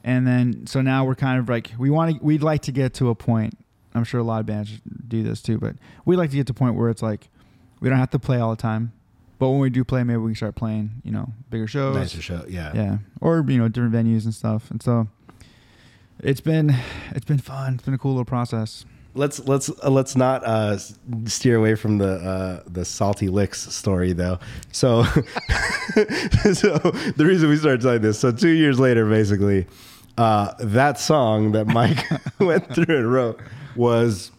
And 0.03 0.25
then 0.27 0.67
so 0.67 0.81
now 0.81 1.05
we're 1.05 1.15
kind 1.15 1.39
of 1.39 1.49
like 1.49 1.71
we 1.77 1.89
want 1.89 2.17
to 2.17 2.23
we'd 2.23 2.43
like 2.43 2.61
to 2.63 2.71
get 2.71 2.93
to 2.95 3.09
a 3.09 3.15
point. 3.15 3.57
I'm 3.93 4.03
sure 4.03 4.19
a 4.19 4.23
lot 4.23 4.39
of 4.39 4.45
bands 4.45 4.79
do 5.07 5.23
this 5.23 5.41
too, 5.41 5.57
but 5.57 5.75
we'd 6.05 6.17
like 6.17 6.29
to 6.29 6.35
get 6.35 6.45
to 6.47 6.51
a 6.51 6.55
point 6.55 6.75
where 6.75 6.89
it's 6.89 7.01
like 7.01 7.29
we 7.79 7.89
don't 7.89 7.97
have 7.97 8.11
to 8.11 8.19
play 8.19 8.39
all 8.39 8.51
the 8.51 8.61
time. 8.61 8.91
But 9.39 9.49
when 9.49 9.59
we 9.59 9.69
do 9.69 9.83
play, 9.83 10.03
maybe 10.03 10.17
we 10.17 10.29
can 10.31 10.35
start 10.35 10.55
playing, 10.55 11.01
you 11.03 11.11
know, 11.11 11.31
bigger 11.51 11.67
shows. 11.67 11.95
nicer 11.95 12.21
show 12.21 12.43
yeah 12.47 12.71
Yeah. 12.73 12.97
Or, 13.21 13.45
you 13.47 13.57
know, 13.59 13.67
different 13.67 13.93
venues 13.93 14.25
and 14.25 14.33
stuff. 14.33 14.71
And 14.71 14.81
so 14.81 15.07
it's 16.19 16.41
been 16.41 16.75
it's 17.11 17.25
been 17.25 17.37
fun. 17.37 17.75
It's 17.75 17.83
been 17.83 17.93
a 17.93 17.97
cool 17.99 18.11
little 18.13 18.25
process. 18.25 18.85
Let's 19.17 19.39
let's 19.39 19.69
uh, 19.83 19.89
let's 19.89 20.15
not 20.15 20.43
uh, 20.45 20.77
steer 21.25 21.57
away 21.57 21.75
from 21.75 21.97
the 21.97 22.13
uh, 22.15 22.63
the 22.67 22.85
salty 22.85 23.27
licks 23.27 23.59
story 23.73 24.13
though. 24.13 24.39
So, 24.71 25.03
so 26.53 26.77
the 27.17 27.25
reason 27.25 27.49
we 27.49 27.57
started 27.57 27.81
telling 27.81 28.01
this, 28.01 28.19
so 28.19 28.31
two 28.31 28.49
years 28.49 28.79
later, 28.79 29.05
basically, 29.05 29.67
uh, 30.17 30.53
that 30.59 30.99
song 30.99 31.51
that 31.53 31.67
Mike 31.67 32.03
went 32.39 32.73
through 32.73 32.97
and 32.97 33.11
wrote 33.11 33.39
was 33.75 34.31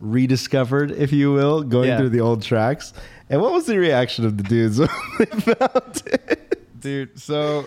rediscovered, 0.00 0.90
if 0.92 1.12
you 1.12 1.32
will, 1.32 1.62
going 1.62 1.88
Yeah. 1.88 1.98
through 1.98 2.10
the 2.10 2.20
old 2.20 2.42
tracks. 2.42 2.92
And 3.28 3.40
what 3.40 3.52
was 3.52 3.66
the 3.66 3.78
reaction 3.78 4.24
of 4.24 4.36
the 4.36 4.42
dudes 4.42 4.78
when 4.80 4.88
they 5.18 5.26
found 5.26 6.02
it? 6.06 6.80
dude. 6.80 7.18
So 7.20 7.66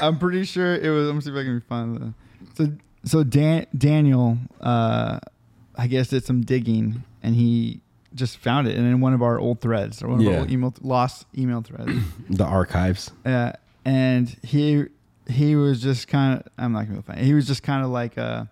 I'm 0.00 0.18
pretty 0.18 0.44
sure 0.44 0.74
it 0.74 0.88
was. 0.90 1.06
Let 1.06 1.14
me 1.14 1.20
see 1.22 1.30
if 1.30 1.36
I 1.36 1.42
can 1.44 1.60
find 1.62 1.96
the. 1.96 2.14
So 2.54 2.72
so 3.04 3.24
Dan, 3.24 3.66
Daniel, 3.76 4.36
uh, 4.60 5.18
I 5.80 5.86
guess 5.86 6.08
did 6.08 6.24
some 6.24 6.42
digging 6.42 7.04
and 7.22 7.34
he 7.34 7.80
just 8.14 8.36
found 8.38 8.66
it 8.68 8.76
and 8.76 8.86
in 8.86 9.00
one 9.00 9.14
of 9.14 9.22
our 9.22 9.38
old 9.38 9.60
threads 9.60 10.02
or 10.02 10.08
one 10.08 10.20
of 10.20 10.26
our 10.34 10.40
old 10.40 10.50
email 10.50 10.74
lost 10.82 11.26
email 11.38 11.62
threads. 11.62 11.90
The 12.30 12.44
archives. 12.44 13.10
uh, 13.24 13.52
and 13.84 14.28
he 14.42 14.84
he 15.28 15.54
was 15.56 15.80
just 15.80 16.08
kind 16.08 16.40
of. 16.40 16.46
I'm 16.58 16.72
not 16.72 16.86
gonna 16.88 17.02
find. 17.02 17.20
He 17.20 17.34
was 17.34 17.46
just 17.46 17.62
kind 17.62 17.82
of 17.84 17.90
like 17.90 18.18
uh 18.18 18.44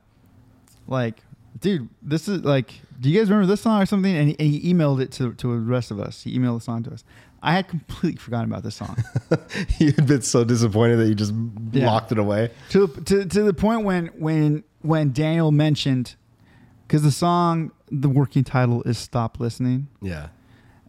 like. 0.86 1.16
Dude, 1.60 1.88
this 2.02 2.28
is 2.28 2.44
like. 2.44 2.72
Do 3.00 3.08
you 3.10 3.18
guys 3.18 3.28
remember 3.30 3.46
this 3.48 3.60
song 3.60 3.82
or 3.82 3.86
something? 3.86 4.14
And 4.16 4.28
he, 4.28 4.36
and 4.38 4.48
he 4.48 4.72
emailed 4.72 5.00
it 5.00 5.10
to 5.12 5.34
to 5.34 5.46
the 5.54 5.58
rest 5.60 5.90
of 5.90 5.98
us. 6.00 6.22
He 6.22 6.38
emailed 6.38 6.58
the 6.60 6.64
song 6.64 6.82
to 6.84 6.92
us. 6.92 7.04
I 7.42 7.52
had 7.52 7.68
completely 7.68 8.18
forgotten 8.18 8.50
about 8.50 8.62
this 8.64 8.76
song. 8.76 8.96
You'd 9.78 10.06
been 10.06 10.22
so 10.22 10.44
disappointed 10.44 10.96
that 10.96 11.08
you 11.08 11.14
just 11.14 11.32
Yeah. 11.72 11.86
locked 11.86 12.10
it 12.12 12.18
away. 12.18 12.50
to, 12.70 12.86
to 12.88 13.24
to 13.26 13.42
the 13.42 13.54
point 13.54 13.84
when 13.84 14.06
when 14.18 14.64
when 14.82 15.12
Daniel 15.12 15.50
mentioned 15.52 16.14
because 16.88 17.02
the 17.02 17.12
song 17.12 17.70
the 17.92 18.08
working 18.08 18.42
title 18.42 18.82
is 18.82 18.96
"Stop 18.98 19.38
Listening," 19.38 19.86
Yeah. 20.00 20.28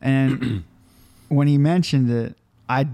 and 0.02 0.64
when 1.28 1.47
he 1.47 1.58
mentioned 1.58 2.10
it, 2.10 2.36
I 2.68 2.88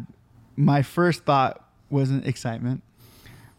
my 0.58 0.82
first 0.82 1.24
thought 1.24 1.64
wasn't 1.90 2.26
excitement. 2.28 2.82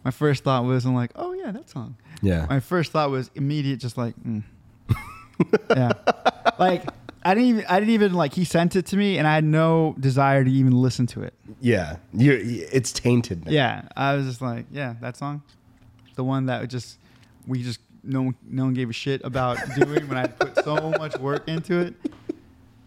My 0.05 0.11
first 0.11 0.45
thought 0.45 0.65
wasn't 0.65 0.95
like, 0.97 1.13
"Oh 1.17 1.33
yeah, 1.33 1.53
that 1.53 1.71
song." 1.71 1.97
Yeah. 2.23 2.47
My 2.51 2.61
first 2.61 2.93
thought 2.93 3.11
was 3.11 3.31
immediate, 3.35 3.79
just 3.79 3.97
like, 3.97 4.15
mm. 4.23 4.43
yeah, 5.71 5.93
like. 6.59 6.83
I 7.25 7.35
didn't 7.35 7.49
even. 7.49 7.65
I 7.69 7.81
didn't 7.81 7.93
even 7.95 8.15
like. 8.15 8.35
He 8.35 8.45
sent 8.45 8.77
it 8.77 8.87
to 8.87 8.97
me, 8.97 9.19
and 9.19 9.27
I 9.27 9.35
had 9.35 9.43
no 9.43 9.97
desire 9.99 10.45
to 10.45 10.51
even 10.51 10.71
listen 10.81 11.09
to 11.09 11.25
it. 11.25 11.35
Yeah. 11.61 11.97
You 12.15 12.39
it's 12.71 12.93
tainted 12.93 13.45
now. 13.47 13.51
Yeah, 13.51 13.89
I 13.97 14.15
was 14.15 14.27
just 14.27 14.41
like, 14.41 14.67
yeah, 14.71 14.95
that 15.01 15.17
song, 15.17 15.43
the 16.15 16.23
one 16.23 16.47
that 16.47 16.69
just 16.71 16.99
we 17.45 17.65
just 17.65 17.81
no 18.07 18.23
one 18.23 18.35
no 18.49 18.65
one 18.65 18.75
gave 18.75 18.89
a 18.91 18.93
shit 18.93 19.21
about 19.25 19.59
doing 19.77 20.09
when 20.09 20.17
I 20.19 20.27
put 20.27 20.63
so 20.65 20.91
much 20.99 21.17
work 21.19 21.49
into 21.49 21.79
it. 21.81 21.95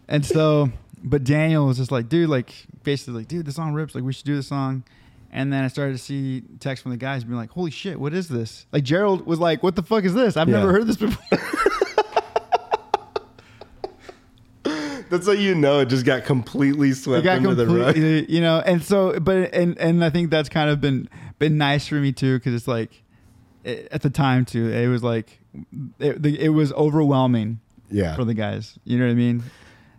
And 0.08 0.26
so, 0.26 0.72
but 1.04 1.24
Daniel 1.24 1.68
was 1.68 1.78
just 1.78 1.92
like, 1.92 2.10
dude, 2.10 2.30
like 2.30 2.52
basically 2.84 3.14
like, 3.20 3.28
dude, 3.28 3.46
the 3.46 3.52
song 3.52 3.74
rips. 3.74 3.94
Like 3.96 4.04
we 4.04 4.14
should 4.14 4.26
do 4.26 4.36
the 4.36 4.44
song. 4.44 4.84
And 5.32 5.54
then 5.54 5.64
I 5.64 5.68
started 5.68 5.92
to 5.92 6.00
see 6.00 6.42
text 6.60 6.82
from 6.82 6.92
the 6.92 6.98
guys 6.98 7.24
being 7.24 7.38
like, 7.38 7.52
holy 7.52 7.70
shit, 7.70 8.00
what 8.00 8.14
is 8.16 8.28
this? 8.30 8.66
Like 8.72 8.84
Gerald 8.84 9.28
was 9.28 9.38
like, 9.38 9.62
what 9.62 9.76
the 9.76 9.84
fuck 9.84 10.04
is 10.04 10.16
this? 10.16 10.36
I've 10.36 10.50
Yeah. 10.50 10.58
never 10.58 10.72
heard 10.72 10.88
this 10.88 10.98
before. 10.98 11.40
That's 15.10 15.26
how 15.26 15.32
you 15.34 15.56
know 15.56 15.80
it 15.80 15.88
just 15.88 16.06
got 16.06 16.24
completely 16.26 16.92
swept 16.94 17.24
got 17.24 17.38
under 17.38 17.56
the 17.56 17.66
rug. 17.66 17.98
you 17.98 18.42
know, 18.42 18.60
and 18.64 18.84
so, 18.84 19.20
but 19.20 19.52
and 19.56 19.76
and 19.80 20.04
I 20.06 20.12
think 20.12 20.30
that's 20.30 20.50
kind 20.50 20.70
of 20.70 20.80
been 20.82 21.10
been 21.40 21.58
nice 21.58 21.88
for 21.88 21.96
me 21.96 22.12
too, 22.12 22.38
because 22.38 22.54
it's 22.54 22.68
like 22.68 23.02
it, 23.64 23.88
at 23.92 24.02
the 24.02 24.10
time 24.10 24.46
too, 24.46 24.70
it 24.72 24.88
was 24.88 25.04
like 25.04 25.40
it, 26.00 26.22
the, 26.22 26.40
it 26.40 26.50
was 26.50 26.72
overwhelming 26.74 27.60
Yeah. 27.90 28.16
for 28.16 28.24
the 28.26 28.34
guys. 28.34 28.78
You 28.86 28.98
know 28.98 29.06
what 29.06 29.12
I 29.12 29.16
mean? 29.16 29.44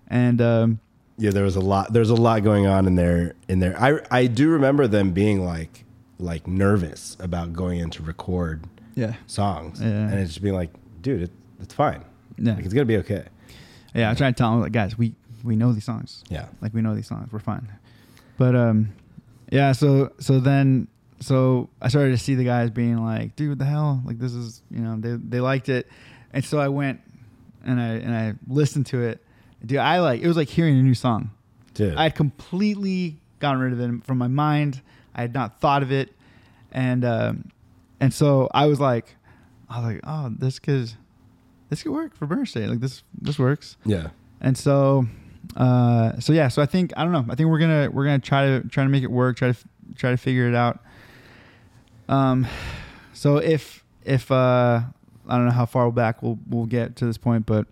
And 0.08 0.40
um, 0.40 0.80
yeah, 1.18 1.30
there 1.30 1.44
was 1.44 1.56
a 1.56 1.60
lot. 1.60 1.92
There's 1.92 2.10
a 2.10 2.14
lot 2.14 2.42
going 2.42 2.66
on 2.66 2.86
in 2.86 2.94
there. 2.96 3.34
In 3.48 3.58
there, 3.60 3.78
I 3.80 4.00
I 4.10 4.26
do 4.26 4.50
remember 4.50 4.86
them 4.86 5.12
being 5.12 5.44
like 5.44 5.84
like 6.18 6.46
nervous 6.46 7.16
about 7.20 7.52
going 7.52 7.78
in 7.80 7.90
to 7.90 8.02
record 8.02 8.64
yeah, 8.94 9.14
songs, 9.26 9.80
Yeah. 9.80 9.86
and 9.88 10.14
it's 10.14 10.30
just 10.32 10.42
being 10.42 10.54
like, 10.54 10.70
dude, 11.00 11.22
it, 11.22 11.30
it's 11.60 11.72
fine. 11.74 12.04
Yeah. 12.38 12.54
like, 12.54 12.64
it's 12.64 12.74
gonna 12.74 12.84
be 12.86 12.96
okay. 12.98 13.24
yeah. 13.94 14.10
I 14.10 14.14
tried 14.14 14.36
to 14.36 14.40
tell 14.42 14.50
them 14.52 14.60
like, 14.62 14.72
guys, 14.72 14.98
we 14.98 15.14
we 15.44 15.56
know 15.56 15.72
these 15.72 15.84
songs. 15.84 16.24
Yeah, 16.28 16.46
like 16.60 16.74
we 16.74 16.80
know 16.82 16.94
these 16.94 17.06
songs. 17.06 17.30
We're 17.32 17.38
fine. 17.38 17.68
But 18.36 18.54
um, 18.56 18.92
yeah. 19.52 19.72
So 19.72 20.12
so 20.18 20.40
then 20.40 20.88
so 21.20 21.68
I 21.80 21.88
started 21.88 22.10
to 22.12 22.18
see 22.18 22.34
the 22.34 22.44
guys 22.44 22.70
being 22.70 22.96
like, 23.04 23.36
dude, 23.36 23.50
what 23.50 23.58
the 23.58 23.64
hell? 23.64 24.02
Like 24.04 24.18
this 24.18 24.32
is 24.32 24.62
you 24.70 24.80
know 24.80 24.96
they 24.98 25.16
they 25.16 25.40
liked 25.40 25.68
it, 25.68 25.88
and 26.32 26.44
so 26.44 26.58
I 26.58 26.68
went 26.68 27.00
and 27.64 27.80
I 27.80 27.88
and 27.88 28.14
I 28.14 28.34
listened 28.48 28.86
to 28.86 29.02
it. 29.02 29.22
Dude, 29.64 29.78
I 29.78 30.00
like 30.00 30.22
it 30.22 30.26
was 30.28 30.36
like 30.36 30.48
hearing 30.48 30.78
a 30.78 30.82
new 30.82 30.94
song. 30.94 31.30
dude. 31.74 31.94
I 31.94 32.04
had 32.04 32.14
completely 32.14 33.20
gotten 33.38 33.60
rid 33.60 33.72
of 33.72 33.80
it 33.80 34.04
from 34.04 34.18
my 34.18 34.28
mind. 34.28 34.80
I 35.14 35.22
had 35.22 35.34
not 35.34 35.60
thought 35.60 35.82
of 35.82 35.92
it, 35.92 36.12
and 36.72 37.04
um, 37.04 37.50
and 38.00 38.14
so 38.14 38.48
I 38.54 38.66
was 38.66 38.80
like, 38.80 39.16
I 39.68 39.76
was 39.78 39.94
like, 39.94 40.00
oh, 40.04 40.34
this 40.38 40.58
could 40.58 40.92
this 41.68 41.82
could 41.82 41.92
work 41.92 42.14
for 42.14 42.46
State. 42.46 42.68
Like 42.68 42.80
this 42.80 43.02
this 43.20 43.38
works. 43.38 43.76
yeah, 43.84 44.08
And 44.40 44.56
so, 44.58 45.06
uh, 45.56 46.18
so 46.18 46.32
yeah, 46.32 46.48
so 46.48 46.60
I 46.62 46.66
think 46.66 46.92
I 46.96 47.04
don't 47.04 47.12
know. 47.12 47.26
I 47.30 47.34
think 47.34 47.48
we're 47.48 47.58
gonna 47.58 47.90
we're 47.92 48.04
gonna 48.04 48.18
try 48.18 48.46
to 48.46 48.68
try 48.68 48.84
to 48.84 48.90
make 48.90 49.02
it 49.02 49.10
work. 49.10 49.36
Try 49.36 49.52
to 49.52 49.58
try 49.96 50.10
to 50.10 50.16
figure 50.16 50.48
it 50.48 50.54
out. 50.54 50.80
Um, 52.10 52.46
so 53.12 53.36
if 53.36 53.84
if 54.04 54.30
uh, 54.30 54.80
I 55.28 55.36
don't 55.36 55.46
know 55.46 55.52
how 55.52 55.66
far 55.66 55.90
back 55.90 56.22
we'll 56.22 56.38
we'll 56.48 56.66
get 56.66 56.96
to 56.96 57.06
this 57.06 57.16
point, 57.16 57.46
but 57.46 57.66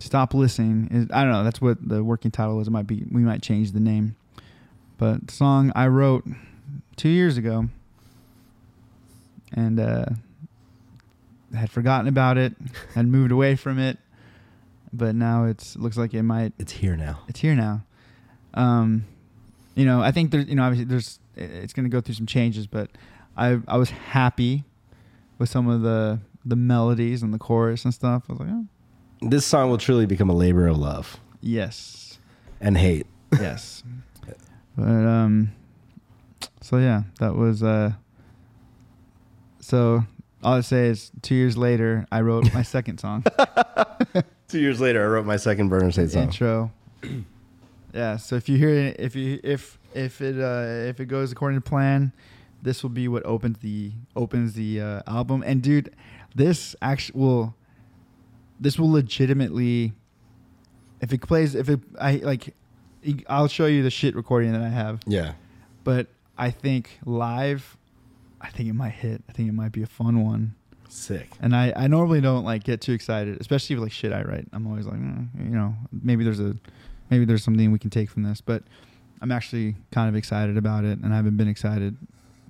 stop 0.00 0.34
listening 0.34 0.88
is 0.90 1.06
I 1.12 1.22
don't 1.22 1.32
know. 1.32 1.44
That's 1.44 1.60
what 1.60 1.86
the 1.86 2.04
working 2.04 2.30
title 2.30 2.60
is. 2.60 2.68
It 2.68 2.70
might 2.70 2.86
be 2.86 3.04
we 3.10 3.22
might 3.22 3.42
change 3.42 3.72
the 3.72 3.80
name, 3.80 4.16
but 4.98 5.26
the 5.28 5.32
song 5.32 5.72
I 5.74 5.86
wrote 5.86 6.24
two 6.96 7.08
years 7.08 7.38
ago, 7.38 7.68
and 9.52 9.80
uh, 9.80 10.06
had 11.54 11.70
forgotten 11.70 12.08
about 12.08 12.36
it, 12.36 12.54
had 12.94 13.06
moved 13.06 13.32
away 13.32 13.56
from 13.56 13.78
it 13.78 13.98
but 14.92 15.14
now 15.14 15.44
it's 15.44 15.76
looks 15.76 15.96
like 15.96 16.12
it 16.14 16.22
might 16.22 16.52
it's 16.58 16.72
here 16.72 16.96
now. 16.96 17.20
it's 17.28 17.40
here 17.40 17.54
now. 17.54 17.82
Um, 18.54 19.06
you 19.74 19.86
know, 19.86 20.02
I 20.02 20.10
think 20.12 20.30
there's 20.30 20.46
you 20.48 20.54
know 20.54 20.64
obviously 20.64 20.84
there's 20.84 21.18
it's 21.36 21.72
going 21.72 21.84
to 21.84 21.90
go 21.90 22.00
through 22.00 22.14
some 22.14 22.26
changes, 22.26 22.66
but 22.66 22.90
I 23.36 23.60
I 23.68 23.76
was 23.76 23.90
happy 23.90 24.64
with 25.38 25.48
some 25.48 25.68
of 25.68 25.82
the 25.82 26.20
the 26.44 26.56
melodies 26.56 27.22
and 27.22 27.32
the 27.32 27.38
chorus 27.38 27.84
and 27.84 27.92
stuff. 27.94 28.24
I 28.28 28.32
was 28.32 28.40
like, 28.40 28.48
oh, 28.50 28.66
This 29.28 29.46
song 29.46 29.70
will 29.70 29.78
truly 29.78 30.06
become 30.06 30.28
a 30.30 30.34
labor 30.34 30.66
of 30.66 30.76
love 30.78 31.18
yes, 31.40 32.18
and 32.60 32.76
hate. 32.76 33.06
yes. 33.32 33.82
but 34.76 34.84
um, 34.84 35.52
so 36.60 36.78
yeah, 36.78 37.02
that 37.20 37.34
was 37.34 37.62
uh. 37.62 37.92
So 39.60 40.04
all 40.42 40.54
I 40.54 40.60
say 40.60 40.88
is, 40.88 41.12
two 41.22 41.34
years 41.36 41.56
later, 41.56 42.04
I 42.10 42.20
wrote 42.20 42.52
my 42.52 42.62
second 42.62 42.98
song. 42.98 43.24
Two 44.48 44.58
years 44.60 44.80
later, 44.82 45.02
I 45.02 45.06
wrote 45.06 45.24
my 45.24 45.36
second 45.38 45.68
Burner 45.70 45.90
State 45.92 46.10
song. 46.10 46.24
intro. 46.24 46.72
yeah, 47.94 48.16
so 48.18 48.36
if 48.36 48.50
you 48.50 48.58
hear 48.58 48.68
it, 48.74 48.96
if 48.98 49.16
you 49.16 49.40
if 49.42 49.78
if 49.94 50.20
it 50.20 50.38
uh, 50.40 50.88
if 50.88 51.00
it 51.00 51.06
goes 51.06 51.32
according 51.32 51.60
to 51.60 51.68
plan, 51.68 52.12
this 52.62 52.82
will 52.82 52.90
be 52.90 53.08
what 53.08 53.24
opens 53.24 53.58
the 53.58 53.92
opens 54.16 54.54
the 54.54 54.80
uh, 54.80 55.02
album. 55.06 55.42
And 55.46 55.62
dude, 55.62 55.94
this 56.34 56.74
actually 56.82 57.20
will 57.20 57.54
this 58.60 58.78
will 58.78 58.90
legitimately 58.90 59.92
if 61.00 61.12
it 61.12 61.20
plays 61.22 61.54
if 61.54 61.68
it 61.68 61.80
I 62.00 62.16
like 62.16 62.54
I'll 63.28 63.48
show 63.48 63.66
you 63.66 63.82
the 63.82 63.90
shit 63.90 64.14
recording 64.14 64.52
that 64.52 64.62
I 64.62 64.68
have, 64.68 65.00
Yeah, 65.06 65.32
but 65.82 66.06
I 66.38 66.50
think 66.50 66.98
live 67.04 67.76
I 68.40 68.48
think 68.48 68.68
it 68.68 68.74
might 68.74 68.90
hit. 68.92 69.22
I 69.28 69.32
think 69.32 69.48
it 69.48 69.52
might 69.52 69.72
be 69.72 69.82
a 69.82 69.86
fun 69.86 70.24
one. 70.24 70.54
sick. 70.88 71.28
And 71.40 71.54
I, 71.54 71.72
I 71.76 71.86
normally 71.86 72.20
don't 72.20 72.44
like 72.44 72.64
get 72.64 72.80
too 72.80 72.92
excited, 72.92 73.40
especially 73.40 73.76
with 73.76 73.84
like 73.84 73.92
shit 73.92 74.12
I 74.12 74.22
write. 74.22 74.46
I'm 74.52 74.66
always 74.66 74.84
like, 74.84 74.98
mm, 74.98 75.28
you 75.38 75.54
know, 75.56 75.74
maybe 75.92 76.24
there's 76.24 76.40
a, 76.40 76.56
maybe 77.08 77.24
there's 77.24 77.44
something 77.44 77.70
we 77.70 77.78
can 77.78 77.90
take 77.90 78.10
from 78.10 78.24
this. 78.24 78.40
But 78.40 78.64
I'm 79.22 79.32
actually 79.32 79.76
kind 79.92 80.08
of 80.08 80.16
excited 80.16 80.56
about 80.56 80.84
it, 80.84 80.98
and 80.98 81.12
I 81.12 81.16
haven't 81.16 81.36
been 81.36 81.48
excited 81.48 81.96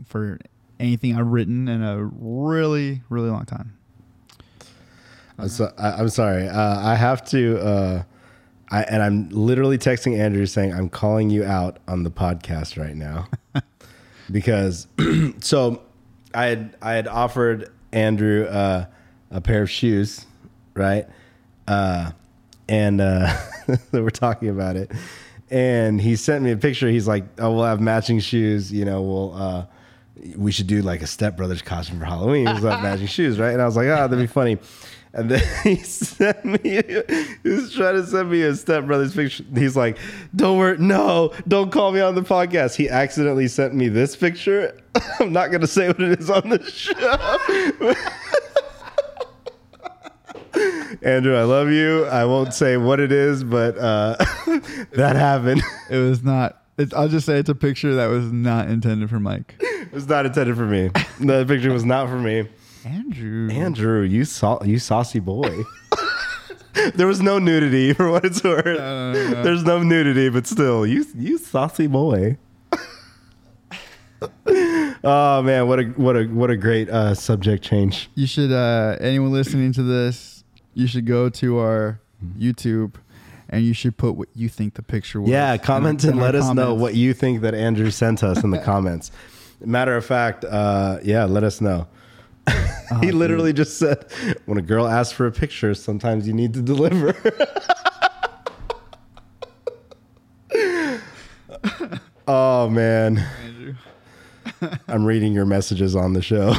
for 0.06 0.38
anything 0.80 1.16
I've 1.16 1.26
written 1.26 1.68
in 1.68 1.82
a 1.82 2.02
really, 2.02 3.02
really 3.10 3.28
long 3.28 3.44
time. 3.44 3.76
I'm, 5.38 5.48
so, 5.48 5.72
I, 5.78 5.92
I'm 5.92 6.08
sorry. 6.08 6.48
Uh, 6.48 6.80
I 6.80 6.94
have 6.94 7.24
to, 7.26 7.58
uh, 7.58 8.02
I, 8.70 8.82
and 8.84 9.02
I'm 9.02 9.28
literally 9.28 9.76
texting 9.76 10.18
Andrew 10.18 10.46
saying 10.46 10.72
I'm 10.72 10.88
calling 10.88 11.28
you 11.28 11.44
out 11.44 11.78
on 11.86 12.04
the 12.04 12.10
podcast 12.10 12.82
right 12.82 12.96
now 12.96 13.28
because 14.30 14.86
so 15.40 15.82
I 16.34 16.46
had 16.46 16.76
I 16.80 16.92
had 16.92 17.06
offered 17.06 17.70
Andrew 17.92 18.46
uh, 18.46 18.86
a 19.30 19.40
pair 19.42 19.62
of 19.62 19.70
shoes, 19.70 20.24
right? 20.74 21.06
Uh, 21.68 22.12
and 22.68 23.00
uh, 23.00 23.36
we're 23.92 24.08
talking 24.10 24.48
about 24.48 24.76
it, 24.76 24.90
and 25.52 26.00
he 26.00 26.16
sent 26.16 26.42
me 26.42 26.50
a 26.50 26.56
picture. 26.56 26.88
He's 26.88 27.06
like, 27.06 27.24
"Oh, 27.38 27.52
we'll 27.52 27.64
have 27.64 27.80
matching 27.80 28.18
shoes. 28.18 28.72
You 28.72 28.84
know, 28.84 29.02
we'll." 29.02 29.34
Uh, 29.34 29.66
we 30.36 30.52
should 30.52 30.66
do 30.66 30.82
like 30.82 31.02
a 31.02 31.06
Step 31.06 31.36
Brothers 31.36 31.62
costume 31.62 31.98
for 31.98 32.04
Halloween. 32.04 32.44
We'll 32.44 32.70
have 32.70 32.82
matching 32.82 33.06
shoes, 33.18 33.38
right? 33.38 33.52
And 33.52 33.62
I 33.62 33.64
was 33.64 33.76
like, 33.76 33.86
oh, 33.86 34.08
that'd 34.08 34.18
be 34.18 34.26
funny. 34.26 34.58
And 35.14 35.30
then 35.30 35.42
he 35.62 35.76
sent 35.76 36.44
me, 36.44 36.58
he 37.42 37.48
was 37.48 37.72
trying 37.74 37.94
to 37.94 38.06
send 38.06 38.30
me 38.30 38.40
his 38.40 38.60
stepbrother's 38.60 39.14
picture. 39.14 39.44
He's 39.54 39.76
like, 39.76 39.98
don't 40.34 40.58
worry, 40.58 40.78
no, 40.78 41.32
don't 41.48 41.70
call 41.70 41.92
me 41.92 42.00
on 42.00 42.14
the 42.14 42.22
podcast. 42.22 42.76
He 42.76 42.88
accidentally 42.88 43.48
sent 43.48 43.74
me 43.74 43.88
this 43.88 44.16
picture. 44.16 44.78
I'm 45.20 45.32
not 45.32 45.48
going 45.48 45.60
to 45.60 45.66
say 45.66 45.88
what 45.88 46.00
it 46.00 46.20
is 46.20 46.30
on 46.30 46.48
the 46.48 46.62
show. 46.70 47.94
Andrew, 51.02 51.36
I 51.36 51.44
love 51.44 51.70
you. 51.70 52.04
I 52.06 52.24
won't 52.24 52.54
say 52.54 52.76
what 52.76 53.00
it 53.00 53.12
is, 53.12 53.44
but 53.44 53.76
uh, 53.78 54.16
that 54.92 55.16
happened. 55.16 55.62
It 55.90 55.98
was 55.98 56.22
not. 56.22 56.62
It's, 56.78 56.92
I'll 56.94 57.08
just 57.08 57.26
say 57.26 57.38
it's 57.38 57.48
a 57.48 57.54
picture 57.54 57.94
that 57.96 58.06
was 58.06 58.32
not 58.32 58.68
intended 58.68 59.10
for 59.10 59.20
Mike. 59.20 59.54
It 59.60 59.92
was 59.92 60.08
not 60.08 60.26
intended 60.26 60.56
for 60.56 60.66
me. 60.66 60.90
The 61.20 61.44
picture 61.46 61.72
was 61.72 61.84
not 61.84 62.08
for 62.08 62.18
me. 62.18 62.48
Andrew. 62.84 63.50
Andrew, 63.50 64.02
you 64.02 64.24
saw 64.24 64.62
you 64.64 64.78
saucy 64.78 65.20
boy. 65.20 65.64
there 66.94 67.06
was 67.06 67.20
no 67.20 67.38
nudity 67.38 67.92
for 67.92 68.10
what 68.10 68.24
it's 68.24 68.42
worth. 68.42 68.64
There's 68.64 69.64
no 69.64 69.82
nudity, 69.82 70.28
but 70.30 70.46
still, 70.46 70.86
you 70.86 71.06
you 71.14 71.38
saucy 71.38 71.86
boy. 71.86 72.38
oh 75.04 75.42
man, 75.42 75.68
what 75.68 75.80
a 75.80 75.84
what 75.96 76.16
a 76.16 76.24
what 76.24 76.50
a 76.50 76.56
great 76.56 76.88
uh, 76.88 77.14
subject 77.14 77.62
change. 77.62 78.10
You 78.14 78.26
should. 78.26 78.52
Uh, 78.52 78.96
anyone 79.00 79.32
listening 79.32 79.72
to 79.74 79.82
this, 79.82 80.31
you 80.74 80.86
should 80.86 81.06
go 81.06 81.28
to 81.28 81.58
our 81.58 82.00
YouTube, 82.38 82.94
and 83.48 83.64
you 83.64 83.74
should 83.74 83.96
put 83.96 84.14
what 84.16 84.28
you 84.34 84.48
think 84.48 84.74
the 84.74 84.82
picture 84.82 85.20
was. 85.20 85.30
Yeah, 85.30 85.56
comment 85.56 86.04
and 86.04 86.14
our 86.18 86.26
let 86.26 86.34
us 86.34 86.54
know 86.54 86.74
what 86.74 86.94
you 86.94 87.14
think 87.14 87.42
that 87.42 87.54
Andrew 87.54 87.90
sent 87.90 88.22
us 88.22 88.42
in 88.42 88.50
the 88.50 88.58
comments. 88.64 89.10
Matter 89.60 89.96
of 89.96 90.04
fact, 90.04 90.44
uh, 90.44 90.98
yeah, 91.02 91.24
let 91.24 91.44
us 91.44 91.60
know. 91.60 91.86
he 93.00 93.12
literally 93.12 93.52
just 93.52 93.78
said, 93.78 94.04
"When 94.46 94.58
a 94.58 94.62
girl 94.62 94.88
asks 94.88 95.12
for 95.12 95.26
a 95.26 95.32
picture, 95.32 95.74
sometimes 95.74 96.26
you 96.26 96.32
need 96.32 96.54
to 96.54 96.62
deliver." 96.62 97.14
oh 102.26 102.68
man, 102.68 103.24
I'm 104.88 105.04
reading 105.04 105.32
your 105.32 105.46
messages 105.46 105.94
on 105.94 106.14
the 106.14 106.22
show. 106.22 106.54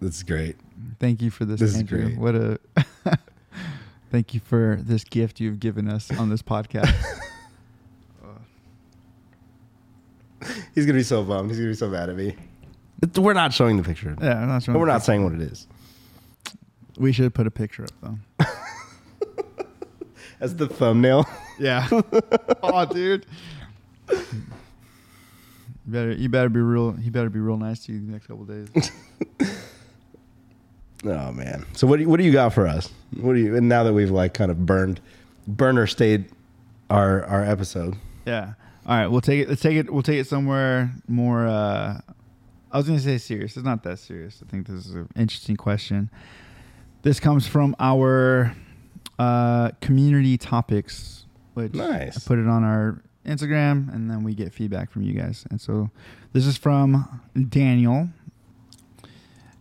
That's 0.00 0.22
great. 0.22 0.56
Thank 1.00 1.22
you 1.22 1.30
for 1.30 1.44
this, 1.44 1.60
This 1.60 1.70
is 1.70 1.76
Andrew. 1.80 2.02
great. 2.14 2.18
What 2.18 2.34
a. 2.34 2.58
Thank 4.10 4.32
you 4.34 4.40
for 4.40 4.78
this 4.80 5.02
gift 5.04 5.40
you've 5.40 5.58
given 5.60 5.88
us 5.88 6.10
on 6.16 6.28
this 6.30 6.42
podcast. 6.42 6.92
He's 10.74 10.84
gonna 10.86 10.98
be 10.98 11.02
so 11.04 11.22
bummed. 11.24 11.50
He's 11.50 11.58
gonna 11.58 11.70
be 11.70 11.74
so 11.76 11.88
mad 11.88 12.10
at 12.10 12.16
me. 12.16 12.36
It's- 13.02 13.18
We're 13.18 13.32
not 13.32 13.52
showing 13.52 13.76
the 13.76 13.82
picture. 13.82 14.14
yeah, 14.20 14.40
I'm 14.42 14.48
not 14.48 14.62
sure. 14.62 14.74
But 14.74 14.80
we're 14.80 14.86
not 14.86 15.02
saying 15.02 15.24
what 15.24 15.32
it 15.32 15.40
is. 15.40 15.66
We 16.98 17.12
should 17.12 17.34
put 17.34 17.46
a 17.46 17.50
picture 17.50 17.84
up 17.84 17.90
though. 18.38 18.46
As 20.40 20.54
the 20.56 20.66
thumbnail. 20.68 21.26
Yeah. 21.58 21.88
oh, 22.62 22.84
dude. 22.86 23.26
You 24.10 24.16
better 25.86 26.12
you 26.12 26.28
better 26.28 26.48
be 26.48 26.60
real. 26.60 26.92
He 26.92 27.10
better 27.10 27.30
be 27.30 27.40
real 27.40 27.56
nice 27.56 27.84
to 27.86 27.92
you 27.92 28.00
the 28.04 28.12
next 28.12 28.26
couple 28.26 28.44
days. 28.44 28.68
Oh 31.04 31.32
man. 31.32 31.66
So 31.74 31.86
what 31.86 31.96
do 31.96 32.02
you, 32.02 32.08
what 32.08 32.18
do 32.18 32.24
you 32.24 32.32
got 32.32 32.52
for 32.54 32.66
us? 32.66 32.90
What 33.16 33.34
do 33.34 33.40
you 33.40 33.56
and 33.56 33.68
now 33.68 33.84
that 33.84 33.92
we've 33.92 34.10
like 34.10 34.34
kind 34.34 34.50
of 34.50 34.64
burned 34.66 35.00
Burner 35.46 35.86
State 35.86 36.30
our 36.90 37.24
our 37.24 37.42
episode. 37.44 37.96
yeah. 38.26 38.54
All 38.86 38.96
right. 38.96 39.06
We'll 39.06 39.20
take 39.22 39.40
it. 39.42 39.48
Let's 39.48 39.62
take 39.62 39.76
it. 39.76 39.90
We'll 39.92 40.02
take 40.02 40.18
it 40.20 40.26
somewhere 40.26 40.92
more. 41.08 41.46
uh 41.46 42.00
I 42.72 42.76
was 42.76 42.86
gonna 42.86 42.98
say 42.98 43.18
serious. 43.18 43.56
It's 43.56 43.64
not 43.64 43.82
that 43.84 43.98
serious. 43.98 44.42
I 44.44 44.50
think 44.50 44.66
this 44.66 44.86
is 44.86 44.94
an 44.94 45.08
interesting 45.16 45.56
question. 45.56 46.10
This 47.02 47.20
comes 47.20 47.46
from 47.46 47.76
our 47.78 48.54
uh, 49.18 49.70
community 49.80 50.36
topics, 50.38 51.26
which 51.52 51.74
Nice. 51.74 52.16
I 52.16 52.20
put 52.26 52.38
it 52.38 52.48
on 52.48 52.64
our 52.64 53.00
Instagram, 53.26 53.94
and 53.94 54.10
then 54.10 54.24
we 54.24 54.34
get 54.34 54.52
feedback 54.52 54.90
from 54.90 55.02
you 55.02 55.12
guys. 55.12 55.46
And 55.50 55.60
so 55.60 55.90
this 56.32 56.46
is 56.46 56.56
from 56.56 57.20
Daniel, 57.48 58.08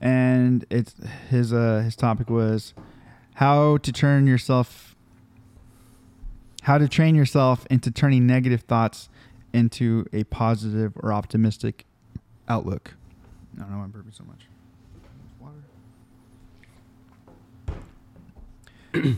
and 0.03 0.65
it's 0.69 0.93
his 1.29 1.53
uh, 1.53 1.81
his 1.83 1.95
topic 1.95 2.29
was 2.29 2.73
how 3.35 3.77
to 3.77 3.91
turn 3.91 4.27
yourself, 4.27 4.95
how 6.63 6.77
to 6.77 6.89
train 6.89 7.15
yourself 7.15 7.65
into 7.71 7.89
turning 7.89 8.27
negative 8.27 8.61
thoughts 8.61 9.07
into 9.53 10.05
a 10.11 10.25
positive 10.25 10.91
or 10.97 11.13
optimistic 11.13 11.85
outlook. 12.49 12.95
I 13.55 13.61
don't 13.61 13.71
know 13.71 13.77
why 13.77 13.83
I'm 13.85 13.93
burping 13.93 14.15
so 14.15 14.25
much. 14.25 14.41
Water. 15.39 15.63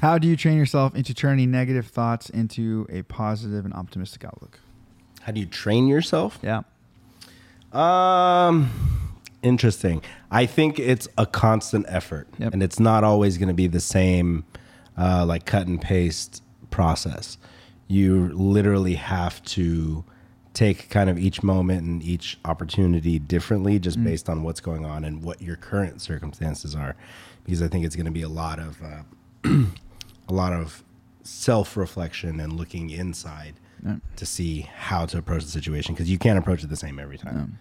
How 0.01 0.19
do 0.19 0.27
you 0.27 0.37
train 0.37 0.57
yourself 0.57 0.93
into 0.93 1.15
turning 1.15 1.49
negative 1.49 1.87
thoughts 1.87 2.29
into 2.29 2.85
a 2.91 3.01
positive 3.01 3.65
and 3.65 3.73
optimistic 3.73 4.23
outlook? 4.23 4.59
How 5.21 5.31
do 5.31 5.39
you 5.39 5.47
train 5.47 5.87
yourself? 5.87 6.37
Yeah. 6.43 6.61
Um 7.73 8.69
interesting. 9.45 10.01
I 10.31 10.45
think 10.45 10.79
it's 10.79 11.07
a 11.17 11.25
constant 11.25 11.85
effort. 11.87 12.27
Yep. 12.39 12.53
And 12.53 12.63
it's 12.63 12.79
not 12.79 13.03
always 13.03 13.37
going 13.37 13.47
to 13.47 13.53
be 13.53 13.67
the 13.67 13.79
same 13.79 14.43
uh, 14.97 15.25
like 15.25 15.45
cut 15.45 15.67
and 15.67 15.79
paste 15.81 16.41
process. 16.71 17.37
You 17.87 18.29
literally 18.33 18.95
have 18.95 19.43
to 19.45 20.03
take 20.53 20.89
kind 20.89 21.09
of 21.09 21.19
each 21.19 21.43
moment 21.43 21.83
and 21.83 22.01
each 22.01 22.39
opportunity 22.45 23.19
differently 23.19 23.77
just 23.77 24.01
based 24.03 24.29
on 24.29 24.41
what's 24.41 24.61
going 24.61 24.85
on 24.85 25.03
and 25.03 25.21
what 25.21 25.41
your 25.41 25.57
current 25.57 26.01
circumstances 26.01 26.73
are 26.73 26.95
because 27.43 27.61
I 27.61 27.67
think 27.67 27.85
it's 27.85 27.95
going 27.97 28.05
to 28.05 28.11
be 28.11 28.21
a 28.21 28.29
lot 28.29 28.57
of 28.59 28.81
uh, 28.81 29.03
a 30.29 30.33
lot 30.33 30.53
of 30.53 30.81
self-reflection 31.23 32.39
and 32.39 32.53
looking 32.53 32.89
inside 32.89 33.55
Yeah. 33.85 33.97
to 34.15 34.25
see 34.25 34.61
how 34.77 35.05
to 35.07 35.17
approach 35.17 35.43
the 35.43 35.51
situation 35.51 35.93
because 35.93 36.09
you 36.09 36.17
can't 36.17 36.39
approach 36.39 36.63
it 36.63 36.69
the 36.69 36.75
same 36.77 36.99
every 36.99 37.17
time. 37.17 37.57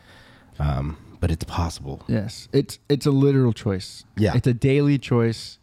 Um, 0.58 0.96
but 1.20 1.30
it's 1.30 1.44
possible. 1.44 2.02
Yes, 2.06 2.48
it's 2.52 2.78
it's 2.88 3.06
a 3.06 3.10
literal 3.10 3.52
choice. 3.52 4.04
Yeah. 4.16 4.32
it's 4.34 4.46
a 4.46 4.54
daily 4.54 4.98
choice. 4.98 5.58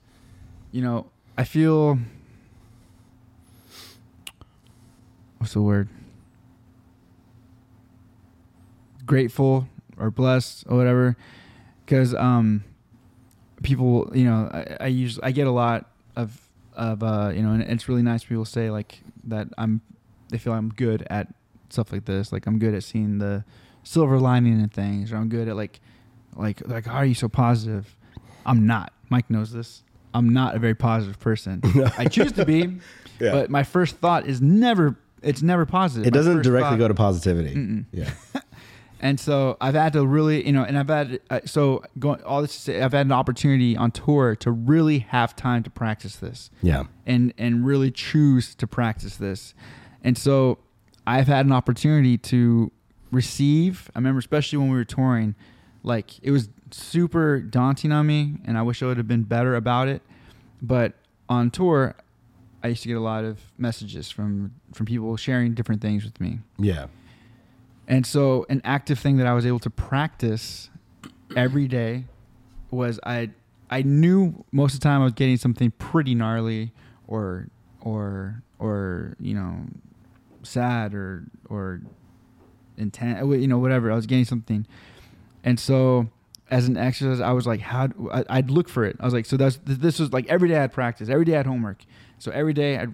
You 0.72 0.82
know, 0.82 1.08
I 1.38 1.44
feel. 1.44 2.00
What's 5.38 5.54
the 5.54 5.62
word? 5.62 5.90
Grateful 9.06 9.68
or 9.98 10.12
blessed 10.12 10.66
or 10.68 10.78
whatever, 10.78 11.18
because 11.86 12.14
um, 12.16 12.64
people, 13.64 14.12
you 14.14 14.26
know, 14.26 14.50
I, 14.52 14.78
I 14.82 14.88
usually 14.88 15.24
I 15.24 15.32
get 15.32 15.48
a 15.48 15.52
lot 15.52 15.90
of 16.16 16.40
of 16.74 17.04
uh, 17.04 17.32
you 17.34 17.42
know, 17.42 17.52
and 17.52 17.62
it's 17.64 17.88
really 17.88 18.02
nice. 18.02 18.24
People 18.24 18.46
say 18.46 18.70
like 18.72 19.02
that 19.26 19.48
I'm, 19.58 19.82
they 20.30 20.38
feel 20.38 20.54
I'm 20.54 20.70
good 20.70 21.06
at 21.10 21.28
stuff 21.70 21.92
like 21.92 22.06
this. 22.06 22.32
Like 22.32 22.48
I'm 22.48 22.60
good 22.60 22.74
at 22.74 22.84
seeing 22.84 23.20
the 23.20 23.44
silver 23.84 24.20
lining 24.20 24.60
in 24.60 24.70
things, 24.70 25.12
or 25.12 25.18
I'm 25.18 25.30
good 25.30 25.48
at 25.48 25.56
like, 25.56 25.80
like, 26.36 26.62
like, 26.68 26.86
how 26.86 26.98
are 26.98 27.06
you 27.06 27.14
so 27.16 27.28
positive? 27.30 27.96
I'm 28.46 28.66
not. 28.66 28.94
Mike 29.10 29.30
knows 29.30 29.52
this. 29.52 29.84
I'm 30.14 30.30
not 30.34 30.56
a 30.56 30.60
very 30.60 30.76
positive 30.76 31.20
person. 31.20 31.62
I 31.98 32.06
choose 32.06 32.32
to 32.34 32.46
be, 32.46 32.78
Yeah. 33.20 33.32
but 33.32 33.50
my 33.50 33.64
first 33.64 33.98
thought 33.98 34.26
is 34.28 34.42
never. 34.42 34.98
It's 35.22 35.42
never 35.44 35.66
positive. 35.68 36.08
It 36.08 36.14
My 36.14 36.18
doesn't 36.18 36.42
directly 36.42 36.72
thought- 36.72 36.80
go 36.80 36.88
to 36.88 36.94
positivity. 36.96 37.86
Yeah. 37.92 38.10
and 39.00 39.20
so 39.20 39.56
I've 39.62 39.76
had 39.76 39.94
to 39.94 40.04
really, 40.06 40.44
you 40.46 40.52
know, 40.52 40.64
and 40.64 40.78
I've 40.80 40.88
had 40.90 41.20
uh, 41.30 41.42
so 41.46 41.84
going 42.00 42.24
all 42.24 42.42
this 42.42 42.54
say, 42.54 42.82
I've 42.82 42.92
had 42.94 43.06
an 43.06 43.12
opportunity 43.12 43.78
on 43.78 43.92
tour 43.92 44.36
to 44.38 44.52
really 44.52 45.00
have 45.00 45.36
time 45.36 45.62
to 45.64 45.70
practice 45.70 46.16
this. 46.16 46.50
Yeah. 46.64 46.86
and 47.06 47.34
and 47.38 47.64
really 47.66 47.92
choose 47.92 48.56
to 48.56 48.66
practice 48.68 49.18
this. 49.18 49.54
And 50.04 50.18
so 50.18 50.58
I've 51.06 51.28
had 51.28 51.46
an 51.46 51.52
opportunity 51.52 52.18
to 52.18 52.72
receive. 53.12 53.92
I 53.96 54.00
remember 54.00 54.20
especially 54.20 54.58
when 54.58 54.70
we 54.70 54.76
were 54.76 54.86
touring, 54.86 55.36
like 55.84 56.20
it 56.24 56.32
was 56.32 56.50
super 56.72 57.40
daunting 57.40 57.92
on 57.92 58.08
me, 58.08 58.38
and 58.46 58.58
I 58.58 58.62
wish 58.62 58.82
I 58.82 58.88
would 58.88 58.98
have 58.98 59.08
been 59.08 59.24
better 59.24 59.56
about 59.56 59.88
it. 59.88 60.02
But 60.62 60.94
on 61.28 61.52
tour, 61.52 61.96
I 62.64 62.70
used 62.70 62.84
to 62.84 62.88
get 62.88 62.98
a 62.98 63.02
lot 63.02 63.24
of 63.24 63.40
messages 63.58 64.12
from 64.12 64.54
from 64.74 64.86
people 64.86 65.16
sharing 65.18 65.54
different 65.54 65.82
things 65.82 66.04
with 66.04 66.20
me. 66.20 66.40
Yeah. 66.58 66.88
And 67.88 68.06
so, 68.06 68.46
an 68.50 68.62
active 68.64 69.00
thing 69.00 69.18
that 69.18 69.28
I 69.28 69.34
was 69.34 69.46
able 69.46 69.60
to 69.60 69.70
practice 69.70 70.70
every 71.36 71.68
day 71.68 72.06
was 72.70 73.00
I 73.06 73.32
I 73.70 73.82
knew 73.82 74.46
most 74.52 74.74
of 74.74 74.80
the 74.80 74.84
time 74.84 75.02
I 75.02 75.04
was 75.06 75.14
getting 75.14 75.38
something 75.38 75.72
pretty 75.72 76.16
gnarly 76.16 76.72
or 77.08 77.48
or 77.82 78.44
or 78.60 79.16
you 79.20 79.34
know 79.34 79.66
sad 80.44 80.94
or 80.94 81.26
or 81.50 81.82
intense 82.82 83.20
you 83.42 83.48
know 83.48 83.60
whatever 83.60 83.92
I 83.92 83.96
was 83.96 84.06
getting 84.06 84.26
something. 84.26 84.66
And 85.44 85.60
so 85.60 86.10
as 86.50 86.68
an 86.68 86.78
exercise 86.78 87.22
I 87.22 87.32
was 87.32 87.48
like 87.48 87.62
how 87.62 87.88
do- 87.88 88.10
I, 88.12 88.24
I'd 88.30 88.52
look 88.52 88.70
for 88.70 88.84
it. 88.86 88.98
I 89.00 89.06
was 89.06 89.14
like 89.14 89.26
so 89.26 89.38
that's 89.38 89.60
this 89.64 90.00
was 90.00 90.12
like 90.14 90.28
every 90.28 90.50
day 90.50 90.58
I'd 90.58 90.74
practice 90.74 91.10
every 91.10 91.26
day 91.26 91.38
I'd 91.38 91.46
homework. 91.46 91.84
So 92.20 92.32
every 92.32 92.54
day 92.54 92.78
I'd, 92.78 92.94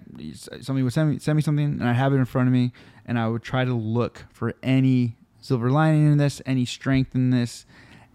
somebody 0.62 0.82
would 0.82 0.92
send 0.92 1.10
me 1.10 1.18
send 1.18 1.36
me 1.36 1.42
something 1.42 1.64
and 1.64 1.84
I 1.84 1.92
have 1.92 2.12
it 2.12 2.16
in 2.16 2.24
front 2.24 2.48
of 2.48 2.52
me 2.52 2.72
and 3.06 3.18
I 3.18 3.28
would 3.28 3.42
try 3.42 3.64
to 3.64 3.74
look 3.74 4.24
for 4.32 4.54
any 4.62 5.16
silver 5.40 5.70
lining 5.70 6.12
in 6.12 6.18
this 6.18 6.40
any 6.46 6.64
strength 6.64 7.14
in 7.14 7.30
this 7.30 7.66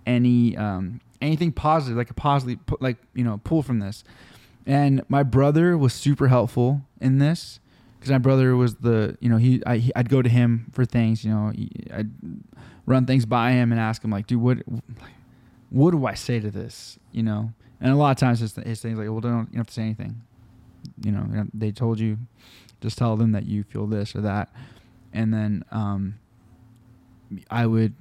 any 0.05 0.57
um, 0.57 0.99
anything 1.23 1.51
positive, 1.51 1.97
like 1.97 2.09
a 2.09 2.13
positive, 2.13 2.59
like 2.79 2.97
you 3.13 3.23
know, 3.23 3.39
pull 3.43 3.63
from 3.63 3.79
this. 3.79 4.03
And 4.65 5.03
my 5.09 5.23
brother 5.23 5.77
was 5.77 5.93
super 5.93 6.27
helpful 6.27 6.81
in 7.01 7.17
this 7.17 7.59
because 8.03 8.11
my 8.11 8.17
brother 8.17 8.53
was 8.57 8.75
the, 8.75 9.17
you 9.21 9.29
know, 9.29 9.37
he, 9.37 9.63
I, 9.65 9.89
I'd 9.95 10.09
go 10.09 10.21
to 10.21 10.27
him 10.27 10.67
for 10.73 10.83
things, 10.83 11.23
you 11.23 11.31
know, 11.31 11.53
he- 11.55 11.71
I'd 11.89 12.09
run 12.85 13.05
things 13.05 13.25
by 13.25 13.51
him 13.51 13.71
and 13.71 13.79
ask 13.79 14.03
him 14.03 14.11
like, 14.11 14.27
dude, 14.27 14.41
what, 14.41 14.57
what 15.69 15.91
do 15.91 16.05
I 16.05 16.13
say 16.13 16.41
to 16.41 16.51
this, 16.51 16.99
you 17.13 17.23
know? 17.23 17.53
And 17.79 17.93
a 17.93 17.95
lot 17.95 18.11
of 18.11 18.17
times 18.17 18.41
his, 18.41 18.55
his 18.55 18.81
things 18.81 18.97
like, 18.97 19.07
well, 19.07 19.21
don't 19.21 19.31
you 19.31 19.45
don't 19.45 19.55
have 19.55 19.67
to 19.67 19.73
say 19.73 19.83
anything, 19.83 20.21
you 21.01 21.13
know, 21.13 21.45
they 21.53 21.71
told 21.71 21.97
you, 21.97 22.17
just 22.81 22.97
tell 22.97 23.15
them 23.15 23.31
that 23.31 23.45
you 23.45 23.63
feel 23.63 23.87
this 23.87 24.13
or 24.17 24.19
that, 24.19 24.53
and 25.13 25.33
then 25.33 25.63
um, 25.71 26.15
I 27.49 27.65
would, 27.67 27.93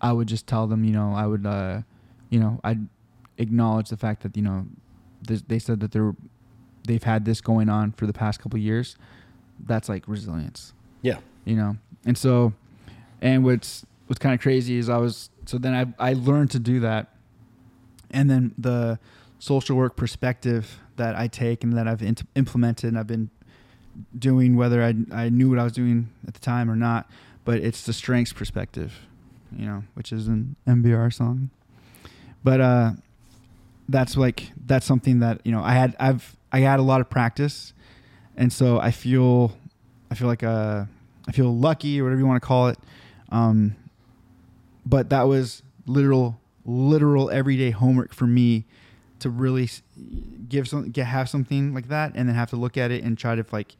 I 0.00 0.10
would 0.14 0.26
just 0.26 0.48
tell 0.48 0.66
them, 0.66 0.82
you 0.82 0.90
know, 0.90 1.12
I 1.14 1.28
would, 1.28 1.46
uh, 1.46 1.82
you 2.28 2.40
know, 2.40 2.58
I'd 2.64 2.88
acknowledge 3.36 3.88
the 3.90 3.96
fact 3.96 4.24
that 4.24 4.36
you 4.36 4.42
know, 4.42 4.66
this, 5.22 5.42
they 5.46 5.60
said 5.60 5.78
that 5.78 5.92
they're, 5.92 6.16
they've 6.88 7.04
had 7.04 7.24
this 7.24 7.40
going 7.40 7.68
on 7.68 7.92
for 7.92 8.06
the 8.06 8.12
past 8.12 8.40
couple 8.40 8.58
years. 8.58 8.96
That's 9.66 9.88
like 9.88 10.06
resilience. 10.08 10.72
Yeah. 11.02 11.18
you 11.44 11.56
know? 11.56 11.76
And 12.04 12.16
so 12.16 12.52
and 13.20 13.44
what's 13.44 13.84
what's 14.06 14.18
kind 14.18 14.34
of 14.34 14.40
crazy 14.40 14.78
is 14.78 14.88
i 14.88 14.96
was 14.96 15.28
so 15.44 15.58
then 15.58 15.74
i 15.74 16.10
i 16.10 16.12
learned 16.14 16.50
to 16.52 16.58
do 16.58 16.80
that. 16.80 17.14
And 18.10 18.30
then 18.30 18.54
the 18.56 18.98
social 19.38 19.76
work 19.76 19.96
perspective 19.96 20.78
that 20.96 21.14
i 21.14 21.28
take 21.28 21.62
and 21.62 21.76
that 21.76 21.86
i've 21.86 22.02
int- 22.02 22.26
implemented 22.34 22.88
and 22.88 22.98
i've 22.98 23.06
been 23.06 23.30
doing 24.18 24.56
whether 24.56 24.82
I, 24.82 24.94
I 25.12 25.28
knew 25.28 25.48
what 25.50 25.58
i 25.60 25.64
was 25.64 25.72
doing 25.72 26.08
at 26.26 26.34
the 26.34 26.40
time 26.40 26.68
or 26.70 26.74
not 26.74 27.08
but 27.44 27.58
it's 27.58 27.84
the 27.84 27.92
strengths 27.92 28.32
perspective 28.32 29.06
you 29.56 29.64
know 29.66 29.84
which 29.94 30.12
is 30.12 30.26
an 30.28 30.56
mbr 30.66 31.12
song. 31.12 31.50
But 32.42 32.60
uh 32.60 32.90
that's 33.88 34.16
like 34.16 34.50
that's 34.66 34.86
something 34.86 35.20
that 35.20 35.40
you 35.44 35.52
know 35.52 35.62
i 35.62 35.72
had 35.72 35.94
i've 36.00 36.36
i 36.52 36.60
had 36.60 36.78
a 36.80 36.82
lot 36.82 37.00
of 37.00 37.08
practice 37.08 37.72
and 38.38 38.50
so 38.52 38.78
i 38.80 38.90
feel 38.90 39.52
i 40.10 40.14
feel 40.14 40.28
like 40.28 40.42
uh 40.42 40.84
i 41.28 41.32
feel 41.32 41.54
lucky 41.54 42.00
or 42.00 42.04
whatever 42.04 42.20
you 42.20 42.26
want 42.26 42.40
to 42.42 42.46
call 42.46 42.68
it 42.68 42.78
um 43.30 43.74
but 44.86 45.10
that 45.10 45.24
was 45.24 45.62
literal 45.86 46.40
literal 46.64 47.30
everyday 47.30 47.70
homework 47.70 48.14
for 48.14 48.26
me 48.26 48.64
to 49.18 49.28
really 49.28 49.68
give 50.48 50.66
some 50.68 50.88
get 50.90 51.06
have 51.06 51.28
something 51.28 51.74
like 51.74 51.88
that 51.88 52.12
and 52.14 52.28
then 52.28 52.34
have 52.36 52.48
to 52.50 52.56
look 52.56 52.76
at 52.76 52.90
it 52.90 53.02
and 53.04 53.18
try 53.18 53.34
to 53.34 53.44
like 53.52 53.76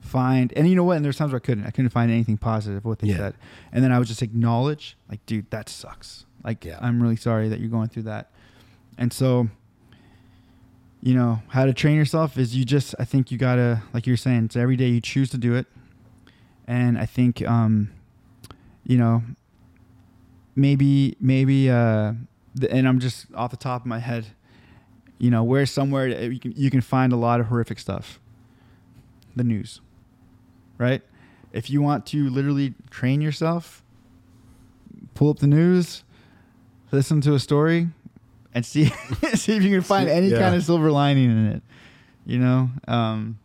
find 0.00 0.52
and 0.56 0.68
you 0.68 0.74
know 0.76 0.84
what 0.84 0.96
and 0.96 1.04
there's 1.04 1.16
times 1.16 1.32
where 1.32 1.40
i 1.42 1.44
couldn't 1.44 1.66
i 1.66 1.70
couldn't 1.70 1.90
find 1.90 2.10
anything 2.10 2.36
positive 2.38 2.84
what 2.84 3.00
they 3.00 3.08
Yeah. 3.08 3.16
said 3.16 3.34
and 3.72 3.82
then 3.82 3.90
i 3.90 3.98
would 3.98 4.06
just 4.06 4.22
acknowledge 4.22 4.96
like 5.10 5.24
dude 5.26 5.50
that 5.50 5.68
sucks 5.68 6.24
like 6.44 6.64
Yeah. 6.64 6.78
i'm 6.80 7.02
really 7.02 7.16
sorry 7.16 7.48
that 7.48 7.58
you're 7.58 7.70
going 7.70 7.88
through 7.88 8.04
that 8.04 8.30
and 8.96 9.12
so 9.12 9.48
you 11.06 11.14
know 11.14 11.40
how 11.46 11.64
to 11.64 11.72
train 11.72 11.94
yourself 11.94 12.36
is 12.36 12.56
you 12.56 12.64
just 12.64 12.92
i 12.98 13.04
think 13.04 13.30
you 13.30 13.38
gotta 13.38 13.80
like 13.94 14.08
you're 14.08 14.16
saying 14.16 14.46
it's 14.46 14.56
every 14.56 14.74
day 14.74 14.88
you 14.88 15.00
choose 15.00 15.30
to 15.30 15.38
do 15.38 15.54
it. 15.54 15.66
And 16.66 16.98
i 16.98 17.06
think 17.06 17.46
um 17.46 17.92
you 18.82 18.98
know 18.98 19.22
maybe 20.56 21.16
maybe 21.20 21.70
uh 21.70 22.12
th- 22.58 22.72
and 22.72 22.88
i'm 22.88 22.98
just 22.98 23.26
off 23.36 23.52
the 23.52 23.56
top 23.56 23.82
of 23.82 23.86
my 23.86 24.00
head 24.00 24.26
you 25.18 25.30
know 25.30 25.44
where 25.44 25.64
somewhere 25.64 26.08
you 26.08 26.40
can 26.40 26.52
you 26.56 26.70
can 26.72 26.80
find 26.80 27.12
a 27.12 27.16
lot 27.16 27.38
of 27.38 27.46
horrific 27.46 27.78
stuff. 27.78 28.18
The 29.36 29.44
news 29.44 29.80
right? 30.76 31.02
If 31.52 31.70
you 31.70 31.82
want 31.82 32.04
to 32.06 32.28
literally 32.28 32.74
train 32.90 33.20
yourself 33.20 33.84
pull 35.14 35.30
up 35.30 35.38
the 35.38 35.46
news 35.46 36.02
listen 36.90 37.20
to 37.20 37.34
a 37.34 37.38
story 37.38 37.90
and 38.56 38.66
see 38.66 38.86
see 39.34 39.54
if 39.56 39.62
you 39.62 39.70
can 39.70 39.82
find 39.82 40.08
any 40.08 40.28
Yeah. 40.30 40.38
kind 40.40 40.54
of 40.56 40.64
silver 40.64 40.90
lining 40.90 41.30
in 41.30 41.46
it 41.52 41.62
you 42.24 42.38
know 42.40 42.70
um 42.88 43.38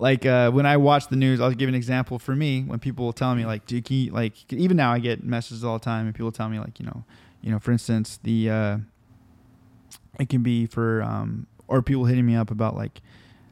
like 0.00 0.24
uh, 0.26 0.52
when 0.52 0.64
I 0.64 0.76
watch 0.76 1.08
the 1.08 1.16
news, 1.16 1.40
I'll 1.40 1.50
give 1.50 1.68
an 1.68 1.74
example 1.74 2.20
for 2.20 2.36
me. 2.36 2.62
When 2.62 2.78
people 2.78 3.04
will 3.04 3.12
tell 3.12 3.34
me 3.34 3.44
like, 3.44 3.66
"Dude, 3.66 3.84
can 3.84 3.96
you, 3.96 4.12
like 4.12 4.34
even 4.52 4.76
now 4.76 4.92
I 4.92 5.00
get 5.00 5.24
messages 5.24 5.64
all 5.64 5.76
the 5.76 5.84
time, 5.84 6.06
and 6.06 6.14
people 6.14 6.30
tell 6.30 6.48
me 6.48 6.60
like, 6.60 6.78
you 6.78 6.86
know, 6.86 7.02
you 7.42 7.50
know, 7.50 7.58
for 7.58 7.72
instance, 7.72 8.20
the 8.22 8.48
uh, 8.48 8.78
it 10.20 10.28
can 10.28 10.44
be 10.44 10.66
for 10.66 11.02
um, 11.02 11.48
or 11.66 11.82
people 11.82 12.04
hitting 12.04 12.24
me 12.24 12.36
up 12.36 12.52
about 12.52 12.76
like, 12.76 13.00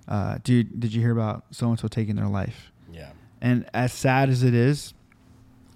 uh, 0.06 0.38
dude, 0.44 0.78
did 0.78 0.94
you 0.94 1.00
hear 1.00 1.10
about 1.10 1.44
so 1.50 1.68
and 1.68 1.80
so 1.80 1.88
taking 1.88 2.14
their 2.14 2.28
life? 2.28 2.70
Yeah. 2.92 3.10
And 3.40 3.68
as 3.74 3.92
sad 3.92 4.28
as 4.28 4.44
it 4.44 4.54
is, 4.54 4.94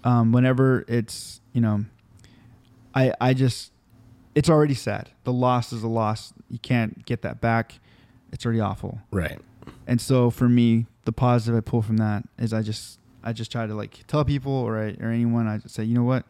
um, 0.05 0.30
whenever 0.30 0.84
it's 0.86 1.41
you 1.53 1.61
know, 1.61 1.84
I 2.95 3.12
I 3.20 3.34
just 3.34 3.72
it's 4.35 4.49
already 4.49 4.74
sad. 4.74 5.11
The 5.24 5.33
loss 5.33 5.72
is 5.72 5.83
a 5.83 5.89
loss. 5.89 6.33
You 6.49 6.59
can't 6.59 7.05
get 7.07 7.22
that 7.22 7.41
back. 7.41 7.81
It's 8.33 8.45
already 8.45 8.61
awful. 8.61 9.01
Right. 9.11 9.41
And 9.87 10.01
so 10.01 10.31
for 10.31 10.49
me, 10.49 10.87
the 11.05 11.12
positive 11.12 11.57
I 11.57 11.61
pull 11.61 11.83
from 11.83 11.97
that 11.99 12.24
is 12.39 12.53
I 12.53 12.62
just 12.62 12.99
I 13.22 13.33
just 13.33 13.51
try 13.53 13.66
to 13.66 13.74
like 13.74 14.07
tell 14.07 14.24
people 14.24 14.53
or 14.53 14.78
I, 14.78 14.97
or 15.01 15.11
anyone 15.11 15.47
I 15.47 15.59
just 15.59 15.74
say 15.74 15.85
you 15.85 15.95
know 15.95 16.05
what, 16.05 16.24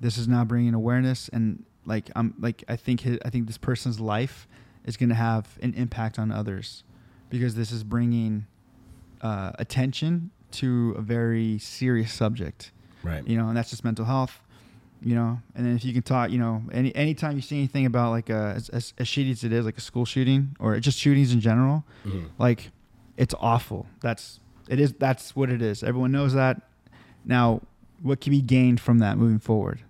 this 0.00 0.16
is 0.18 0.26
now 0.28 0.44
bringing 0.44 0.74
awareness 0.74 1.28
and 1.28 1.64
like 1.84 2.10
I'm 2.16 2.34
like 2.40 2.64
I 2.68 2.76
think 2.76 3.00
his, 3.00 3.18
I 3.24 3.30
think 3.30 3.46
this 3.46 3.58
person's 3.58 4.00
life 4.00 4.48
is 4.84 4.96
going 4.96 5.10
to 5.10 5.14
have 5.14 5.58
an 5.62 5.74
impact 5.74 6.18
on 6.18 6.32
others 6.32 6.84
because 7.30 7.54
this 7.54 7.70
is 7.70 7.84
bringing 7.84 8.46
uh, 9.20 9.52
attention 9.58 10.30
to 10.52 10.94
a 10.98 11.02
very 11.02 11.58
serious 11.58 12.12
subject 12.12 12.72
Right. 13.04 13.26
you 13.26 13.36
know, 13.36 13.48
and 13.48 13.56
that's 13.56 13.70
just 13.70 13.84
mental 13.84 14.04
health, 14.04 14.40
you 15.02 15.14
know. 15.14 15.40
And 15.54 15.66
then 15.66 15.74
if 15.76 15.84
you 15.84 15.92
can 15.92 16.02
talk, 16.02 16.30
you 16.30 16.38
know, 16.38 16.62
any 16.72 16.94
anytime 16.94 17.36
you 17.36 17.42
see 17.42 17.58
anything 17.58 17.86
about 17.86 18.10
like 18.10 18.30
a, 18.30 18.54
as, 18.56 18.68
as, 18.70 18.94
as 18.98 19.06
shitty 19.06 19.30
as 19.32 19.44
it 19.44 19.52
is, 19.52 19.64
like 19.64 19.76
a 19.78 19.80
school 19.80 20.04
shooting 20.04 20.56
or 20.60 20.78
just 20.80 20.98
shootings 20.98 21.32
in 21.32 21.40
general, 21.40 21.84
Mhm. 22.06 22.26
like 22.38 22.70
it's 23.16 23.34
awful. 23.40 23.86
That's 24.00 24.40
it 24.68 24.80
is. 24.80 24.92
That's 24.94 25.34
what 25.36 25.50
it 25.50 25.60
is. 25.62 25.82
Everyone 25.82 26.12
knows 26.12 26.34
that. 26.34 26.62
Now, 27.24 27.60
what 28.00 28.20
can 28.20 28.30
be 28.32 28.40
gained 28.40 28.80
from 28.80 28.98
that 29.00 29.18
moving 29.18 29.38
forward? 29.38 29.80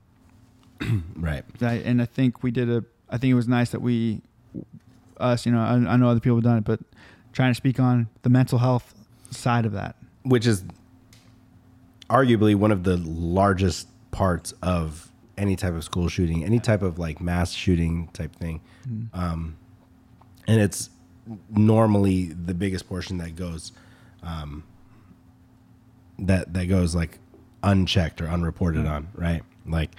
Right. 1.17 1.45
I, 1.61 1.75
and 1.75 2.03
I 2.03 2.07
think 2.07 2.43
we 2.43 2.51
did 2.51 2.69
a. 2.69 2.85
I 3.09 3.17
think 3.19 3.31
it 3.31 3.35
was 3.35 3.47
nice 3.47 3.71
that 3.71 3.81
we, 3.81 4.23
us, 5.19 5.47
you 5.47 5.53
know, 5.53 5.61
I, 5.61 5.75
I 5.75 5.97
know 5.97 6.09
other 6.09 6.19
people 6.21 6.37
have 6.39 6.45
done 6.45 6.59
it, 6.59 6.65
but 6.65 6.81
trying 7.33 7.51
to 7.53 7.55
speak 7.55 7.79
on 7.79 8.09
the 8.23 8.31
mental 8.31 8.59
health 8.59 8.95
side 9.31 9.65
of 9.67 9.73
that. 9.73 9.95
Which 10.25 10.47
is 10.47 10.65
arguably 12.11 12.55
one 12.55 12.73
of 12.73 12.85
the 12.85 12.97
largest 12.97 13.87
parts 14.13 14.53
of 14.63 15.11
any 15.37 15.57
type 15.57 15.75
of 15.75 15.83
school 15.83 16.09
shooting, 16.09 16.45
any 16.45 16.61
type 16.61 16.83
of 16.83 16.99
like 16.99 17.21
mass 17.21 17.53
shooting 17.53 18.09
type 18.13 18.37
thing. 18.37 18.61
Um, 19.13 19.57
and 20.47 20.61
it's 20.61 20.91
normally 21.51 22.27
the 22.27 22.55
biggest 22.55 22.89
portion 22.89 23.19
that 23.19 23.35
goes 23.37 23.73
um, 24.23 24.63
that 26.19 26.53
that 26.55 26.67
goes 26.67 26.95
like 26.95 27.19
unchecked 27.63 28.21
or 28.21 28.29
unreported 28.29 28.87
on, 28.87 29.09
right? 29.15 29.43
Like 29.67 29.91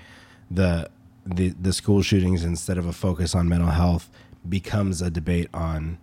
the 0.51 0.89
the 1.25 1.49
the 1.49 1.73
school 1.73 2.01
shootings 2.01 2.43
instead 2.43 2.77
of 2.77 2.85
a 2.85 2.93
focus 2.93 3.33
on 3.35 3.47
mental 3.49 3.69
health 3.69 4.09
becomes 4.47 5.01
a 5.01 5.09
debate 5.09 5.49
on 5.53 5.97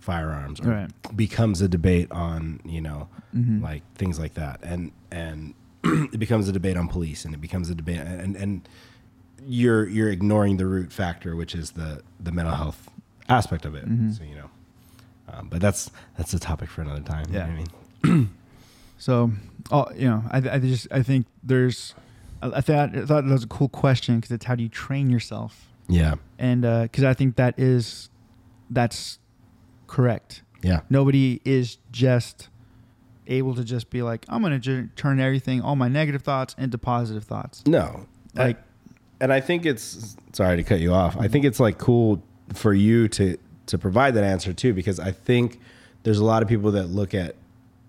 firearms 0.00 0.60
or 0.60 0.68
Right. 0.70 1.16
becomes 1.16 1.60
a 1.60 1.68
debate 1.68 2.10
on, 2.10 2.60
you 2.64 2.80
know, 2.80 3.08
Mhm. 3.34 3.62
like 3.62 3.82
things 3.94 4.18
like 4.18 4.34
that. 4.34 4.60
And 4.62 4.92
and 5.10 5.54
it 6.12 6.18
becomes 6.18 6.48
a 6.48 6.52
debate 6.52 6.76
on 6.76 6.88
police 6.88 7.24
and 7.24 7.34
it 7.34 7.40
becomes 7.40 7.70
a 7.70 7.74
debate 7.74 7.98
and 8.00 8.36
and 8.36 8.68
you're 9.46 9.86
you're 9.88 10.08
ignoring 10.10 10.56
the 10.56 10.66
root 10.66 10.92
factor 10.92 11.36
which 11.36 11.54
is 11.54 11.72
the 11.72 12.02
the 12.18 12.32
mental 12.32 12.54
health 12.54 12.88
aspect 13.28 13.64
of 13.64 13.74
it. 13.74 13.86
Mhm. 13.88 14.16
So, 14.16 14.24
you 14.24 14.34
know. 14.36 14.50
Um, 15.32 15.48
but 15.48 15.60
that's 15.60 15.90
that's 16.18 16.32
a 16.34 16.38
topic 16.38 16.68
for 16.68 16.82
another 16.82 17.00
time. 17.02 17.26
you 17.28 17.38
know 17.38 17.46
Yeah. 17.46 17.52
I 17.52 18.08
mean. 18.10 18.30
So, 18.96 19.32
oh, 19.70 19.86
you 19.94 20.08
know, 20.08 20.22
I, 20.30 20.38
I 20.38 20.58
just 20.60 20.86
I 20.90 21.02
think 21.02 21.26
there's, 21.42 21.94
I, 22.40 22.60
thought 22.62 22.96
I 22.96 23.04
thought 23.04 23.24
that 23.24 23.32
was 23.32 23.44
a 23.44 23.48
cool 23.48 23.68
question 23.68 24.16
because 24.16 24.30
it's 24.30 24.46
how 24.46 24.54
do 24.54 24.62
you 24.62 24.68
train 24.70 25.10
yourself, 25.10 25.66
Yeah. 25.88 26.14
and 26.38 26.62
because 26.62 27.04
I 27.04 27.12
think 27.12 27.36
that 27.36 27.58
is, 27.58 28.08
that's 28.70 29.18
correct. 29.88 30.42
Yeah. 30.62 30.80
Nobody 30.88 31.42
is 31.44 31.76
just 31.92 32.48
able 33.26 33.54
to 33.54 33.64
just 33.64 33.90
be 33.90 34.02
like, 34.02 34.24
I'm 34.28 34.42
gonna 34.42 34.58
ju- 34.58 34.88
turn 34.96 35.20
everything, 35.20 35.60
all 35.60 35.76
my 35.76 35.88
negative 35.88 36.22
thoughts 36.22 36.54
into 36.58 36.78
positive 36.78 37.24
thoughts. 37.24 37.66
No. 37.66 38.06
Like, 38.34 38.58
and 39.20 39.32
I 39.32 39.40
think 39.40 39.64
it's 39.64 40.16
sorry 40.32 40.56
to 40.56 40.62
cut 40.62 40.80
you 40.80 40.92
off. 40.92 41.16
I 41.18 41.28
think 41.28 41.44
it's 41.44 41.60
like 41.60 41.78
cool 41.78 42.22
for 42.52 42.74
you 42.74 43.08
to 43.08 43.38
to 43.66 43.78
provide 43.78 44.14
that 44.14 44.24
answer 44.24 44.52
too, 44.52 44.74
because 44.74 45.00
I 45.00 45.12
think 45.12 45.60
there's 46.02 46.18
a 46.18 46.24
lot 46.24 46.42
of 46.42 46.48
people 46.48 46.72
that 46.72 46.88
look 46.88 47.14
at 47.14 47.36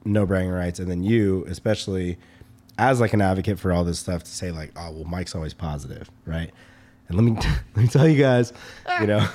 no 0.05 0.25
bragging 0.25 0.51
rights, 0.51 0.79
and 0.79 0.89
then 0.89 1.03
you, 1.03 1.45
especially 1.47 2.17
as 2.77 2.99
like 2.99 3.13
an 3.13 3.21
advocate 3.21 3.59
for 3.59 3.71
all 3.71 3.83
this 3.83 3.99
stuff, 3.99 4.23
to 4.23 4.29
say 4.29 4.51
like, 4.51 4.71
oh 4.75 4.91
well, 4.91 5.03
Mike's 5.03 5.35
always 5.35 5.53
positive, 5.53 6.09
right? 6.25 6.51
And 7.07 7.17
let 7.17 7.23
me 7.23 7.31
let 7.75 7.83
me 7.83 7.87
tell 7.87 8.07
you 8.07 8.21
guys, 8.21 8.53
you 9.01 9.07
know. 9.07 9.27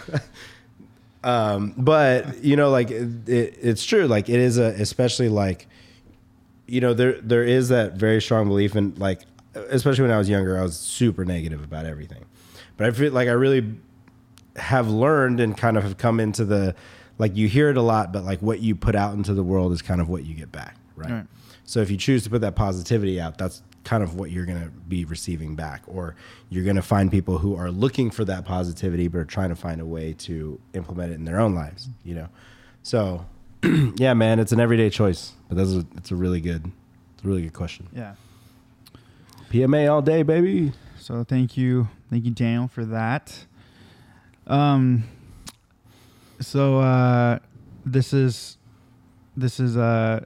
um, 1.25 1.75
but 1.77 2.43
you 2.43 2.57
know, 2.57 2.71
like 2.71 2.91
it, 2.91 3.29
it, 3.29 3.59
it's 3.61 3.85
true. 3.85 4.07
Like 4.07 4.29
it 4.29 4.39
is 4.39 4.59
a, 4.59 4.67
especially 4.67 5.29
like 5.29 5.67
you 6.71 6.81
know 6.81 6.95
there 6.95 7.21
there 7.21 7.45
is 7.45 7.69
that 7.69 7.95
very 7.95 8.23
strong 8.23 8.49
belief 8.49 8.77
in 8.77 8.95
like 8.97 9.23
especially 9.55 10.03
when 10.03 10.13
I 10.13 10.19
was 10.19 10.29
younger 10.29 10.59
I 10.59 10.63
was 10.63 10.77
super 10.77 11.25
negative 11.25 11.63
about 11.65 11.85
everything 11.85 12.25
but 12.77 12.87
I 12.87 12.93
feel 12.93 13.13
like 13.13 13.29
I 13.29 13.33
really 13.33 13.75
have 14.57 14.89
learned 14.89 15.41
and 15.41 15.57
kind 15.57 15.77
of 15.77 15.83
have 15.83 15.99
come 15.99 16.21
into 16.21 16.45
the 16.45 16.75
like 17.19 17.37
you 17.37 17.49
hear 17.49 17.69
it 17.69 17.77
a 17.77 17.83
lot, 17.83 18.13
but 18.13 18.25
like 18.25 18.41
what 18.41 18.61
you 18.61 18.75
put 18.75 18.95
out 18.95 19.13
into 19.13 19.35
the 19.35 19.43
world 19.43 19.73
is 19.73 19.83
kind 19.83 20.01
of 20.01 20.09
what 20.09 20.25
you 20.25 20.35
get 20.35 20.51
back, 20.51 20.77
right? 20.97 21.11
Right. 21.11 21.27
So 21.65 21.81
if 21.81 21.91
you 21.91 21.99
choose 21.99 22.25
to 22.25 22.31
put 22.31 22.41
that 22.41 22.57
positivity 22.57 23.21
out, 23.21 23.37
that's 23.37 23.63
kind 23.85 24.03
of 24.03 24.15
what 24.15 24.31
you're 24.31 24.47
going 24.47 24.63
to 24.63 24.71
be 24.71 25.05
receiving 25.05 25.55
back, 25.55 25.83
or 25.87 26.17
you're 26.49 26.65
going 26.65 26.77
to 26.77 26.83
find 26.83 27.11
people 27.11 27.39
who 27.39 27.55
are 27.55 27.71
looking 27.71 28.11
for 28.11 28.25
that 28.25 28.47
positivity 28.47 29.09
but 29.09 29.19
are 29.19 29.25
trying 29.27 29.51
to 29.51 29.57
find 29.57 29.81
a 29.81 29.87
way 29.87 30.15
to 30.15 30.59
implement 30.73 31.13
it 31.13 31.17
in 31.17 31.27
their 31.27 31.39
own 31.39 31.55
lives, 31.55 31.89
you 32.03 32.15
know. 32.15 32.29
So, 32.83 33.27
yeah, 33.97 34.15
man, 34.15 34.39
it's 34.39 34.53
an 34.53 34.61
everyday 34.61 34.91
choice, 34.91 35.33
but 35.49 35.57
that's 35.57 35.73
a, 35.73 35.85
it's 35.97 36.11
a 36.11 36.17
really 36.17 36.41
good, 36.41 36.71
it's 37.15 37.25
a 37.25 37.27
really 37.29 37.43
good 37.43 37.53
question. 37.53 37.89
Yeah. 37.95 38.15
PMA 39.51 39.91
all 39.93 40.01
day, 40.03 40.23
baby. 40.23 40.73
So 40.99 41.25
thank 41.25 41.57
you, 41.57 41.89
thank 42.11 42.25
you, 42.25 42.31
Daniel, 42.31 42.69
for 42.69 42.85
that. 42.87 43.47
Um. 44.47 45.05
So 46.41 46.79
uh, 46.81 47.39
this 47.85 48.13
is 48.15 48.57
this 49.37 49.61
is 49.61 49.77
uh, 49.77 50.25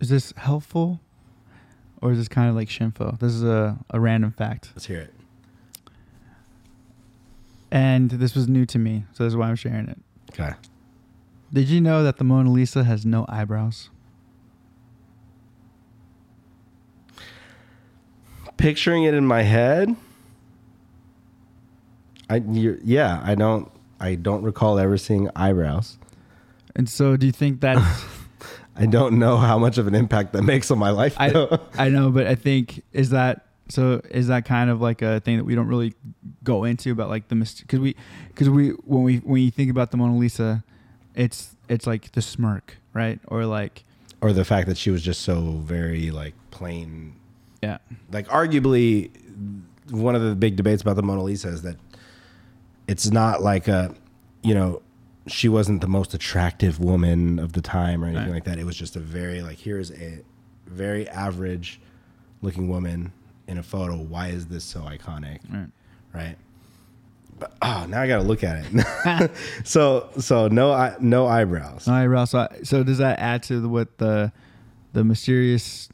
is 0.00 0.10
this 0.10 0.34
helpful, 0.36 1.00
or 2.02 2.12
is 2.12 2.18
this 2.18 2.28
kind 2.28 2.50
of 2.50 2.54
like 2.56 2.68
shinfo? 2.68 3.18
This 3.18 3.32
is 3.32 3.42
a 3.44 3.78
a 3.90 3.98
random 3.98 4.30
fact, 4.32 4.70
Let's 4.74 4.86
hear 4.86 5.00
it. 5.00 5.14
and 7.70 8.10
this 8.10 8.34
was 8.34 8.48
new 8.48 8.66
to 8.66 8.78
me, 8.78 9.04
so 9.14 9.24
this 9.24 9.32
is 9.32 9.36
why 9.36 9.48
I'm 9.48 9.56
sharing 9.56 9.88
it. 9.88 9.98
Okay. 10.32 10.52
Did 11.52 11.68
you 11.68 11.80
know 11.80 12.02
that 12.02 12.16
the 12.16 12.24
Mona 12.24 12.50
Lisa 12.50 12.84
has 12.84 13.04
no 13.04 13.26
eyebrows? 13.28 13.90
Picturing 18.56 19.04
it 19.04 19.12
in 19.12 19.26
my 19.26 19.42
head, 19.42 19.96
I 22.30 22.36
yeah, 22.36 23.20
I 23.24 23.34
don't 23.34 23.70
I 24.00 24.14
don't 24.14 24.42
recall 24.42 24.78
ever 24.78 24.96
seeing 24.96 25.28
eyebrows. 25.36 25.98
And 26.74 26.88
so, 26.88 27.16
do 27.16 27.26
you 27.26 27.32
think 27.32 27.60
that? 27.60 27.76
I 28.76 28.86
don't 28.86 29.18
know 29.18 29.36
how 29.36 29.58
much 29.58 29.76
of 29.76 29.86
an 29.86 29.94
impact 29.94 30.32
that 30.32 30.42
makes 30.42 30.70
on 30.70 30.78
my 30.78 30.90
life. 30.90 31.14
I. 31.18 31.58
I 31.76 31.90
know, 31.90 32.10
but 32.10 32.26
I 32.26 32.34
think 32.34 32.82
is 32.92 33.10
that 33.10 33.46
so 33.68 34.00
is 34.10 34.28
that 34.28 34.44
kind 34.44 34.70
of 34.70 34.80
like 34.80 35.02
a 35.02 35.20
thing 35.20 35.36
that 35.36 35.44
we 35.44 35.54
don't 35.54 35.66
really 35.66 35.94
go 36.44 36.64
into 36.64 36.92
about 36.92 37.08
like 37.08 37.28
the 37.28 37.34
mystery? 37.34 37.64
because 37.66 37.80
we 37.80 37.96
because 38.28 38.50
we 38.50 38.70
when 38.70 39.02
we 39.02 39.16
when 39.18 39.42
you 39.42 39.50
think 39.50 39.70
about 39.70 39.90
the 39.90 39.96
Mona 39.96 40.16
Lisa, 40.16 40.64
it's 41.14 41.56
it's 41.68 41.86
like 41.86 42.12
the 42.12 42.22
smirk, 42.22 42.78
right? 42.92 43.18
Or 43.28 43.46
like 43.46 43.84
or 44.20 44.32
the 44.32 44.44
fact 44.44 44.68
that 44.68 44.76
she 44.78 44.90
was 44.90 45.02
just 45.02 45.22
so 45.22 45.52
very 45.64 46.10
like 46.10 46.34
plain 46.50 47.14
yeah, 47.62 47.78
like 48.10 48.26
arguably 48.28 49.10
one 49.90 50.14
of 50.14 50.22
the 50.22 50.34
big 50.34 50.56
debates 50.56 50.82
about 50.82 50.96
the 50.96 51.02
Mona 51.02 51.22
Lisa 51.22 51.48
is 51.48 51.62
that 51.62 51.76
it's 52.88 53.10
not 53.10 53.42
like 53.42 53.68
a 53.68 53.94
you 54.42 54.54
know 54.54 54.82
she 55.28 55.48
wasn't 55.48 55.80
the 55.80 55.86
most 55.88 56.14
attractive 56.14 56.80
woman 56.80 57.38
of 57.38 57.52
the 57.52 57.60
time 57.62 58.02
or 58.02 58.08
anything 58.08 58.26
Right. 58.26 58.34
like 58.34 58.44
that. 58.44 58.58
It 58.58 58.64
was 58.64 58.76
just 58.76 58.96
a 58.96 59.00
very 59.00 59.42
like 59.42 59.58
here's 59.58 59.90
a 59.92 60.20
very 60.66 61.08
average 61.08 61.80
looking 62.42 62.68
woman 62.68 63.12
in 63.46 63.58
a 63.58 63.62
photo. 63.62 63.96
Why 63.96 64.28
is 64.28 64.46
this 64.46 64.64
so 64.64 64.80
iconic? 64.80 65.38
right. 65.52 65.68
Right. 66.12 66.36
But 67.42 67.54
oh, 67.60 67.86
now 67.88 68.00
I 68.00 68.06
got 68.06 68.18
to 68.18 68.22
look 68.22 68.44
at 68.44 68.64
it. 68.64 69.30
so 69.64 70.10
so 70.16 70.46
no 70.46 70.70
eye- 70.70 70.94
no 71.00 71.26
eyebrows. 71.26 71.88
No 71.88 71.94
eyebrows. 71.94 72.30
So, 72.30 72.46
so 72.62 72.84
does 72.84 72.98
that 72.98 73.18
add 73.18 73.42
to 73.44 73.58
the, 73.58 73.68
what 73.68 73.98
the 73.98 74.30
the 74.92 75.02
mysterious 75.02 75.88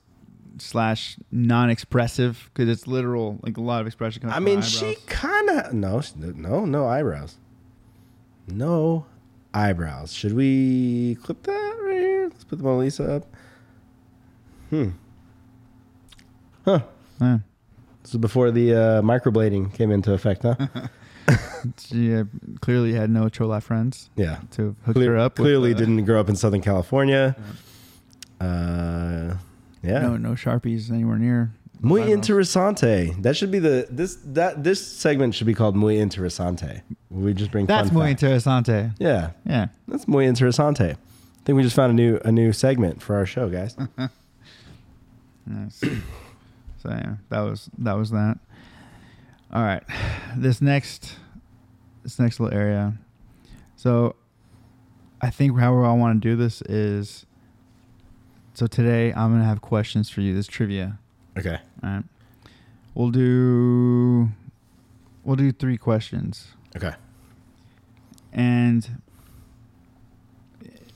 slash 0.58 1.16
non-expressive 1.30 2.50
because 2.52 2.68
it's 2.68 2.86
literal 2.86 3.38
like 3.42 3.56
a 3.56 3.62
lot 3.62 3.80
of 3.80 3.86
expression 3.86 4.20
comes 4.20 4.34
I 4.34 4.40
mean, 4.40 4.60
she 4.60 4.96
kind 5.06 5.48
of 5.48 5.72
no, 5.72 6.02
no, 6.16 6.66
no 6.66 6.86
eyebrows, 6.86 7.38
no 8.46 9.06
eyebrows. 9.54 10.12
Should 10.12 10.34
we 10.34 11.16
clip 11.22 11.44
that 11.44 11.78
right 11.80 11.98
here? 11.98 12.28
Let's 12.28 12.44
put 12.44 12.58
the 12.58 12.64
Mona 12.64 12.80
Lisa 12.80 13.16
up. 13.16 13.26
Hmm. 14.68 14.88
Huh. 16.66 16.80
Yeah. 17.22 17.38
This 18.02 18.12
is 18.12 18.18
before 18.18 18.50
the 18.50 18.74
uh, 18.74 19.00
microblading 19.00 19.72
came 19.72 19.90
into 19.90 20.12
effect, 20.12 20.42
huh? 20.42 20.56
she 21.78 22.14
uh, 22.14 22.24
clearly 22.60 22.92
had 22.92 23.10
no 23.10 23.28
Chola 23.28 23.60
friends 23.60 24.10
yeah. 24.16 24.38
to 24.52 24.74
hook 24.84 24.96
her 24.96 25.16
up. 25.16 25.38
with, 25.38 25.44
clearly 25.46 25.74
uh, 25.74 25.76
didn't 25.78 26.04
grow 26.04 26.20
up 26.20 26.28
in 26.28 26.36
Southern 26.36 26.60
California. 26.62 27.36
Uh, 28.40 29.34
yeah. 29.82 30.00
no 30.00 30.16
no 30.16 30.30
sharpies 30.30 30.90
anywhere 30.90 31.18
near. 31.18 31.52
Muy 31.80 32.00
interesante. 32.02 33.20
That 33.22 33.36
should 33.36 33.50
be 33.52 33.58
the 33.60 33.86
this 33.90 34.16
that 34.24 34.64
this 34.64 34.84
segment 34.84 35.34
should 35.34 35.46
be 35.46 35.54
called 35.54 35.76
Muy 35.76 35.96
interesante. 35.96 36.82
We 37.10 37.32
just 37.34 37.50
bring 37.50 37.66
That's 37.66 37.90
muy 37.90 38.14
interesante. 38.14 38.92
Yeah, 38.98 39.30
Yeah. 39.46 39.68
that's 39.86 40.06
muy 40.06 40.26
interesante. 40.26 40.92
I 40.92 40.96
think 41.44 41.56
we 41.56 41.62
just 41.62 41.76
found 41.76 41.90
a 41.90 41.94
new 41.94 42.20
a 42.24 42.32
new 42.32 42.52
segment 42.52 43.00
for 43.02 43.16
our 43.16 43.26
show, 43.26 43.48
guys. 43.48 43.76
Yes. 45.50 45.80
so 46.82 46.90
yeah, 46.90 47.14
that 47.30 47.40
was 47.40 47.70
that 47.78 47.94
was 47.94 48.10
that. 48.10 48.38
All 49.52 49.62
right, 49.62 49.82
this 50.36 50.60
next 50.60 51.14
this 52.02 52.18
next 52.18 52.38
little 52.40 52.56
area. 52.56 52.94
So, 53.76 54.14
I 55.22 55.30
think 55.30 55.58
how 55.58 55.82
I 55.84 55.92
want 55.92 56.20
to 56.22 56.28
do 56.28 56.36
this 56.36 56.62
is. 56.62 57.24
So 58.54 58.66
today 58.66 59.12
I'm 59.12 59.30
gonna 59.32 59.44
have 59.44 59.60
questions 59.62 60.10
for 60.10 60.20
you. 60.20 60.34
This 60.34 60.46
trivia. 60.48 60.98
okay. 61.38 61.58
All 61.82 61.90
right. 61.90 62.04
We'll 62.94 63.10
do. 63.10 64.28
We'll 65.24 65.36
do 65.36 65.52
three 65.52 65.76
questions, 65.78 66.48
Okay. 66.74 66.92
and 68.32 68.88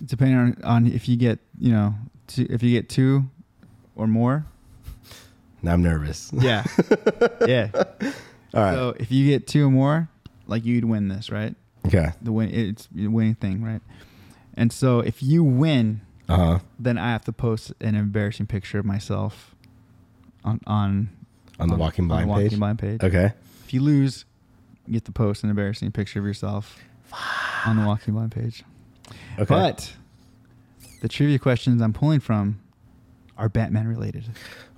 depending 0.05 0.37
on, 0.39 0.57
on 0.65 0.87
if 0.89 1.09
you 1.09 1.17
get 1.17 1.39
you 1.59 1.71
know 1.71 1.95
two, 2.27 2.47
if 2.51 2.63
you 2.63 2.71
get 2.73 2.89
two 2.89 3.31
or 3.95 4.07
more, 4.09 4.45
Now 5.63 5.75
I'm 5.75 5.83
nervous. 5.83 6.31
Yeah. 6.33 6.65
yeah. 7.47 7.69
All 8.55 8.63
right. 8.63 8.75
So 8.75 8.95
if 8.99 9.11
you 9.11 9.27
get 9.29 9.47
two 9.47 9.67
or 9.67 9.71
more, 9.71 10.09
like 10.47 10.65
you'd 10.65 10.85
win 10.85 11.09
this, 11.09 11.31
right? 11.31 11.55
okay. 11.87 12.11
The 12.23 12.33
win 12.33 12.51
it's 12.55 12.89
the 12.93 13.09
winning 13.09 13.35
thing, 13.35 13.63
right? 13.65 13.81
And 14.55 14.73
so 14.73 15.01
if 15.01 15.23
you 15.23 15.43
win, 15.43 16.01
Uh 16.29 16.37
huh. 16.37 16.59
then 16.79 16.99
I 16.99 17.11
have 17.13 17.25
to 17.25 17.33
post 17.33 17.73
an 17.81 17.95
embarrassing 17.95 18.47
picture 18.47 18.79
of 18.79 18.85
myself 18.85 19.55
on 20.45 20.61
on 20.67 21.11
On 21.59 21.69
the 21.69 21.77
Walking 21.77 22.05
on 22.05 22.09
Blind 22.09 22.29
Walking 22.29 22.49
page? 22.51 22.59
Blind 22.59 22.79
page. 22.79 23.03
Okay. 23.03 23.33
If 23.65 23.73
you 23.75 23.81
lose, 23.81 24.25
you 24.87 24.95
get 24.95 25.05
to 25.07 25.13
post 25.13 25.43
an 25.45 25.51
embarrassing 25.51 25.91
picture 25.93 26.19
of 26.21 26.27
yourself 26.27 26.79
on 27.67 27.77
the 27.77 27.87
Walking 27.87 28.15
Blind 28.15 28.33
page. 28.33 28.63
Okay. 29.39 29.45
But 29.47 29.93
the 31.01 31.09
trivia 31.09 31.39
questions 31.39 31.81
I'm 31.83 31.93
pulling 31.93 32.21
from 32.21 32.61
are 33.43 33.49
Batman 33.49 33.89
related. 33.89 34.25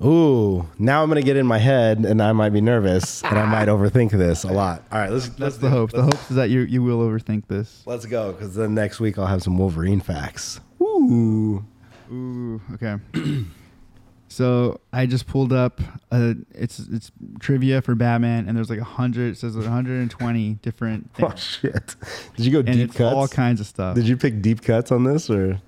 Ooh, 0.02 0.66
now 0.78 1.02
I'm 1.02 1.08
gonna 1.10 1.20
get 1.20 1.36
in 1.36 1.46
my 1.46 1.58
head, 1.58 1.98
and 1.98 2.22
I 2.22 2.32
might 2.32 2.48
be 2.50 2.62
nervous, 2.62 3.22
and 3.22 3.38
I 3.38 3.44
might 3.44 3.68
overthink 3.74 4.10
this 4.10 4.42
a 4.44 4.48
lot. 4.52 4.82
All 4.90 4.98
right, 4.98 5.12
let's. 5.12 5.28
That's 5.28 5.38
let's 5.40 5.56
the 5.58 5.68
hope. 5.68 5.90
The 5.92 6.02
hope 6.02 6.14
is 6.30 6.36
that 6.36 6.48
you 6.48 6.60
you 6.60 6.82
will 6.82 7.00
overthink 7.00 7.46
this. 7.46 7.82
Let's 7.84 8.06
go, 8.06 8.32
because 8.32 8.54
then 8.54 8.74
next 8.74 9.00
week 9.00 9.18
I'll 9.18 9.26
have 9.26 9.42
some 9.42 9.58
Wolverine 9.58 10.00
facts. 10.00 10.60
Ooh. 10.82 11.62
Ooh, 12.10 12.60
okay. 12.74 12.96
so 14.28 14.80
I 14.94 15.04
just 15.04 15.26
pulled 15.26 15.52
up. 15.52 15.80
Uh, 16.10 16.34
it's 16.54 16.78
it's 16.78 17.12
trivia 17.40 17.82
for 17.82 17.94
Batman, 17.94 18.48
and 18.48 18.56
there's 18.56 18.70
like 18.70 18.80
a 18.80 18.84
hundred. 18.84 19.32
It 19.32 19.36
says 19.38 19.56
120 19.56 20.54
different 20.62 21.12
Things. 21.14 21.32
Oh 21.32 21.36
shit! 21.36 21.96
Did 22.36 22.46
you 22.46 22.52
go 22.52 22.58
and 22.60 22.78
deep 22.78 22.94
cuts? 22.94 23.14
all 23.14 23.28
kinds 23.28 23.60
of 23.60 23.66
stuff. 23.66 23.94
Did 23.94 24.08
you 24.08 24.16
pick 24.16 24.40
deep 24.40 24.62
cuts 24.62 24.90
on 24.90 25.04
this, 25.04 25.28
or 25.28 25.60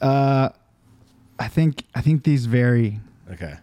Uh, 0.00 0.50
I 1.38 1.48
think 1.48 1.84
I 1.94 2.00
think 2.00 2.24
these 2.24 2.46
vary, 2.46 3.00
okay? 3.32 3.54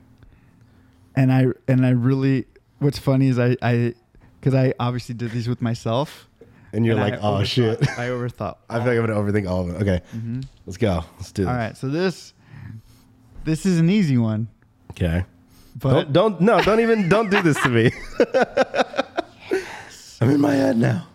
and 1.16 1.32
I 1.32 1.48
and 1.68 1.86
I 1.86 1.92
really. 1.92 2.46
What's 2.80 3.00
funny 3.00 3.30
is 3.30 3.40
I 3.40 3.56
I 3.62 3.94
because 4.40 4.54
I 4.54 4.74
obviously 4.80 5.16
did 5.16 5.32
these 5.32 5.48
with 5.48 5.62
myself. 5.62 6.28
And 6.74 6.86
you're 6.86 6.96
and 7.00 7.12
like, 7.12 7.14
I 7.14 7.20
oh 7.22 7.44
shit! 7.44 7.82
I 7.98 8.10
overthought. 8.10 8.58
I 8.70 8.80
feel 8.84 8.88
like 8.88 9.00
I'm 9.00 9.06
gonna 9.06 9.20
overthink 9.32 9.50
all 9.50 9.62
of 9.62 9.70
it. 9.70 9.82
Okay, 9.82 10.02
Mhm. 10.16 10.44
let's 10.66 10.78
go. 10.78 11.04
Let's 11.18 11.32
do 11.32 11.44
this. 11.44 11.50
All 11.50 11.56
right, 11.56 11.78
so 11.78 11.88
this 11.88 12.34
this 13.44 13.66
is 13.66 13.80
an 13.80 13.90
easy 13.90 14.18
one, 14.18 14.48
Okay. 14.92 15.26
but 15.80 16.12
don't 16.12 16.14
don't 16.14 16.42
no 16.42 16.62
don't 16.62 16.80
even 16.80 17.10
don't 17.10 17.30
do 17.30 17.42
this 17.42 17.62
to 17.62 17.70
me. 17.70 17.92
I'm 20.22 20.30
in 20.30 20.42
my 20.42 20.54
head 20.54 20.78
now. 20.78 21.08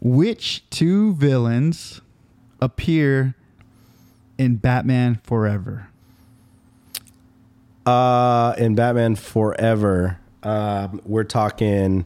Which 0.00 0.64
two 0.70 1.14
villains 1.14 2.00
appear 2.60 3.34
in 4.42 4.56
Batman 4.56 5.20
Forever? 5.22 5.88
Uh, 7.86 8.54
in 8.58 8.74
Batman 8.74 9.14
Forever, 9.14 10.18
um, 10.42 11.00
we're 11.04 11.24
talking 11.24 12.04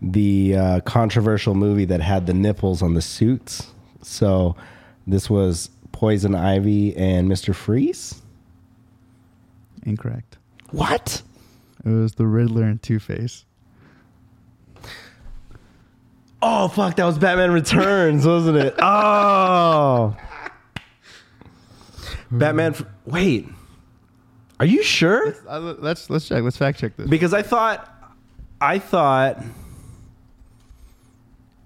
the 0.00 0.56
uh, 0.56 0.80
controversial 0.80 1.54
movie 1.54 1.84
that 1.84 2.00
had 2.00 2.26
the 2.26 2.34
nipples 2.34 2.82
on 2.82 2.94
the 2.94 3.02
suits. 3.02 3.70
So 4.02 4.56
this 5.06 5.28
was 5.30 5.70
Poison 5.92 6.34
Ivy 6.34 6.96
and 6.96 7.28
Mister 7.28 7.52
Freeze. 7.54 8.20
Incorrect. 9.84 10.38
What? 10.70 11.22
It 11.84 11.90
was 11.90 12.12
the 12.14 12.26
Riddler 12.26 12.64
and 12.64 12.82
Two 12.82 12.98
Face. 12.98 13.44
Oh 16.40 16.68
fuck, 16.68 16.96
that 16.96 17.04
was 17.04 17.18
Batman 17.18 17.50
Returns, 17.52 18.26
wasn't 18.26 18.56
it? 18.58 18.74
Oh. 18.82 20.16
Batman. 22.38 22.72
f- 22.74 22.84
Wait. 23.06 23.48
Are 24.60 24.66
you 24.66 24.82
sure? 24.82 25.34
Uh, 25.48 25.74
let's 25.78 26.08
let's 26.10 26.28
check. 26.28 26.42
Let's 26.42 26.56
fact 26.56 26.78
check 26.78 26.96
this. 26.96 27.08
Because 27.08 27.34
I 27.34 27.42
thought, 27.42 27.90
I 28.60 28.78
thought, 28.78 29.42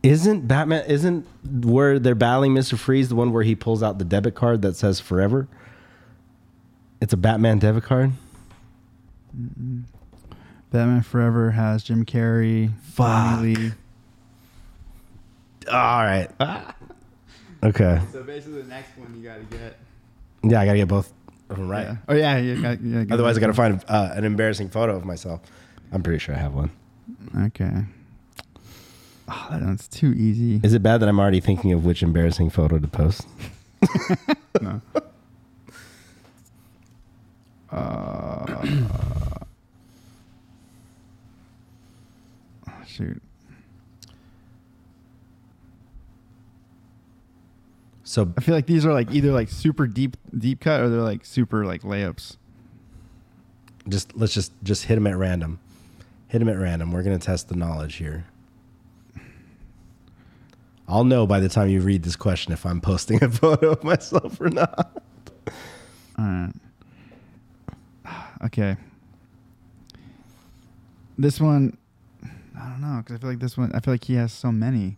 isn't 0.02 0.48
Batman? 0.48 0.84
Isn't 0.88 1.26
where 1.64 1.98
they're 1.98 2.14
battling 2.14 2.54
Mister 2.54 2.76
Freeze 2.76 3.08
the 3.10 3.14
one 3.14 3.32
where 3.32 3.42
he 3.42 3.54
pulls 3.54 3.82
out 3.82 3.98
the 3.98 4.04
debit 4.04 4.34
card 4.34 4.62
that 4.62 4.74
says 4.76 5.00
Forever? 5.00 5.48
It's 7.00 7.12
a 7.12 7.16
Batman 7.16 7.58
debit 7.58 7.84
card. 7.84 8.12
Batman 10.70 11.02
Forever 11.02 11.50
has 11.52 11.82
Jim 11.84 12.04
Carrey, 12.04 12.72
Fuck. 12.82 13.06
Tommy 13.06 13.54
Lee. 13.54 13.72
All 15.70 16.02
right. 16.02 16.28
Okay. 17.60 18.00
So 18.12 18.22
basically, 18.22 18.62
the 18.62 18.68
next 18.68 18.96
one 18.96 19.12
you 19.16 19.24
got 19.28 19.38
to 19.38 19.56
get. 19.56 19.76
Yeah, 20.42 20.60
I 20.60 20.66
gotta 20.66 20.78
get 20.78 20.88
both 20.88 21.12
of 21.50 21.56
them 21.56 21.68
right. 21.68 21.86
Yeah. 21.86 21.96
Oh 22.08 22.14
yeah, 22.14 22.38
you 22.38 22.60
got. 22.62 22.80
Yeah, 22.80 23.04
get 23.04 23.12
Otherwise, 23.12 23.36
I 23.36 23.40
gotta 23.40 23.54
find 23.54 23.82
uh, 23.88 24.12
an 24.14 24.24
embarrassing 24.24 24.68
photo 24.70 24.96
of 24.96 25.04
myself. 25.04 25.40
I'm 25.92 26.02
pretty 26.02 26.18
sure 26.18 26.34
I 26.34 26.38
have 26.38 26.54
one. 26.54 26.70
Okay. 27.46 27.84
Oh, 29.30 29.46
that 29.50 29.60
one's 29.62 29.88
too 29.88 30.12
easy. 30.14 30.60
Is 30.62 30.72
it 30.72 30.82
bad 30.82 30.98
that 30.98 31.08
I'm 31.08 31.20
already 31.20 31.40
thinking 31.40 31.72
of 31.72 31.84
which 31.84 32.02
embarrassing 32.02 32.50
photo 32.50 32.78
to 32.78 32.88
post? 32.88 33.26
no. 34.60 34.80
Uh, 37.70 38.64
oh, 42.66 42.72
shoot. 42.86 43.22
So 48.18 48.34
I 48.36 48.40
feel 48.40 48.56
like 48.56 48.66
these 48.66 48.84
are 48.84 48.92
like 48.92 49.12
either 49.12 49.30
like 49.30 49.48
super 49.48 49.86
deep 49.86 50.16
deep 50.36 50.58
cut 50.58 50.80
or 50.80 50.88
they're 50.88 51.02
like 51.02 51.24
super 51.24 51.64
like 51.64 51.82
layups. 51.82 52.36
just 53.88 54.16
let's 54.16 54.34
just 54.34 54.50
just 54.64 54.86
hit 54.86 54.96
them 54.96 55.06
at 55.06 55.16
random. 55.16 55.60
Hit 56.26 56.40
them 56.40 56.48
at 56.48 56.58
random. 56.58 56.90
We're 56.90 57.04
gonna 57.04 57.20
test 57.20 57.48
the 57.48 57.54
knowledge 57.54 57.94
here. 57.94 58.26
I'll 60.88 61.04
know 61.04 61.28
by 61.28 61.38
the 61.38 61.48
time 61.48 61.68
you 61.68 61.80
read 61.80 62.02
this 62.02 62.16
question 62.16 62.52
if 62.52 62.66
I'm 62.66 62.80
posting 62.80 63.22
a 63.22 63.30
photo 63.30 63.70
of 63.70 63.84
myself 63.84 64.40
or 64.40 64.48
not. 64.48 65.00
All 66.18 66.24
right. 66.24 66.52
Okay. 68.46 68.76
This 71.16 71.40
one, 71.40 71.78
I 72.24 72.68
don't 72.68 72.80
know 72.80 72.98
because 72.98 73.14
I 73.14 73.18
feel 73.20 73.30
like 73.30 73.38
this 73.38 73.56
one. 73.56 73.70
I 73.74 73.78
feel 73.78 73.94
like 73.94 74.02
he 74.02 74.14
has 74.14 74.32
so 74.32 74.50
many. 74.50 74.96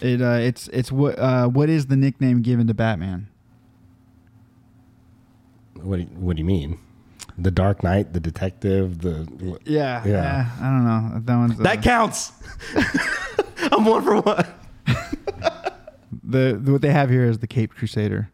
It 0.00 0.22
uh, 0.22 0.38
it's 0.40 0.68
it's 0.68 0.90
what 0.90 1.18
uh, 1.18 1.48
what 1.48 1.68
is 1.68 1.86
the 1.86 1.96
nickname 1.96 2.42
given 2.42 2.66
to 2.68 2.74
Batman? 2.74 3.28
What 5.74 5.96
do 5.96 6.02
you, 6.02 6.08
what 6.08 6.36
do 6.36 6.40
you 6.40 6.46
mean? 6.46 6.78
The 7.38 7.50
Dark 7.50 7.82
Knight, 7.82 8.12
the 8.12 8.20
detective, 8.20 9.00
the 9.00 9.58
Yeah, 9.64 10.04
Yeah. 10.06 10.50
I 10.60 10.64
don't 10.64 10.84
know. 10.84 11.20
That 11.24 11.36
one's 11.36 11.58
uh, 11.60 11.62
that 11.62 11.82
counts. 11.82 12.32
I'm 13.72 13.84
one 13.84 14.02
for 14.02 14.20
one. 14.20 14.46
the, 16.22 16.58
the 16.60 16.72
what 16.72 16.82
they 16.82 16.92
have 16.92 17.08
here 17.08 17.24
is 17.24 17.38
the 17.38 17.46
Cape 17.46 17.72
Crusader. 17.74 18.30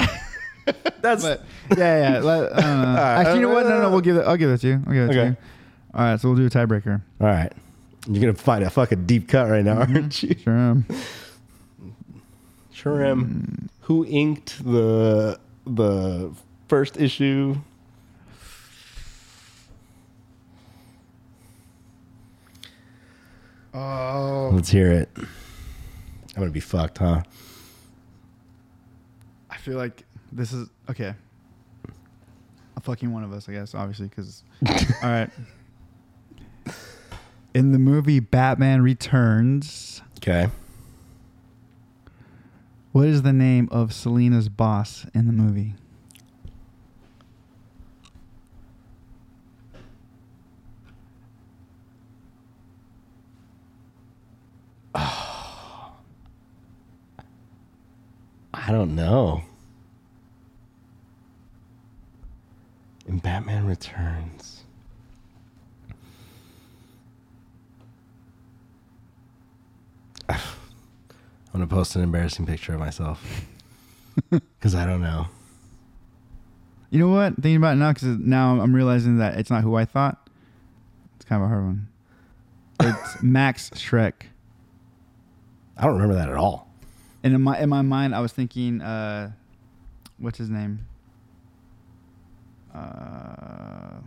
That's 1.00 1.22
But 1.22 1.44
yeah, 1.76 2.12
yeah. 2.14 2.18
Let, 2.20 2.52
I 2.56 2.60
don't 2.60 2.82
know. 2.82 3.00
Actually, 3.00 3.34
you 3.36 3.42
know 3.42 3.54
what? 3.54 3.66
No, 3.66 3.82
no, 3.82 3.90
we'll 3.90 4.00
give 4.00 4.16
it. 4.16 4.20
I'll 4.26 4.36
give 4.36 4.50
it 4.50 4.58
to 4.62 4.66
you. 4.68 4.82
I'll 4.86 4.92
give 4.92 5.10
it 5.10 5.12
to 5.12 5.20
Okay. 5.20 5.28
you. 5.30 5.36
All 5.94 6.00
right, 6.02 6.20
so 6.20 6.28
we'll 6.28 6.36
do 6.36 6.46
a 6.46 6.50
tiebreaker. 6.50 7.00
all 7.20 7.26
right. 7.26 7.52
You're 8.06 8.20
gonna 8.20 8.34
find 8.34 8.64
a 8.64 8.70
fucking 8.70 9.06
deep 9.06 9.28
cut 9.28 9.48
right 9.50 9.64
now, 9.64 9.78
aren't 9.78 9.90
mm-hmm. 9.90 10.26
you? 10.26 10.38
Sure 10.38 10.56
am. 10.56 10.86
Sure 12.72 13.04
am. 13.04 13.24
Mm. 13.24 13.68
Who 13.82 14.06
inked 14.06 14.64
the 14.64 15.40
the 15.66 16.32
first 16.68 16.98
issue? 16.98 17.56
Oh, 23.74 24.50
Let's 24.52 24.70
hear 24.70 24.90
it. 24.90 25.10
I'm 25.16 25.26
gonna 26.36 26.50
be 26.50 26.60
fucked, 26.60 26.98
huh? 26.98 27.22
I 29.50 29.56
feel 29.56 29.76
like 29.76 30.04
this 30.32 30.52
is 30.52 30.68
okay. 30.88 31.14
A 32.76 32.80
fucking 32.80 33.12
one 33.12 33.24
of 33.24 33.32
us, 33.32 33.48
I 33.48 33.52
guess, 33.52 33.74
obviously, 33.74 34.08
because. 34.08 34.44
all 35.02 35.10
right. 35.10 35.30
In 37.58 37.72
the 37.72 37.78
movie 37.80 38.20
Batman 38.20 38.82
Returns, 38.82 40.00
Okay. 40.18 40.48
what 42.92 43.08
is 43.08 43.22
the 43.22 43.32
name 43.32 43.68
of 43.72 43.92
Selina's 43.92 44.48
boss 44.48 45.06
in 45.12 45.26
the 45.26 45.32
movie? 45.32 45.74
I 54.94 55.90
don't 58.68 58.94
know. 58.94 59.42
In 63.06 63.18
Batman 63.18 63.66
Returns. 63.66 64.64
I'm 70.30 70.38
gonna 71.52 71.66
post 71.66 71.96
an 71.96 72.02
embarrassing 72.02 72.46
picture 72.46 72.74
of 72.74 72.80
myself 72.80 73.46
because 74.30 74.74
I 74.74 74.84
don't 74.86 75.00
know. 75.00 75.26
You 76.90 76.98
know 76.98 77.08
what? 77.08 77.34
Thinking 77.34 77.56
about 77.56 77.72
it 77.72 77.76
now, 77.76 77.92
because 77.92 78.18
now 78.18 78.60
I'm 78.60 78.74
realizing 78.74 79.18
that 79.18 79.38
it's 79.38 79.50
not 79.50 79.62
who 79.62 79.74
I 79.74 79.84
thought. 79.84 80.28
It's 81.16 81.24
kind 81.24 81.42
of 81.42 81.46
a 81.46 81.48
hard 81.50 81.64
one. 81.64 81.88
It's 82.80 83.22
Max 83.22 83.70
Shreck. 83.70 84.14
I 85.76 85.82
don't 85.82 85.92
remember 85.94 86.14
that 86.14 86.28
at 86.28 86.36
all. 86.36 86.68
And 87.22 87.34
in 87.34 87.42
my 87.42 87.58
in 87.58 87.68
my 87.68 87.82
mind, 87.82 88.14
I 88.14 88.20
was 88.20 88.32
thinking, 88.32 88.80
uh, 88.80 89.32
what's 90.18 90.38
his 90.38 90.48
name? 90.50 90.86
Uh, 92.74 94.00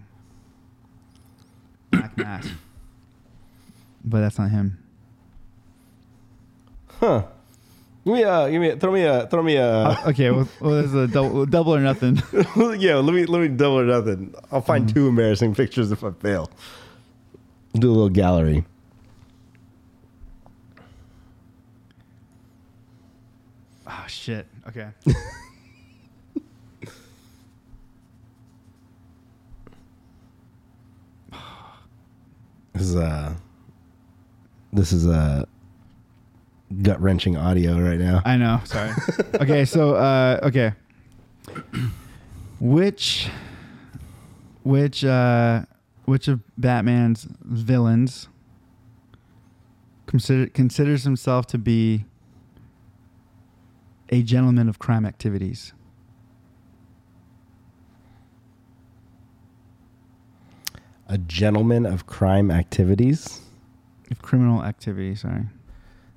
Black 1.91 2.17
Mask. 2.17 2.49
But 4.03 4.22
that's 4.22 4.39
not 4.39 4.49
him. 4.49 4.80
Huh? 7.02 7.24
Give 8.06 8.14
me 8.14 8.22
a, 8.22 8.52
give 8.52 8.62
me, 8.62 8.70
a, 8.70 8.78
throw 8.78 8.91
me 8.91 9.04
a, 9.04 9.26
throw 9.26 9.41
me 9.41 9.56
a. 9.56 9.68
Uh, 9.68 10.04
okay, 10.10 10.30
well, 10.30 10.47
well 10.60 10.72
there's 10.74 10.93
a 10.93 11.08
double, 11.08 11.47
double 11.47 11.74
or 11.74 11.80
nothing. 11.80 12.22
yeah, 12.80 12.95
let 12.95 13.14
me 13.16 13.26
let 13.26 13.41
me 13.41 13.47
double 13.47 13.80
or 13.80 13.86
nothing. 13.86 14.36
I'll 14.52 14.62
find 14.62 14.88
mm. 14.88 14.93
two 14.93 15.08
embarrassing 15.08 15.56
pictures 15.56 15.91
if 15.91 16.04
I 16.04 16.12
fail. 16.12 16.52
Do 17.74 17.89
a 17.89 17.91
little 17.91 18.10
gallery. 18.10 18.66
oh 23.88 24.06
shit. 24.08 24.45
Okay. 24.68 24.89
This 32.74 32.89
is 32.89 32.95
a 32.95 33.38
this 34.74 34.91
is 34.91 35.06
a 35.06 35.47
gut 36.82 37.01
wrenching 37.01 37.38
audio 37.38 37.80
right 37.80 37.99
now. 37.99 38.22
I 38.26 38.38
know. 38.38 38.61
Sorry. 38.65 38.91
okay, 39.36 39.65
so 39.65 39.95
uh, 39.95 40.39
okay, 40.43 40.74
which 42.59 43.30
which 44.63 45.03
uh, 45.03 45.63
which 46.05 46.28
of 46.28 46.41
Batman's 46.57 47.28
villains 47.41 48.28
consider, 50.05 50.47
considers 50.47 51.03
himself 51.03 51.47
to 51.47 51.57
be 51.57 52.05
a 54.09 54.22
gentleman 54.22 54.67
of 54.69 54.78
crime 54.80 55.05
activities? 55.05 55.74
A 61.07 61.17
gentleman 61.17 61.86
of 61.86 62.05
crime 62.05 62.51
activities. 62.51 63.41
Of 64.09 64.22
criminal 64.22 64.63
activity. 64.63 65.15
Sorry. 65.15 65.43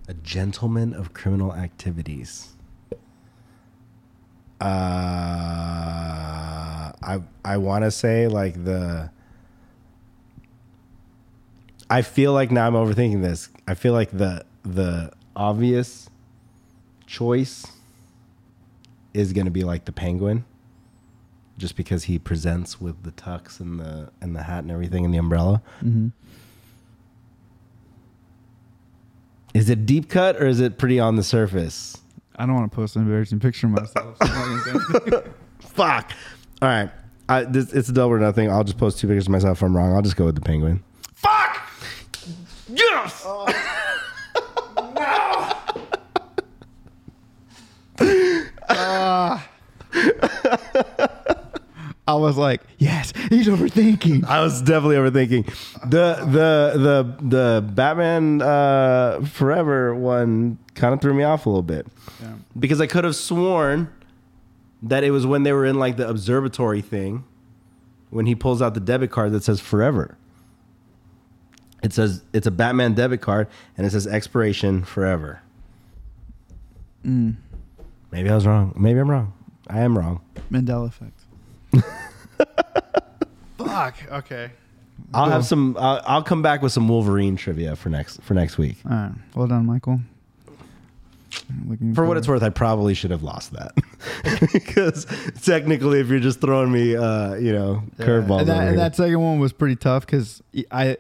A 0.07 0.15
gentleman 0.15 0.93
of 0.93 1.15
criminal 1.15 1.55
activities. 1.55 2.51
Uh, 4.61 4.67
I 7.03 7.23
I 7.45 7.57
want 7.57 7.85
to 7.85 7.91
say 7.91 8.29
like 8.29 8.65
the. 8.65 9.11
I 11.91 12.03
feel 12.03 12.33
like 12.33 12.51
now 12.51 12.67
I'm 12.67 12.75
overthinking 12.75 13.23
this. 13.23 13.49
I 13.67 13.75
feel 13.75 13.93
like 13.95 14.11
the 14.11 14.45
the 14.63 15.13
obvious 15.37 16.09
choice 17.07 17.67
is 19.13 19.33
going 19.33 19.45
to 19.47 19.51
be 19.51 19.65
like 19.65 19.85
the 19.85 19.93
penguin, 19.93 20.45
just 21.59 21.77
because 21.77 22.05
he 22.05 22.19
presents 22.19 22.81
with 22.81 23.03
the 23.05 23.13
tux 23.13 23.61
and 23.61 23.81
the 23.81 24.11
and 24.21 24.35
the 24.37 24.43
hat 24.43 24.65
and 24.65 24.71
everything 24.71 25.05
and 25.05 25.15
the 25.15 25.19
umbrella. 25.19 25.63
Mm-hmm. 25.83 26.09
Is 29.55 29.71
it 29.71 29.87
deep 29.87 30.09
cut 30.09 30.37
or 30.37 30.47
is 30.47 30.61
it 30.61 30.79
pretty 30.79 30.99
on 30.99 31.15
the 31.15 31.23
surface? 31.23 31.97
I 32.37 32.45
don't 32.45 32.57
want 32.57 32.71
to 32.71 32.75
post 32.75 32.97
an 32.97 33.03
embarrassing 33.03 33.39
picture 33.39 33.69
of 33.69 33.75
myself. 33.75 34.17
so 34.21 34.29
I'm 34.29 34.57
not 34.57 34.65
gonna 34.65 34.81
say 34.81 35.01
anything. 35.07 35.35
Fuck. 35.61 36.13
All 36.61 36.69
right. 36.69 36.91
I, 37.29 37.45
this, 37.45 37.73
it's 37.73 37.89
a 37.89 37.93
double 37.93 38.15
or 38.15 38.19
nothing. 38.19 38.51
I'll 38.51 38.65
just 38.65 38.77
post 38.77 38.99
two 38.99 39.07
pictures 39.07 39.27
of 39.27 39.31
myself 39.31 39.59
if 39.59 39.63
I'm 39.63 39.77
wrong. 39.77 39.95
I'll 39.95 40.03
just 40.03 40.17
go 40.17 40.27
with 40.27 40.35
the 40.35 40.41
penguin. 40.41 40.83
Fuck! 41.15 41.69
Yes! 42.69 43.23
Oh. 43.25 43.47
I 52.07 52.15
was 52.15 52.37
like, 52.37 52.61
yes, 52.79 53.13
he's 53.31 53.49
overthinking. 53.49 54.25
I 54.27 54.43
was 54.43 54.61
definitely 54.61 54.97
overthinking. 54.97 55.47
The 55.89 56.17
the 56.27 56.79
the 56.79 57.27
the 57.27 57.63
Batman 57.63 58.43
uh, 58.43 59.25
Forever 59.25 59.95
one 59.95 60.59
kind 60.75 60.93
of 60.93 61.01
threw 61.01 61.15
me 61.15 61.23
off 61.23 61.47
a 61.47 61.49
little 61.49 61.63
bit 61.63 61.87
because 62.59 62.81
I 62.81 62.87
could 62.87 63.05
have 63.05 63.17
sworn 63.17 63.89
that 64.83 65.03
it 65.03 65.13
was 65.13 65.27
when 65.27 65.45
they 65.45 65.53
were 65.53 65.65
in 65.65 65.79
like 65.79 65.97
the 65.97 66.07
observatory 66.09 66.83
thing 66.83 67.25
when 68.11 68.27
he 68.27 68.35
pulls 68.35 68.61
out 68.61 68.75
the 68.75 68.81
debit 68.81 69.11
card 69.11 69.33
that 69.33 69.43
says 69.43 69.61
Forever. 69.61 70.19
It 71.83 71.93
says 71.93 72.23
it's 72.33 72.47
a 72.47 72.51
Batman 72.51 72.95
debit 72.95 73.21
card 73.21 73.47
and 73.77 73.87
it 73.87 73.91
says 73.91 74.07
expiration 74.07 74.85
forever. 74.85 75.43
Maybe 77.05 78.31
I 78.31 78.35
was 78.35 78.47
wrong. 78.47 78.73
Maybe 78.75 78.99
I'm 78.99 79.11
wrong. 79.11 79.35
I 79.69 79.81
am 79.81 79.99
wrong. 79.99 80.23
Mandela 80.51 80.89
effect. 80.89 81.24
Fuck. 83.59 83.97
Okay. 84.13 84.51
I'll 85.13 85.31
have 85.31 85.45
some. 85.45 85.77
I'll, 85.79 86.01
I'll 86.07 86.23
come 86.23 86.43
back 86.43 86.63
with 86.63 86.73
some 86.73 86.89
Wolverine 86.89 87.37
trivia 87.37 87.77
for 87.77 87.89
next 87.89 88.21
for 88.23 88.35
next 88.35 88.59
week. 88.59 88.77
All 88.85 88.91
right. 88.93 89.13
Well 89.35 89.47
done, 89.47 89.67
Michael. 89.67 90.01
Looking 91.69 91.95
For 91.95 92.05
what 92.07 92.17
it's 92.17 92.29
worth, 92.29 92.43
I 92.45 92.51
probably 92.51 92.95
should 92.95 93.11
have 93.11 93.25
lost 93.25 93.53
that 93.55 93.73
because 94.53 95.05
technically, 95.43 95.99
if 96.01 96.09
you're 96.09 96.21
just 96.21 96.41
throwing 96.41 96.71
me, 96.71 96.95
uh, 96.97 97.35
you 97.35 97.53
know, 97.53 97.83
curveballs, 97.99 98.41
And 98.41 98.49
that, 98.49 98.61
over 98.61 98.69
and 98.71 98.79
that 98.79 98.95
second 98.95 99.21
one 99.21 99.41
was 99.41 99.53
pretty 99.53 99.75
tough 99.75 100.07
because 100.07 100.43
I, 100.71 100.97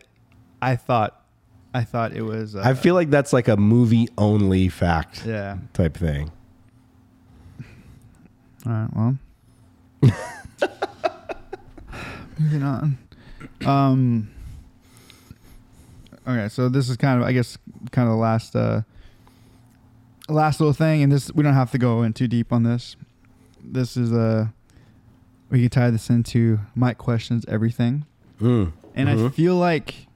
I 0.60 0.74
thought, 0.74 1.22
I 1.72 1.84
thought 1.84 2.12
it 2.14 2.22
was. 2.22 2.56
Uh, 2.56 2.62
I 2.64 2.74
feel 2.74 2.94
like 2.96 3.10
that's 3.10 3.32
like 3.32 3.46
a 3.46 3.56
movie 3.56 4.08
only 4.18 4.68
fact 4.68 5.24
Yeah. 5.24 5.58
type 5.72 5.96
thing. 5.96 6.32
All 8.66 8.72
right. 8.72 8.88
Well. 8.92 9.18
Moving 12.38 12.62
on. 12.62 12.98
Um. 13.64 14.30
Okay, 16.26 16.48
so 16.48 16.68
this 16.68 16.88
is 16.88 16.96
kind 16.96 17.20
of, 17.20 17.26
I 17.28 17.32
guess, 17.32 17.58
kind 17.90 18.08
of 18.08 18.14
the 18.14 18.18
last, 18.20 18.56
uh, 18.56 18.80
last 20.28 20.58
little 20.58 20.72
thing, 20.72 21.02
and 21.02 21.12
this 21.12 21.30
we 21.32 21.42
don't 21.42 21.52
have 21.54 21.70
to 21.72 21.78
go 21.78 22.02
in 22.02 22.12
too 22.14 22.26
deep 22.26 22.50
on 22.52 22.62
this. 22.62 22.96
This 23.62 23.96
is 23.96 24.12
uh 24.12 24.46
we 25.50 25.60
can 25.60 25.68
tie 25.70 25.90
this 25.90 26.08
into 26.10 26.60
Mike 26.74 26.98
questions 26.98 27.44
everything, 27.46 28.06
Mm. 28.40 28.72
and 28.94 29.08
I 29.10 29.28
feel 29.28 29.56
like, 29.56 30.06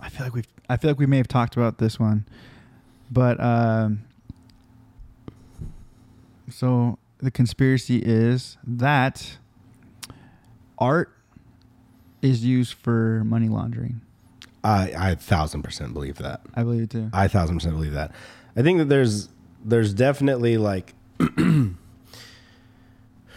I 0.00 0.08
feel 0.08 0.24
like 0.26 0.34
we've, 0.34 0.48
I 0.68 0.76
feel 0.78 0.90
like 0.90 0.98
we 0.98 1.06
may 1.06 1.18
have 1.18 1.28
talked 1.28 1.56
about 1.56 1.78
this 1.78 2.00
one, 2.00 2.24
but 3.10 3.38
um. 3.40 4.02
So 6.50 6.98
the 7.18 7.30
conspiracy 7.30 7.98
is 8.04 8.56
that 8.66 9.38
art 10.78 11.16
is 12.22 12.44
used 12.44 12.74
for 12.74 13.22
money 13.24 13.48
laundering. 13.48 14.00
I 14.62 14.92
I 14.92 15.10
a 15.10 15.16
thousand 15.16 15.62
percent 15.62 15.92
believe 15.92 16.16
that. 16.18 16.40
I 16.54 16.62
believe 16.62 16.82
it 16.82 16.90
too. 16.90 17.10
I 17.12 17.26
a 17.26 17.28
thousand 17.28 17.56
percent 17.56 17.74
believe 17.74 17.92
that. 17.92 18.12
I 18.56 18.62
think 18.62 18.78
that 18.78 18.88
there's 18.88 19.28
there's 19.64 19.94
definitely 19.94 20.56
like 20.58 20.94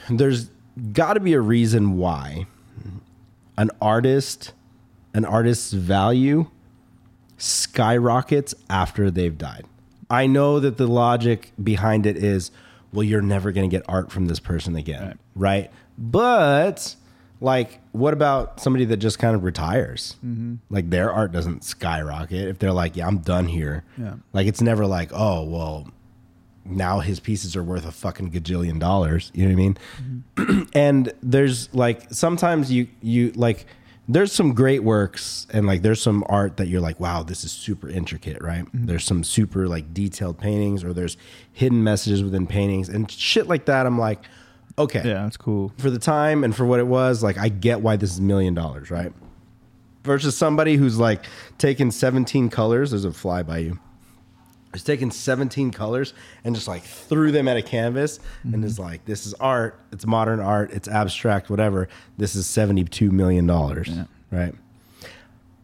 there's 0.09 0.49
got 0.93 1.13
to 1.13 1.19
be 1.19 1.34
a 1.34 1.41
reason 1.41 1.97
why 1.97 2.47
an 3.57 3.71
artist 3.82 4.53
an 5.13 5.25
artist's 5.25 5.73
value 5.73 6.49
skyrockets 7.38 8.53
after 8.69 9.09
they've 9.11 9.38
died. 9.38 9.65
I 10.09 10.28
know 10.28 10.59
that 10.59 10.78
the 10.78 10.88
logic 10.88 11.51
behind 11.61 12.05
it 12.05 12.17
is 12.17 12.51
well 12.93 13.03
you're 13.03 13.21
never 13.21 13.51
going 13.51 13.69
to 13.69 13.75
get 13.75 13.85
art 13.88 14.11
from 14.11 14.27
this 14.27 14.39
person 14.39 14.75
again, 14.75 15.17
right? 15.35 15.71
But 15.97 16.95
like 17.39 17.79
what 17.91 18.13
about 18.13 18.59
somebody 18.59 18.85
that 18.85 18.97
just 18.97 19.19
kind 19.19 19.35
of 19.35 19.43
retires? 19.43 20.15
Mm-hmm. 20.25 20.55
Like 20.69 20.89
their 20.89 21.11
art 21.11 21.31
doesn't 21.31 21.63
skyrocket 21.63 22.47
if 22.47 22.59
they're 22.59 22.73
like, 22.73 22.95
yeah, 22.95 23.07
I'm 23.07 23.19
done 23.19 23.47
here. 23.47 23.83
Yeah. 23.97 24.15
Like 24.33 24.47
it's 24.47 24.61
never 24.61 24.85
like, 24.85 25.11
oh, 25.13 25.43
well, 25.43 25.88
now 26.69 26.99
his 26.99 27.19
pieces 27.19 27.55
are 27.55 27.63
worth 27.63 27.85
a 27.85 27.91
fucking 27.91 28.31
gajillion 28.31 28.79
dollars. 28.79 29.31
You 29.33 29.43
know 29.43 29.49
what 29.49 29.53
I 29.53 29.55
mean? 29.55 29.77
Mm-hmm. 30.35 30.61
and 30.73 31.13
there's 31.21 31.73
like 31.73 32.11
sometimes 32.11 32.71
you 32.71 32.88
you 33.01 33.31
like 33.35 33.65
there's 34.07 34.31
some 34.31 34.53
great 34.53 34.83
works 34.83 35.45
and 35.51 35.67
like 35.67 35.81
there's 35.81 36.01
some 36.01 36.23
art 36.29 36.57
that 36.57 36.67
you're 36.67 36.79
like, 36.81 36.99
wow, 36.99 37.23
this 37.23 37.43
is 37.43 37.51
super 37.51 37.89
intricate, 37.89 38.41
right? 38.41 38.63
Mm-hmm. 38.65 38.85
There's 38.85 39.03
some 39.03 39.23
super 39.23 39.67
like 39.67 39.93
detailed 39.93 40.37
paintings 40.37 40.83
or 40.83 40.93
there's 40.93 41.17
hidden 41.51 41.83
messages 41.83 42.23
within 42.23 42.47
paintings 42.47 42.87
and 42.89 43.09
shit 43.11 43.47
like 43.47 43.65
that. 43.65 43.85
I'm 43.85 43.99
like, 43.99 44.23
okay 44.79 44.99
Yeah, 45.03 45.23
that's 45.23 45.37
cool. 45.37 45.73
for 45.77 45.89
the 45.89 45.99
time 45.99 46.43
and 46.43 46.55
for 46.55 46.65
what 46.65 46.79
it 46.79 46.87
was, 46.87 47.21
like 47.21 47.37
I 47.37 47.49
get 47.49 47.81
why 47.81 47.97
this 47.97 48.11
is 48.13 48.19
a 48.19 48.23
million 48.23 48.53
dollars, 48.53 48.89
right? 48.89 49.11
Versus 50.03 50.37
somebody 50.37 50.75
who's 50.77 50.97
like 50.97 51.25
taking 51.57 51.91
17 51.91 52.49
colors, 52.49 52.91
there's 52.91 53.03
a 53.03 53.11
fly 53.11 53.43
by 53.43 53.57
you. 53.57 53.77
Who's 54.78 54.84
taken 54.84 55.09
17 55.09 55.71
colors 55.71 56.13
and 56.43 56.53
just 56.53 56.67
like 56.67 56.84
threw 56.84 57.32
them 57.32 57.47
at 57.47 57.57
a 57.57 57.63
canvas 57.63 58.19
and 58.43 58.63
is 58.63 58.78
like, 58.78 59.03
this 59.05 59.25
is 59.25 59.34
art, 59.34 59.80
it's 59.91 60.05
modern 60.05 60.39
art, 60.39 60.69
it's 60.71 60.88
abstract, 60.88 61.49
whatever. 61.49 61.89
This 62.19 62.36
is 62.36 62.45
72 62.45 63.09
million 63.09 63.47
dollars. 63.47 63.89
Right. 64.30 64.53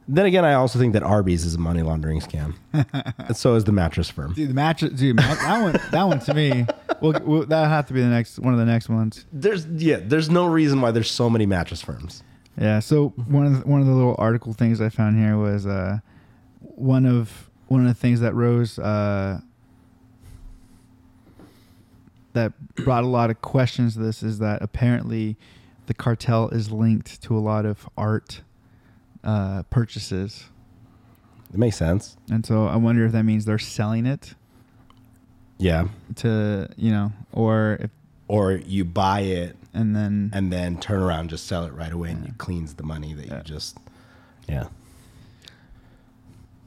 Then 0.07 0.25
again, 0.25 0.43
I 0.45 0.55
also 0.55 0.79
think 0.79 0.93
that 0.93 1.03
Arby's 1.03 1.45
is 1.45 1.53
a 1.53 1.59
money 1.59 1.83
laundering 1.83 2.21
scam. 2.21 2.55
and 2.73 3.37
so 3.37 3.53
is 3.53 3.65
the 3.65 3.71
mattress 3.71 4.09
firm. 4.09 4.33
Dude, 4.33 4.49
the 4.49 4.55
mattress, 4.55 4.93
dude, 4.93 5.17
that 5.17 5.37
that 5.37 5.61
one, 5.61 5.79
that 5.91 6.03
one 6.05 6.19
to 6.21 6.33
me, 6.33 6.65
well, 6.99 7.21
well 7.23 7.45
that'll 7.45 7.69
have 7.69 7.85
to 7.89 7.93
be 7.93 8.01
the 8.01 8.07
next 8.07 8.39
one 8.39 8.51
of 8.51 8.59
the 8.59 8.65
next 8.65 8.89
ones. 8.89 9.27
There's 9.31 9.67
yeah, 9.67 9.99
there's 10.01 10.31
no 10.31 10.47
reason 10.47 10.81
why 10.81 10.89
there's 10.89 11.11
so 11.11 11.29
many 11.29 11.45
mattress 11.45 11.83
firms. 11.83 12.23
Yeah. 12.59 12.79
So 12.79 13.09
one 13.27 13.45
of 13.45 13.61
the, 13.61 13.67
one 13.67 13.79
of 13.79 13.85
the 13.85 13.93
little 13.93 14.15
article 14.17 14.53
things 14.53 14.81
I 14.81 14.89
found 14.89 15.19
here 15.19 15.37
was 15.37 15.67
uh, 15.67 15.99
one 16.61 17.05
of 17.05 17.51
one 17.73 17.81
of 17.81 17.87
the 17.87 17.99
things 17.99 18.19
that 18.21 18.33
rose 18.35 18.77
uh, 18.79 19.39
that 22.33 22.53
brought 22.75 23.03
a 23.03 23.07
lot 23.07 23.29
of 23.29 23.41
questions 23.41 23.93
to 23.93 23.99
this 23.99 24.23
is 24.23 24.39
that 24.39 24.61
apparently 24.61 25.35
the 25.85 25.93
cartel 25.93 26.49
is 26.49 26.71
linked 26.71 27.21
to 27.21 27.37
a 27.37 27.39
lot 27.39 27.65
of 27.65 27.87
art 27.97 28.41
uh, 29.23 29.63
purchases, 29.69 30.45
It 31.53 31.59
makes 31.59 31.77
sense. 31.77 32.17
and 32.31 32.45
so 32.45 32.65
I 32.67 32.75
wonder 32.77 33.05
if 33.05 33.11
that 33.11 33.23
means 33.23 33.45
they're 33.45 33.59
selling 33.59 34.05
it 34.05 34.33
Yeah. 35.57 35.87
to 36.15 36.69
you 36.77 36.91
know, 36.91 37.11
or 37.31 37.77
if 37.81 37.91
Or 38.27 38.53
you 38.53 38.83
buy 38.85 39.21
it 39.21 39.55
and 39.73 39.95
then 39.95 40.31
and 40.33 40.51
then 40.51 40.79
turn 40.79 41.01
around 41.01 41.21
and 41.21 41.29
just 41.29 41.45
sell 41.47 41.65
it 41.65 41.73
right 41.73 41.91
away 41.91 42.11
and 42.11 42.25
it 42.27 42.37
cleans 42.37 42.73
the 42.75 42.83
money 42.83 43.13
that 43.13 43.25
Yeah. 43.27 43.37
you 43.37 43.43
just 43.43 43.77
yeah 44.47 44.67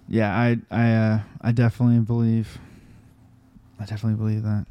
yeah, 0.08 0.34
I 0.36 0.58
I 0.70 0.92
uh, 0.92 1.20
I 1.40 1.52
definitely 1.52 2.00
believe. 2.00 2.58
I 3.78 3.84
definitely 3.84 4.16
believe 4.16 4.42
that. 4.42 4.66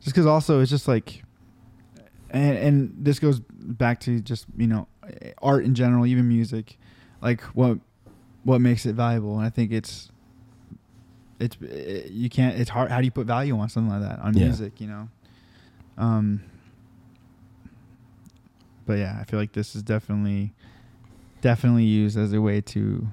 Just 0.00 0.14
because 0.14 0.26
also 0.26 0.60
it's 0.60 0.70
just 0.70 0.86
like, 0.88 1.22
and 2.30 2.56
and 2.58 2.94
this 2.98 3.18
goes 3.18 3.40
back 3.40 4.00
to 4.00 4.20
just 4.20 4.46
you 4.56 4.66
know, 4.66 4.86
art 5.42 5.64
in 5.64 5.74
general, 5.74 6.06
even 6.06 6.28
music, 6.28 6.78
like 7.22 7.40
what 7.54 7.78
what 8.44 8.60
makes 8.60 8.86
it 8.86 8.94
valuable, 8.94 9.36
and 9.38 9.46
I 9.46 9.50
think 9.50 9.72
it's 9.72 10.10
it's 11.40 11.56
it, 11.62 12.10
you 12.12 12.28
can't 12.28 12.58
it's 12.58 12.70
hard. 12.70 12.90
How 12.90 12.98
do 13.00 13.04
you 13.04 13.10
put 13.10 13.26
value 13.26 13.58
on 13.58 13.68
something 13.68 13.90
like 13.98 14.08
that 14.08 14.18
on 14.20 14.36
Yeah. 14.36 14.44
music? 14.46 14.80
You 14.80 14.86
know. 14.88 15.08
Um. 15.96 16.42
But 18.84 18.98
yeah, 18.98 19.18
I 19.20 19.24
feel 19.24 19.40
like 19.40 19.52
this 19.52 19.74
is 19.74 19.82
definitely 19.82 20.52
definitely 21.40 21.84
used 21.84 22.16
as 22.16 22.32
a 22.32 22.40
way 22.40 22.60
to 22.60 23.08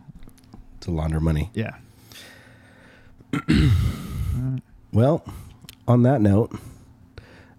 to 0.83 0.91
launder 0.91 1.19
money. 1.19 1.49
Yeah. 1.53 1.75
Well 4.91 5.25
on 5.87 6.03
that 6.03 6.21
note 6.21 6.51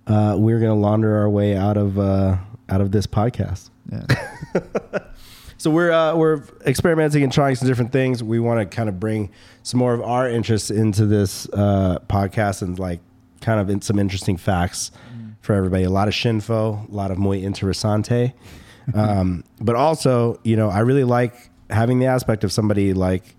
uh, 0.07 0.37
we're 0.39 0.61
gonna 0.61 0.75
launder 0.77 1.16
our 1.16 1.29
way 1.29 1.57
out 1.57 1.77
of 1.77 1.99
uh, 1.99 2.37
out 2.68 2.81
of 2.81 2.93
this 2.93 3.07
podcast. 3.07 3.70
Yeah. 3.91 4.07
So 5.57 5.70
we're 5.70 5.93
uh, 5.93 6.14
we're 6.14 6.43
experimenting 6.66 7.22
and 7.22 7.33
trying 7.33 7.55
some 7.55 7.66
different 7.66 7.91
things. 7.91 8.22
We 8.22 8.39
want 8.39 8.61
to 8.61 8.77
kind 8.77 8.87
of 8.87 9.01
bring 9.01 9.31
some 9.62 9.79
more 9.79 9.95
of 9.95 10.03
our 10.03 10.29
interests 10.29 10.70
into 10.70 11.07
this 11.07 11.49
uh, 11.55 12.01
podcast 12.07 12.61
and 12.61 12.79
like 12.79 13.01
kind 13.41 13.59
of 13.59 13.70
in 13.70 13.81
some 13.81 13.99
interesting 13.99 14.37
facts 14.37 14.91
for 15.41 15.55
everybody. 15.55 15.85
A 15.85 15.91
lot 15.91 16.07
of 16.07 16.12
shinfo 16.12 16.87
a 16.87 16.93
lot 16.95 17.11
of 17.11 17.16
muy 17.16 17.41
interesante. 17.41 18.35
um, 18.95 19.43
but 19.59 19.75
also 19.75 20.39
you 20.45 20.55
know 20.55 20.68
i 20.68 20.81
really 20.81 21.05
like 21.05 21.49
having 21.75 21.99
the 21.99 22.07
aspect 22.07 22.45
of 22.45 22.53
somebody 22.53 22.95
like 22.95 23.35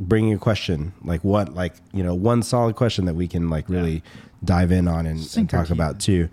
bringing 0.00 0.32
a 0.32 0.38
question, 0.38 0.92
like 1.04 1.22
what, 1.22 1.54
like 1.54 1.74
you 1.92 2.02
know, 2.02 2.14
one 2.14 2.42
solid 2.42 2.74
question 2.74 3.04
that 3.04 3.14
we 3.14 3.28
can 3.28 3.50
like 3.50 3.68
really 3.68 4.02
dive 4.44 4.72
in 4.72 4.88
on 4.88 5.06
and, 5.06 5.36
and 5.36 5.48
talk 5.48 5.70
about 5.70 6.00
too. 6.00 6.28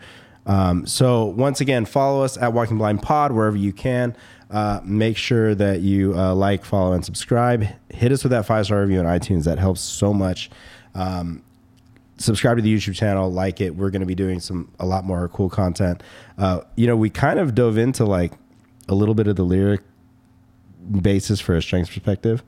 Um, 0.46 0.86
so 0.86 1.26
once 1.26 1.60
again, 1.60 1.86
follow 1.86 2.24
us 2.24 2.38
at 2.38 2.54
Walking 2.54 2.78
Blind 2.78 3.02
Pod 3.02 3.34
wherever 3.34 3.58
you 3.58 3.74
can. 3.74 4.16
Uh, 4.50 4.80
make 4.86 5.18
sure 5.18 5.54
that 5.54 5.82
you 5.82 6.18
uh, 6.18 6.34
like, 6.34 6.64
follow, 6.64 6.94
and 6.94 7.04
subscribe. 7.04 7.68
Hit 7.90 8.14
us 8.14 8.24
with 8.24 8.32
that 8.32 8.46
five 8.46 8.66
star 8.66 8.80
review 8.80 9.00
on 9.00 9.06
iTunes. 9.06 9.44
That 9.44 9.60
helps 9.60 9.82
so 9.82 10.14
much. 10.14 10.50
Um, 10.96 11.44
subscribe 12.18 12.58
to 12.58 12.64
the 12.64 12.74
YouTube 12.74 12.96
channel, 12.96 13.30
like 13.30 13.60
it. 13.60 13.76
We're 13.76 13.90
going 13.90 14.00
to 14.00 14.08
be 14.08 14.16
doing 14.16 14.40
some 14.40 14.72
a 14.80 14.86
lot 14.86 15.04
more 15.04 15.28
cool 15.28 15.50
content. 15.50 16.02
Uh, 16.38 16.62
you 16.76 16.88
know, 16.88 16.96
we 16.96 17.10
kind 17.10 17.40
of 17.40 17.56
dove 17.56 17.78
into 17.78 18.06
like 18.06 18.32
a 18.88 18.96
little 18.96 19.16
bit 19.16 19.28
of 19.28 19.36
the 19.36 19.44
lyric 19.44 19.82
basis 21.02 21.40
for 21.40 21.56
a 21.56 21.62
strengths 21.62 21.90
perspective, 21.94 22.44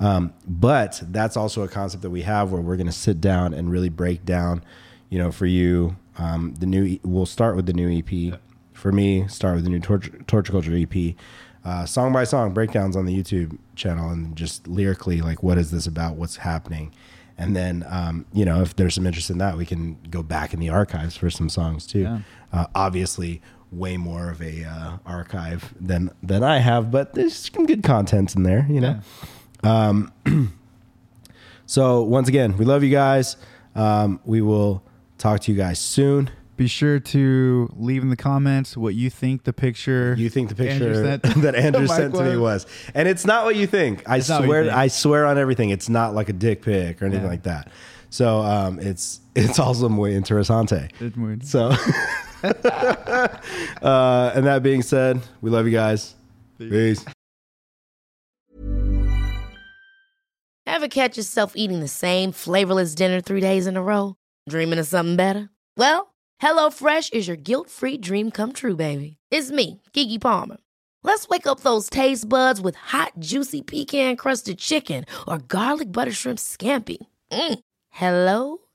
um, 0.00 0.32
but 0.46 1.02
that's 1.10 1.36
also 1.36 1.62
a 1.62 1.68
concept 1.68 2.02
that 2.02 2.10
we 2.10 2.22
have 2.22 2.52
where 2.52 2.60
we're 2.60 2.76
going 2.76 2.86
to 2.86 2.92
sit 2.92 3.20
down 3.20 3.54
and 3.54 3.70
really 3.70 3.88
break 3.88 4.24
down. 4.24 4.62
You 5.10 5.18
know, 5.18 5.30
for 5.32 5.46
you, 5.46 5.96
um, 6.18 6.54
the 6.58 6.66
new 6.66 6.98
we'll 7.04 7.26
start 7.26 7.56
with 7.56 7.66
the 7.66 7.72
new 7.72 7.90
EP. 7.98 8.38
For 8.72 8.90
me, 8.92 9.28
start 9.28 9.54
with 9.54 9.64
the 9.64 9.70
new 9.70 9.80
Torture, 9.80 10.10
Torture 10.26 10.52
Culture 10.52 10.74
EP. 10.76 11.14
Uh, 11.64 11.86
song 11.86 12.12
by 12.12 12.24
song 12.24 12.52
breakdowns 12.52 12.94
on 12.96 13.06
the 13.06 13.16
YouTube 13.16 13.56
channel 13.74 14.10
and 14.10 14.36
just 14.36 14.66
lyrically 14.68 15.22
like 15.22 15.42
what 15.42 15.56
is 15.56 15.70
this 15.70 15.86
about 15.86 16.16
what's 16.16 16.36
happening 16.36 16.92
and 17.38 17.56
then 17.56 17.82
um, 17.88 18.26
you 18.34 18.44
know 18.44 18.60
if 18.60 18.76
there's 18.76 18.94
some 18.94 19.06
interest 19.06 19.30
in 19.30 19.38
that 19.38 19.56
we 19.56 19.64
can 19.64 19.96
go 20.10 20.22
back 20.22 20.52
in 20.52 20.60
the 20.60 20.68
archives 20.68 21.16
for 21.16 21.30
some 21.30 21.48
songs 21.48 21.86
too 21.86 22.00
Yeah. 22.02 22.18
uh, 22.52 22.66
obviously 22.74 23.40
way 23.74 23.96
more 23.96 24.30
of 24.30 24.40
a 24.40 24.64
uh, 24.64 24.96
archive 25.06 25.74
than 25.80 26.10
than 26.22 26.42
I 26.42 26.58
have 26.58 26.90
but 26.90 27.14
there's 27.14 27.34
some 27.34 27.66
good 27.66 27.82
content 27.82 28.34
in 28.36 28.42
there 28.42 28.66
you 28.68 28.80
know 28.80 29.00
um, 29.62 30.12
so 31.66 32.02
once 32.02 32.28
again 32.28 32.56
we 32.56 32.64
love 32.64 32.82
you 32.82 32.90
guys 32.90 33.36
um, 33.74 34.20
we 34.24 34.40
will 34.40 34.82
talk 35.18 35.40
to 35.40 35.52
you 35.52 35.56
guys 35.58 35.78
soon 35.78 36.30
Be 36.56 36.66
sure 36.68 37.00
to 37.00 37.68
leave 37.76 38.02
in 38.02 38.10
the 38.10 38.16
comments 38.16 38.76
what 38.76 38.94
you 38.94 39.10
think 39.10 39.44
the 39.44 39.52
picture 39.52 40.14
you 40.16 40.28
think 40.30 40.54
the 40.56 40.68
Andrew 40.70 40.88
picture 40.92 41.20
sent- 41.22 41.42
that 41.42 41.54
Andrew 41.54 41.86
sent 41.86 42.14
to 42.14 42.22
me 42.22 42.36
was, 42.36 42.66
and 42.94 43.08
it's 43.08 43.24
not 43.24 43.44
what 43.44 43.56
you 43.56 43.66
think. 43.66 44.08
I 44.08 44.18
It's 44.18 44.28
not 44.28 44.40
what 44.40 44.44
you 44.44 44.50
swear, 44.50 44.62
think. 44.64 44.76
I 44.76 44.86
swear 44.88 45.26
on 45.26 45.36
everything. 45.38 45.70
It's 45.70 45.88
not 45.88 46.14
like 46.14 46.28
a 46.28 46.32
dick 46.32 46.62
pic 46.62 47.02
or 47.02 47.06
anything 47.06 47.24
Yeah. 47.24 47.30
like 47.30 47.42
that. 47.44 47.70
So 48.10 48.38
um, 48.42 48.78
it's 48.78 49.18
it's 49.34 49.58
also 49.58 49.88
muy 49.88 50.12
interesante. 50.12 50.90
It's 51.00 51.16
muy- 51.16 51.38
So, 51.42 51.68
uh, 53.82 54.32
and 54.34 54.46
that 54.46 54.62
being 54.62 54.82
said, 54.82 55.20
we 55.40 55.50
love 55.50 55.66
you 55.66 55.72
guys. 55.72 56.14
Peace. 56.58 57.04
Ever 60.66 60.88
catch 60.88 61.16
yourself 61.16 61.52
eating 61.56 61.80
the 61.80 61.88
same 61.88 62.32
flavorless 62.32 62.94
dinner 62.94 63.20
three 63.20 63.40
days 63.40 63.66
in 63.66 63.76
a 63.76 63.82
row? 63.82 64.16
Dreaming 64.48 64.78
of 64.78 64.86
something 64.86 65.16
better? 65.16 65.50
Well, 65.76 66.14
HelloFresh 66.42 67.12
is 67.12 67.28
your 67.28 67.36
guilt 67.36 67.70
free 67.70 67.96
dream 67.98 68.30
come 68.30 68.52
true, 68.52 68.76
baby. 68.76 69.16
It's 69.30 69.50
me, 69.50 69.80
Keke 69.92 70.20
Palmer. 70.20 70.56
Let's 71.02 71.28
wake 71.28 71.46
up 71.46 71.60
those 71.60 71.90
taste 71.90 72.28
buds 72.28 72.60
with 72.60 72.76
hot, 72.76 73.12
juicy 73.18 73.62
pecan 73.62 74.16
crusted 74.16 74.58
chicken 74.58 75.04
or 75.28 75.38
garlic 75.38 75.92
butter 75.92 76.12
shrimp 76.12 76.38
scampi. 76.38 76.96
Mm. 77.30 77.58
Hello 77.90 78.58